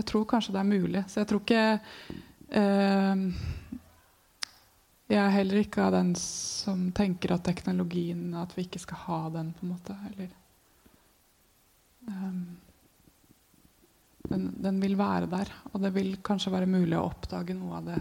Jeg 0.00 0.08
tror 0.10 0.24
kanskje 0.26 0.54
det 0.56 0.58
er 0.58 0.66
mulig. 0.66 1.04
Så 1.06 1.20
jeg 1.20 1.28
tror 1.30 1.42
ikke 1.44 1.66
eh, 2.58 3.22
Jeg 5.12 5.20
er 5.20 5.36
heller 5.36 5.60
ikke 5.60 5.84
av 5.84 5.94
den 5.94 6.10
som 6.18 6.88
tenker 6.96 7.36
at 7.36 7.44
teknologien 7.46 8.34
At 8.34 8.56
vi 8.56 8.66
ikke 8.66 8.82
skal 8.82 9.04
ha 9.04 9.20
den, 9.36 9.54
på 9.54 9.66
en 9.66 9.72
måte. 9.76 9.96
Eller 10.10 10.34
um, 12.08 12.42
den, 14.32 14.50
den, 14.66 14.82
vil 14.82 14.98
være 14.98 15.30
der. 15.30 15.54
Og 15.70 15.82
det 15.86 15.94
vil 15.94 16.16
kanskje 16.26 16.56
være 16.58 16.66
mulig 16.66 16.98
å 16.98 17.06
oppdage 17.06 17.54
noe 17.54 17.78
av 17.78 17.92
det, 17.92 18.00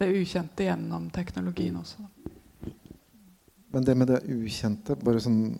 det 0.00 0.14
ukjente 0.16 0.70
gjennom 0.70 1.10
teknologien 1.12 1.76
også. 1.76 2.08
Men 3.74 3.84
det 3.84 3.94
med 3.98 4.08
det 4.08 4.22
ukjente 4.32 4.96
Bare 5.04 5.20
sånn 5.20 5.58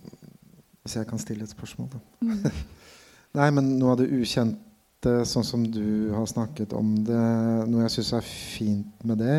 Hvis 0.86 1.00
jeg 1.00 1.08
kan 1.10 1.18
stille 1.18 1.42
et 1.42 1.50
spørsmål, 1.50 1.88
da. 1.96 1.98
Mm. 2.22 2.62
Nei, 3.40 3.50
men 3.58 3.74
noe 3.80 3.96
av 3.96 3.98
det 3.98 4.06
ukjente 4.14 5.16
sånn 5.26 5.44
som 5.46 5.66
du 5.66 6.14
har 6.14 6.24
snakket 6.30 6.72
om 6.78 6.94
det 7.06 7.24
Noe 7.68 7.84
jeg 7.84 7.98
syns 7.98 8.12
er 8.16 8.24
fint 8.26 9.04
med 9.06 9.20
det, 9.20 9.36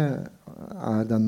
er 0.91 1.07
den 1.09 1.25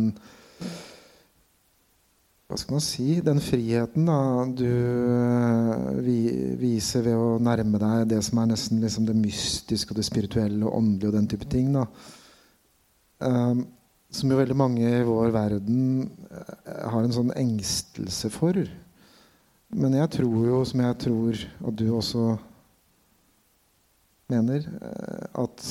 Hva 2.48 2.60
skal 2.60 2.78
man 2.78 2.84
si 2.84 3.18
Den 3.26 3.42
friheten 3.44 4.12
da, 4.12 4.20
du 4.46 4.68
eh, 4.68 5.90
vi, 6.06 6.20
viser 6.60 7.08
ved 7.08 7.18
å 7.18 7.40
nærme 7.42 7.82
deg 7.82 8.06
det 8.14 8.22
som 8.28 8.44
er 8.44 8.52
nesten 8.52 8.84
liksom 8.84 9.08
det 9.10 9.18
mystiske 9.18 9.96
og 9.96 10.00
det 10.00 10.08
spirituelle 10.08 10.62
og 10.68 10.78
åndelige 10.84 11.14
og 11.14 11.18
den 11.18 11.32
type 11.34 11.50
ting. 11.50 11.74
da 11.74 11.88
um, 13.20 13.66
som 14.12 14.32
jo 14.32 14.40
veldig 14.40 14.58
mange 14.58 14.84
i 14.84 15.06
vår 15.06 15.34
verden 15.34 15.82
uh, 16.32 16.54
har 16.90 17.04
en 17.04 17.14
sånn 17.14 17.34
engstelse 17.38 18.32
for. 18.34 18.58
Men 19.70 19.94
jeg 20.00 20.10
tror 20.18 20.46
jo, 20.48 20.60
som 20.66 20.82
jeg 20.82 20.98
tror 21.04 21.42
at 21.70 21.76
du 21.78 21.90
også 21.94 22.28
mener 24.30 24.66
eh, 24.66 25.26
at 25.44 25.66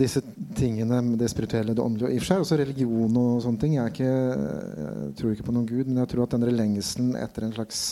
disse 0.00 0.22
tingene, 0.56 1.00
det 1.20 1.28
spirituelle, 1.30 1.74
det 1.76 1.84
åndelige, 1.84 2.08
og 2.08 2.12
i 2.12 2.18
og 2.18 2.24
for 2.24 2.30
seg 2.30 2.44
også 2.44 2.58
religion 2.60 3.18
og 3.20 3.42
sånne 3.44 3.60
ting 3.60 3.76
jeg, 3.76 3.92
ikke, 3.92 4.10
jeg, 4.12 5.12
tror 5.18 5.34
ikke 5.34 5.46
på 5.48 5.54
noen 5.54 5.68
gud, 5.68 5.84
men 5.88 6.00
jeg 6.00 6.10
tror 6.12 6.24
at 6.24 6.34
den 6.36 6.56
lengselen 6.56 7.14
etter 7.20 7.46
en 7.46 7.54
slags 7.56 7.82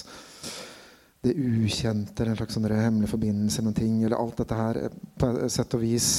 det 1.20 1.34
ukjente, 1.36 2.16
eller 2.16 2.32
en 2.32 2.40
slags 2.40 2.56
sånn 2.56 2.68
hemmelig 2.72 3.10
forbindelse 3.12 3.64
med 3.66 3.76
ting, 3.76 3.98
eller 4.00 4.16
alt 4.16 4.40
dette 4.40 4.60
her, 4.60 4.80
eh, 4.86 5.00
på 5.20 5.32
et 5.36 5.52
sett 5.52 5.76
og 5.76 5.84
vis 5.84 6.10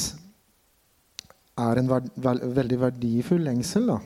er 1.61 1.81
en 1.81 1.89
verd, 1.89 2.09
veldig 2.57 2.81
verdifull 2.87 3.45
lengsel. 3.45 3.89
da 3.89 3.99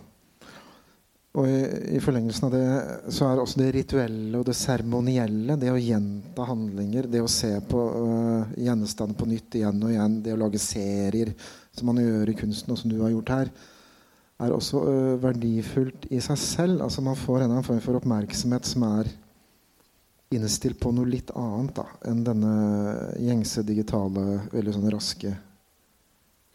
og 1.36 1.48
i, 1.52 1.60
i, 1.98 2.00
forlengelsen 2.04 2.48
av 2.48 2.54
det 2.54 3.12
så 3.12 3.28
er 3.28 3.42
også 3.42 3.60
det 3.60 3.72
rituelle 3.76 4.40
og 4.40 4.46
det 4.48 4.56
seremonielle, 4.56 5.58
det 5.60 5.72
å 5.74 5.80
gjenta 5.80 6.48
handlinger, 6.48 7.10
det 7.12 7.24
å 7.24 7.32
se 7.32 7.52
på 7.68 7.82
uh, 7.92 8.54
gjenstander 8.56 9.20
på 9.20 9.28
nytt 9.28 9.58
igjen 9.60 9.82
og 9.84 9.92
igjen, 9.92 10.16
det 10.24 10.36
å 10.36 10.40
lage 10.40 10.62
serier, 10.64 11.34
som 11.76 11.92
man 11.92 12.00
gjør 12.00 12.32
i 12.32 12.38
kunsten, 12.40 12.72
og 12.72 12.80
som 12.80 12.94
du 12.94 13.02
har 13.02 13.12
gjort 13.12 13.34
her, 13.36 13.52
er 14.48 14.56
også 14.56 14.84
uh, 14.86 15.12
verdifullt 15.24 16.08
i 16.16 16.22
seg 16.24 16.40
selv. 16.40 16.86
Altså 16.88 17.04
Man 17.04 17.20
får 17.20 17.44
en 17.46 17.60
form 17.68 17.84
for 17.84 18.00
oppmerksomhet 18.00 18.72
som 18.72 18.88
er 18.88 19.12
innstilt 20.36 20.80
på 20.80 20.94
noe 20.96 21.08
litt 21.10 21.36
annet 21.36 21.76
da, 21.76 21.86
enn 22.08 22.24
denne 22.26 22.56
gjengse, 23.22 23.64
digitale, 23.68 24.40
veldig 24.56 24.78
sånn 24.78 24.90
raske 24.94 25.36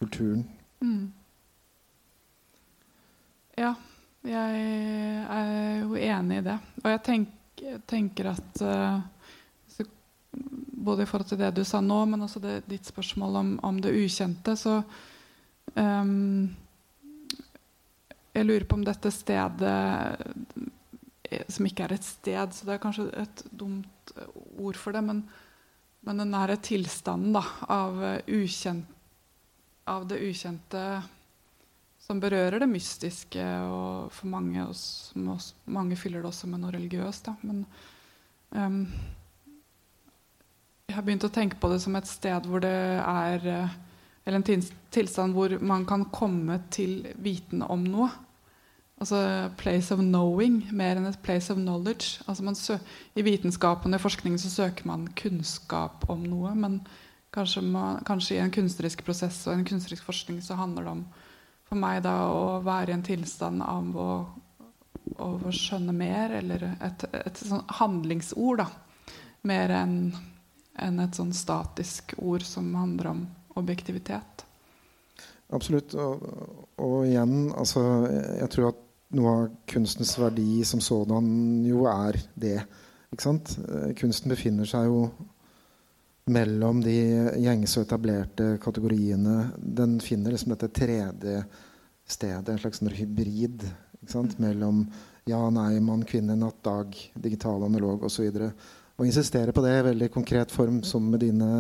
kulturen. 0.01 0.43
Mm. 0.81 1.12
Ja. 3.61 3.76
Jeg 4.21 4.64
er 5.33 5.79
jo 5.81 5.97
enig 5.97 6.41
i 6.43 6.45
det. 6.45 6.57
Og 6.83 6.91
jeg 6.93 7.01
tenk, 7.07 7.62
tenker 7.89 8.35
at 8.35 8.62
uh, 8.64 9.01
Både 10.81 11.03
i 11.03 11.09
forhold 11.09 11.29
til 11.29 11.41
det 11.41 11.51
du 11.57 11.64
sa 11.66 11.81
nå, 11.83 11.97
men 12.09 12.23
også 12.25 12.41
det, 12.41 12.53
ditt 12.71 12.87
spørsmål 12.89 13.35
om, 13.41 13.49
om, 13.66 13.81
det 13.83 13.91
ukjente, 13.93 14.55
så 14.57 14.79
um, 15.75 16.47
Jeg 18.33 18.47
lurer 18.47 18.64
på 18.64 18.79
om 18.79 18.85
dette 18.87 19.11
stedet 19.12 19.75
eh, 21.27 21.43
Som 21.51 21.66
ikke 21.68 21.89
er 21.89 21.97
et 21.97 22.07
sted, 22.07 22.55
så 22.55 22.68
det 22.68 22.77
er 22.77 22.83
kanskje 22.85 23.09
et 23.25 23.45
dumt 23.51 24.14
ord 24.57 24.79
for 24.79 24.97
det, 24.97 25.03
men, 25.05 25.25
men 26.07 26.23
den 26.23 26.33
nære 26.33 26.61
tilstanden 26.62 27.35
da, 27.37 27.43
av, 27.68 28.01
ukjent, 28.31 28.87
av 29.91 30.07
det 30.09 30.23
ukjente 30.23 30.85
som 32.11 32.19
berører 32.19 32.59
det 32.59 32.67
mystiske, 32.71 33.43
og 33.71 34.11
for 34.15 34.31
mange, 34.33 34.65
også, 34.67 35.55
mange 35.71 35.99
fyller 35.99 36.25
det 36.25 36.33
også 36.33 36.51
med 36.51 36.65
noe 36.65 36.75
religiøst. 36.75 37.29
Da. 37.29 37.37
Men 37.47 37.63
um, 38.51 38.81
jeg 40.91 40.97
har 40.97 41.07
begynt 41.07 41.29
å 41.29 41.31
tenke 41.31 41.61
på 41.63 41.71
det 41.71 41.79
som 41.85 41.95
et 41.95 42.11
sted 42.11 42.49
hvor 42.51 42.65
det 42.65 42.75
er 42.99 43.47
eh, 43.47 43.79
Eller 44.27 44.41
en 44.41 44.65
tilstand 44.93 45.33
hvor 45.33 45.55
man 45.65 45.87
kan 45.89 46.03
komme 46.13 46.59
til 46.71 47.07
viten 47.23 47.63
om 47.63 47.87
noe. 47.87 48.11
Altså 49.01 49.49
place 49.57 49.95
of 49.95 50.03
knowing 50.03 50.59
mer 50.77 50.99
enn 50.99 51.09
et 51.09 51.23
place 51.25 51.49
of 51.51 51.57
knowledge. 51.57 52.21
Altså 52.29 52.77
I 53.17 53.25
vitenskapen 53.25 53.95
og 53.95 54.03
i 54.03 54.03
forskningen 54.03 54.43
så 54.43 54.51
søker 54.51 54.91
man 54.91 55.09
kunnskap 55.17 56.05
om 56.11 56.27
noe, 56.27 56.53
men 56.55 56.83
kanskje, 57.33 57.63
man, 57.65 58.05
kanskje 58.05 58.37
i 58.37 58.43
en 58.45 58.53
kunstnerisk 58.53 59.07
prosess 59.07 59.47
og 59.47 59.55
en 59.55 59.65
kunstnerisk 59.65 60.05
forskning 60.05 60.43
så 60.45 60.59
handler 60.59 60.85
det 60.85 60.97
om 60.99 61.05
for 61.71 61.79
meg 61.79 62.03
da 62.03 62.14
å 62.35 62.59
være 62.66 62.91
i 62.91 62.97
en 62.97 63.07
tilstand 63.07 63.62
av 63.62 63.95
å, 63.95 64.11
å 65.23 65.31
skjønne 65.55 65.95
mer, 65.95 66.35
eller 66.41 66.66
et, 66.83 67.07
et 67.14 67.39
sånn 67.39 67.62
handlingsord, 67.79 68.64
da. 68.64 69.14
Mer 69.47 69.73
enn 69.73 69.95
en 70.81 71.01
et 71.03 71.16
sånn 71.16 71.33
statisk 71.37 72.16
ord 72.18 72.45
som 72.47 72.73
handler 72.75 73.11
om 73.12 73.25
objektivitet. 73.61 74.45
Absolutt. 75.55 75.95
Og, 75.99 76.23
og 76.81 76.97
igjen, 77.09 77.51
altså 77.59 77.83
Jeg 78.39 78.49
tror 78.55 78.71
at 78.71 78.85
noe 79.18 79.33
av 79.33 79.49
kunstens 79.71 80.14
verdi 80.21 80.62
som 80.66 80.83
sådan 80.83 81.31
jo 81.66 81.87
er 81.91 82.18
det. 82.39 82.59
Ikke 83.11 83.27
sant? 83.27 83.57
Kunsten 83.99 84.31
befinner 84.31 84.68
seg 84.71 84.87
jo 84.87 85.09
mellom 86.31 86.81
de 86.85 86.97
gjengse 87.43 87.81
og 87.81 87.87
etablerte 87.89 88.55
kategoriene. 88.62 89.51
Den 89.59 89.99
finner 90.05 90.35
liksom 90.35 90.55
dette 90.55 90.70
tredje 90.74 91.43
stedet, 92.11 92.49
en 92.49 92.61
slags 92.61 92.81
sånn 92.81 92.93
hybrid 92.95 93.66
mellom 94.41 94.85
ja, 95.28 95.41
nei, 95.53 95.78
mann, 95.85 96.05
kvinne, 96.09 96.35
natt, 96.39 96.62
dag, 96.64 96.95
digital, 97.14 97.62
analog 97.66 98.07
osv. 98.09 98.31
Og, 98.97 99.05
insistere 99.07 99.53
på 99.55 99.62
det 99.64 99.74
i 99.78 99.85
veldig 99.91 100.09
konkret 100.12 100.53
form, 100.53 100.81
som 100.85 101.05
med 101.12 101.22
dine, 101.22 101.51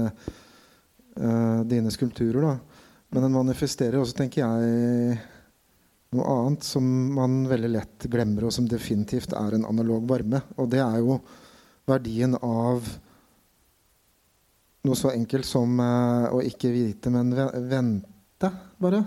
uh, 1.20 1.60
dine 1.68 1.92
skulpturer. 1.92 2.40
Da. 2.44 2.80
Men 3.10 3.26
den 3.26 3.36
manifesterer 3.36 4.00
også, 4.00 4.16
tenker 4.18 4.42
jeg, 4.42 5.20
noe 6.16 6.32
annet 6.34 6.66
som 6.66 6.84
man 7.14 7.44
veldig 7.50 7.70
lett 7.70 8.08
glemmer, 8.10 8.48
og 8.48 8.54
som 8.54 8.66
definitivt 8.68 9.36
er 9.38 9.56
en 9.56 9.68
analog 9.68 10.08
varme. 10.10 10.42
Og 10.58 10.68
det 10.72 10.82
er 10.82 10.98
jo 10.98 11.20
verdien 11.90 12.34
av 12.40 12.86
noe 14.86 14.96
så 14.98 15.12
enkelt 15.12 15.46
som 15.48 15.80
uh, 15.82 16.30
å 16.32 16.40
ikke 16.44 16.72
vite, 16.72 17.12
men 17.12 17.32
vente, 17.70 18.50
bare. 18.80 19.02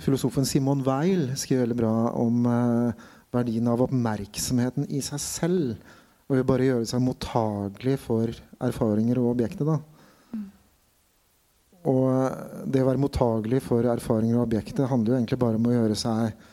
Filosofen 0.00 0.46
Simon 0.46 0.84
Weil 0.86 1.32
skriver 1.38 1.66
veldig 1.66 1.78
bra 1.80 1.94
om 2.20 2.46
uh, 2.46 3.08
verdien 3.34 3.68
av 3.70 3.82
oppmerksomheten 3.86 4.86
i 4.88 5.02
seg 5.04 5.22
selv. 5.22 5.96
Og 6.30 6.44
bare 6.46 6.68
gjøre 6.68 6.86
seg 6.86 7.02
mottagelig 7.02 7.96
for 8.04 8.30
erfaringer 8.62 9.18
og 9.18 9.32
objektet. 9.32 9.66
da. 9.66 9.80
Mm. 10.30 10.46
Og 11.90 12.70
det 12.70 12.84
å 12.84 12.88
være 12.88 13.02
mottagelig 13.02 13.64
for 13.66 13.88
erfaringer 13.90 14.38
og 14.38 14.46
objektet 14.46 14.86
handler 14.90 15.14
jo 15.16 15.18
egentlig 15.18 15.40
bare 15.42 15.58
om 15.58 15.68
å 15.68 15.74
gjøre 15.74 15.98
seg 15.98 16.46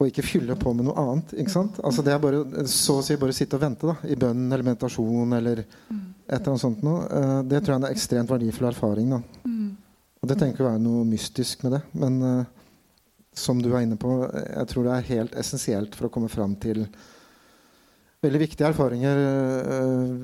og 0.00 0.08
ikke 0.08 0.24
fylle 0.24 0.56
på 0.56 0.72
med 0.72 0.86
noe 0.88 0.96
annet. 0.96 1.34
ikke 1.42 1.52
sant? 1.52 1.76
Altså 1.84 2.02
Det 2.04 2.14
er 2.14 2.22
bare, 2.22 2.64
så 2.72 2.96
å 2.98 3.04
si 3.04 3.18
bare 3.20 3.36
sitte 3.36 3.58
og 3.58 3.64
vente 3.66 3.88
da, 3.88 3.98
i 4.08 4.16
bønn 4.16 4.46
eller 4.48 4.64
meditasjon 4.64 5.36
eller 5.36 5.60
et 5.60 6.38
eller 6.38 6.52
annet 6.54 6.62
sånt 6.62 6.80
noe. 6.86 7.04
Uh, 7.04 7.40
det 7.44 7.60
tror 7.60 7.74
jeg 7.74 7.82
er 7.82 7.84
en 7.84 7.90
ekstremt 7.90 8.32
verdifull 8.32 8.70
erfaring. 8.70 9.12
da. 9.12 9.20
Mm. 9.44 9.68
Og 10.20 10.30
det 10.30 10.38
tenker 10.40 10.64
å 10.64 10.70
være 10.70 10.82
noe 10.86 11.04
mystisk 11.08 11.66
med 11.66 11.76
det. 11.76 11.82
Men 12.00 12.16
uh, 12.24 12.48
som 13.36 13.60
du 13.60 13.68
er 13.74 13.84
inne 13.84 14.00
på, 14.00 14.14
jeg 14.24 14.70
tror 14.70 14.88
det 14.88 14.94
er 14.96 15.08
helt 15.10 15.36
essensielt 15.42 15.98
for 15.98 16.08
å 16.08 16.12
komme 16.14 16.32
fram 16.32 16.56
til 16.60 16.86
veldig 18.24 18.40
viktige 18.40 18.72
erfaringer 18.72 19.20
uh, 19.20 20.16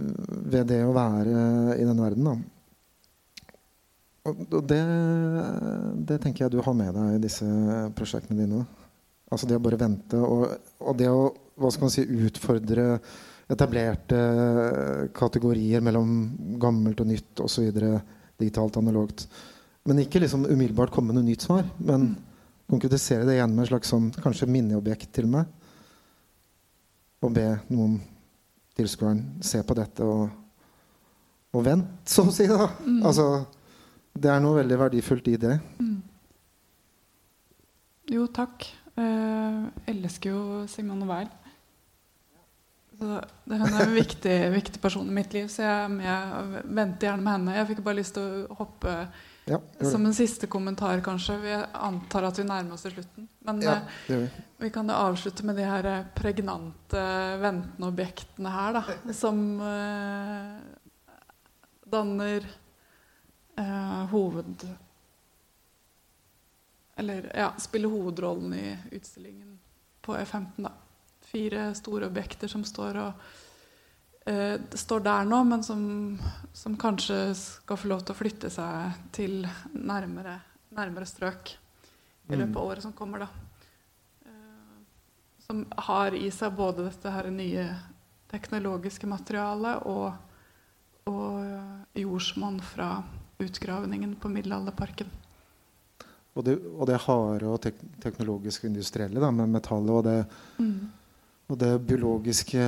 ved 0.57 0.73
det 0.73 0.81
å 0.87 0.97
være 0.97 1.37
i 1.77 1.85
denne 1.85 2.01
verden. 2.01 2.33
da. 2.33 2.37
Og 4.27 4.59
det, 4.67 4.81
det 6.09 6.17
tenker 6.25 6.47
jeg 6.47 6.57
du 6.57 6.63
har 6.65 6.75
med 6.75 6.97
deg 6.97 7.21
i 7.21 7.23
disse 7.29 7.47
prosjektene 7.95 8.41
dine. 8.41 8.65
Altså 9.33 9.49
det 9.49 9.59
å 9.59 9.63
bare 9.63 9.81
vente 9.81 10.21
og, 10.23 10.47
og 10.79 10.99
det 10.99 11.09
å 11.11 11.27
hva 11.57 11.71
skal 11.73 11.87
man 11.87 11.93
si, 11.93 12.05
utfordre 12.05 12.87
etablerte 13.49 14.19
kategorier 15.17 15.85
mellom 15.85 16.11
gammelt 16.61 17.01
og 17.01 17.09
nytt 17.09 17.43
osv. 17.45 17.71
digitalt, 18.37 18.77
analogt. 18.77 19.27
Men 19.87 20.03
ikke 20.03 20.21
liksom 20.21 20.45
umiddelbart 20.49 20.93
komme 20.93 21.13
med 21.13 21.21
noe 21.21 21.31
nytt 21.31 21.47
svar, 21.47 21.65
men 21.79 22.11
konkretisere 22.69 23.25
det 23.25 23.39
igjen 23.39 23.55
med 23.55 23.65
et 23.65 23.71
slags 23.71 23.93
sånn, 23.93 24.11
kanskje 24.19 24.51
minneobjekt 24.51 25.13
til 25.15 25.31
meg. 25.31 25.47
Og 27.23 27.33
be 27.33 27.47
noen 27.71 28.01
tilskueren 28.77 29.23
se 29.47 29.63
på 29.65 29.77
dette 29.79 30.05
og, 30.05 30.27
og 31.57 31.65
vent, 31.65 32.03
så 32.05 32.27
å 32.27 32.35
si. 32.35 32.49
da. 32.51 32.67
Mm. 32.83 32.99
Altså, 33.07 33.29
det 34.13 34.33
er 34.33 34.43
noe 34.43 34.59
veldig 34.59 34.81
verdifullt 34.83 35.31
i 35.33 35.39
det. 35.41 35.55
Mm. 35.81 35.97
Jo, 38.13 38.27
takk. 38.35 38.67
Eh, 38.97 39.65
elsker 39.93 40.33
jo 40.33 40.45
Simone 40.73 41.07
Weil. 41.09 41.29
Så 42.97 43.05
det, 43.45 43.59
hun 43.61 43.75
er 43.75 43.83
en 43.85 43.93
viktig, 43.93 44.37
viktig 44.61 44.81
person 44.81 45.09
i 45.09 45.17
mitt 45.19 45.35
liv, 45.37 45.49
så 45.53 45.67
jeg, 45.67 45.97
jeg 46.07 46.63
venter 46.65 47.11
gjerne 47.11 47.25
med 47.27 47.35
henne. 47.35 47.57
Jeg 47.59 47.69
fikk 47.73 47.83
bare 47.85 47.99
lyst 48.01 48.17
til 48.17 48.47
å 48.47 48.57
hoppe 48.63 48.95
Ja, 49.47 49.59
som 49.85 50.07
en 50.09 50.17
siste 50.17 50.49
kommentar, 50.51 50.99
kanskje. 51.05 51.37
Vi 51.45 51.53
antar 51.77 52.25
at 52.31 52.41
vi 52.41 52.47
nærmer 52.49 52.75
oss 52.75 52.87
til 52.87 52.97
slutten. 52.97 53.29
Men 53.47 53.61
Ja, 53.63 53.77
eh, 54.09 54.09
vi. 54.09 54.47
vi 54.65 54.71
kan 54.75 54.89
jo 54.89 54.97
avslutte 54.97 55.45
med 55.47 55.61
de 55.61 55.69
her 55.69 55.91
eh, 55.93 56.09
pregnante 56.17 57.05
ventende 57.45 57.93
objektene 57.93 58.55
her, 58.57 58.81
da. 58.81 59.13
Som 59.15 59.45
eh, 59.61 60.57
danner 61.93 62.49
eh, 63.61 64.03
hoved... 64.17 64.67
Eller 66.97 67.31
ja, 67.37 67.51
spiller 67.61 67.89
hovedrollen 67.93 68.55
i 68.55 68.79
utstillingen 68.97 69.59
på 70.03 70.17
E15, 70.17 70.63
da. 70.65 70.73
Fire 71.27 71.75
store 71.75 72.07
objekter 72.07 72.49
som 72.49 72.63
står 72.65 72.97
og 73.03 73.25
eh, 74.31 74.57
står 74.73 75.03
der 75.05 75.27
nå, 75.29 75.43
men 75.45 75.65
som, 75.67 75.83
som 76.57 76.77
kanskje 76.81 77.19
skal 77.37 77.81
få 77.83 77.91
lov 77.91 78.05
til 78.07 78.15
å 78.15 78.21
flytte 78.21 78.51
seg 78.55 79.01
til 79.17 79.43
nærmere, 79.75 80.39
nærmere 80.77 81.09
strøk 81.11 81.57
i 82.31 82.35
løpet 82.37 82.55
Mm. 82.55 82.57
av 82.57 82.65
året 82.65 82.83
som 82.83 82.93
kommer, 82.97 83.27
da. 83.27 83.29
Eh, 84.27 84.79
som 85.47 85.67
har 85.89 86.15
i 86.15 86.31
seg 86.31 86.57
både 86.57 86.89
dette 86.89 87.11
her 87.13 87.29
nye 87.31 87.67
teknologiske 88.33 89.07
materialet 89.07 89.85
og, 89.87 90.17
og 91.07 91.95
jordsmonn 91.95 92.59
fra 92.65 93.03
utgravningen 93.39 94.17
på 94.19 94.31
Middelalderparken. 94.33 95.11
Og 96.37 96.45
det, 96.45 96.59
og 96.77 96.85
det 96.91 97.01
harde 97.07 97.49
og 97.49 97.59
tek 97.65 97.79
teknologiske 98.03 98.67
og 98.67 98.75
industrielle 98.75 99.23
da, 99.23 99.31
med 99.33 99.55
metallet 99.55 99.95
og 99.95 100.05
det, 100.05 100.19
og 101.47 101.59
det 101.61 101.73
biologiske 101.87 102.61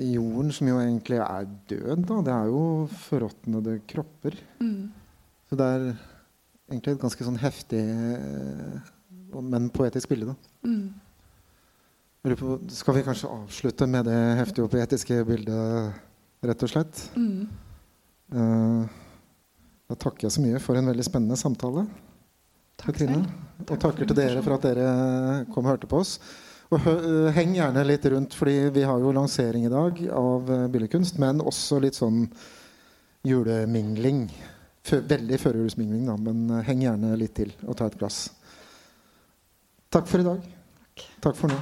i 0.00 0.10
jorden, 0.14 0.52
som 0.54 0.70
jo 0.70 0.80
egentlig 0.80 1.18
er 1.20 1.48
død. 1.70 2.04
Da. 2.08 2.20
Det 2.24 2.34
er 2.34 2.50
jo 2.52 2.64
forråtnede 3.08 3.80
kropper. 3.90 4.38
Mm. 4.62 4.92
Så 5.50 5.58
det 5.58 5.66
er 5.74 5.86
egentlig 6.70 6.94
et 6.94 7.02
ganske 7.02 7.26
sånn 7.26 7.40
heftig, 7.42 7.82
eh, 7.84 8.92
men 9.42 9.68
poetisk 9.74 10.14
bilde. 10.14 10.32
Da. 10.32 10.70
Mm. 10.70 12.36
På, 12.40 12.56
skal 12.72 12.96
vi 12.96 13.04
kanskje 13.04 13.28
avslutte 13.28 13.90
med 13.90 14.06
det 14.08 14.20
heftige 14.38 14.64
og 14.64 14.72
poetiske 14.72 15.18
bildet, 15.28 15.98
rett 16.46 16.62
og 16.64 16.70
slett? 16.72 17.02
Mm. 17.18 17.42
Uh, 18.32 18.86
da 19.90 19.98
takker 20.00 20.24
jeg 20.24 20.36
så 20.38 20.44
mye 20.44 20.62
for 20.62 20.80
en 20.80 20.88
veldig 20.88 21.04
spennende 21.04 21.36
samtale. 21.36 21.84
Takk 22.80 22.98
Trine. 22.98 23.22
Takk 23.64 23.70
Og 23.70 23.80
takker 23.86 24.08
til 24.08 24.18
dere 24.18 24.42
for 24.44 24.56
at 24.56 24.66
dere 24.66 24.88
kom 25.52 25.64
og 25.64 25.74
hørte 25.74 25.90
på 25.90 26.00
oss. 26.02 26.18
Og 26.72 26.86
øh, 26.90 27.28
heng 27.36 27.54
gjerne 27.54 27.84
litt 27.86 28.06
rundt, 28.10 28.34
fordi 28.34 28.56
vi 28.74 28.84
har 28.88 28.98
jo 28.98 29.12
lansering 29.14 29.66
i 29.68 29.72
dag 29.72 30.00
av 30.10 30.50
uh, 30.50 30.66
billedkunst, 30.72 31.20
men 31.22 31.44
også 31.44 31.78
litt 31.84 31.98
sånn 31.98 32.24
julemingling. 33.24 34.26
Veldig 34.90 35.40
førjulsmingling, 35.40 36.08
da, 36.08 36.16
men 36.18 36.46
uh, 36.50 36.62
heng 36.66 36.82
gjerne 36.86 37.14
litt 37.20 37.36
til 37.38 37.54
og 37.68 37.78
ta 37.78 37.88
et 37.90 37.98
glass. 38.00 38.26
Takk 39.94 40.10
for 40.10 40.24
i 40.24 40.26
dag. 40.32 40.48
Takk 41.22 41.38
for 41.38 41.52
nå. 41.52 41.60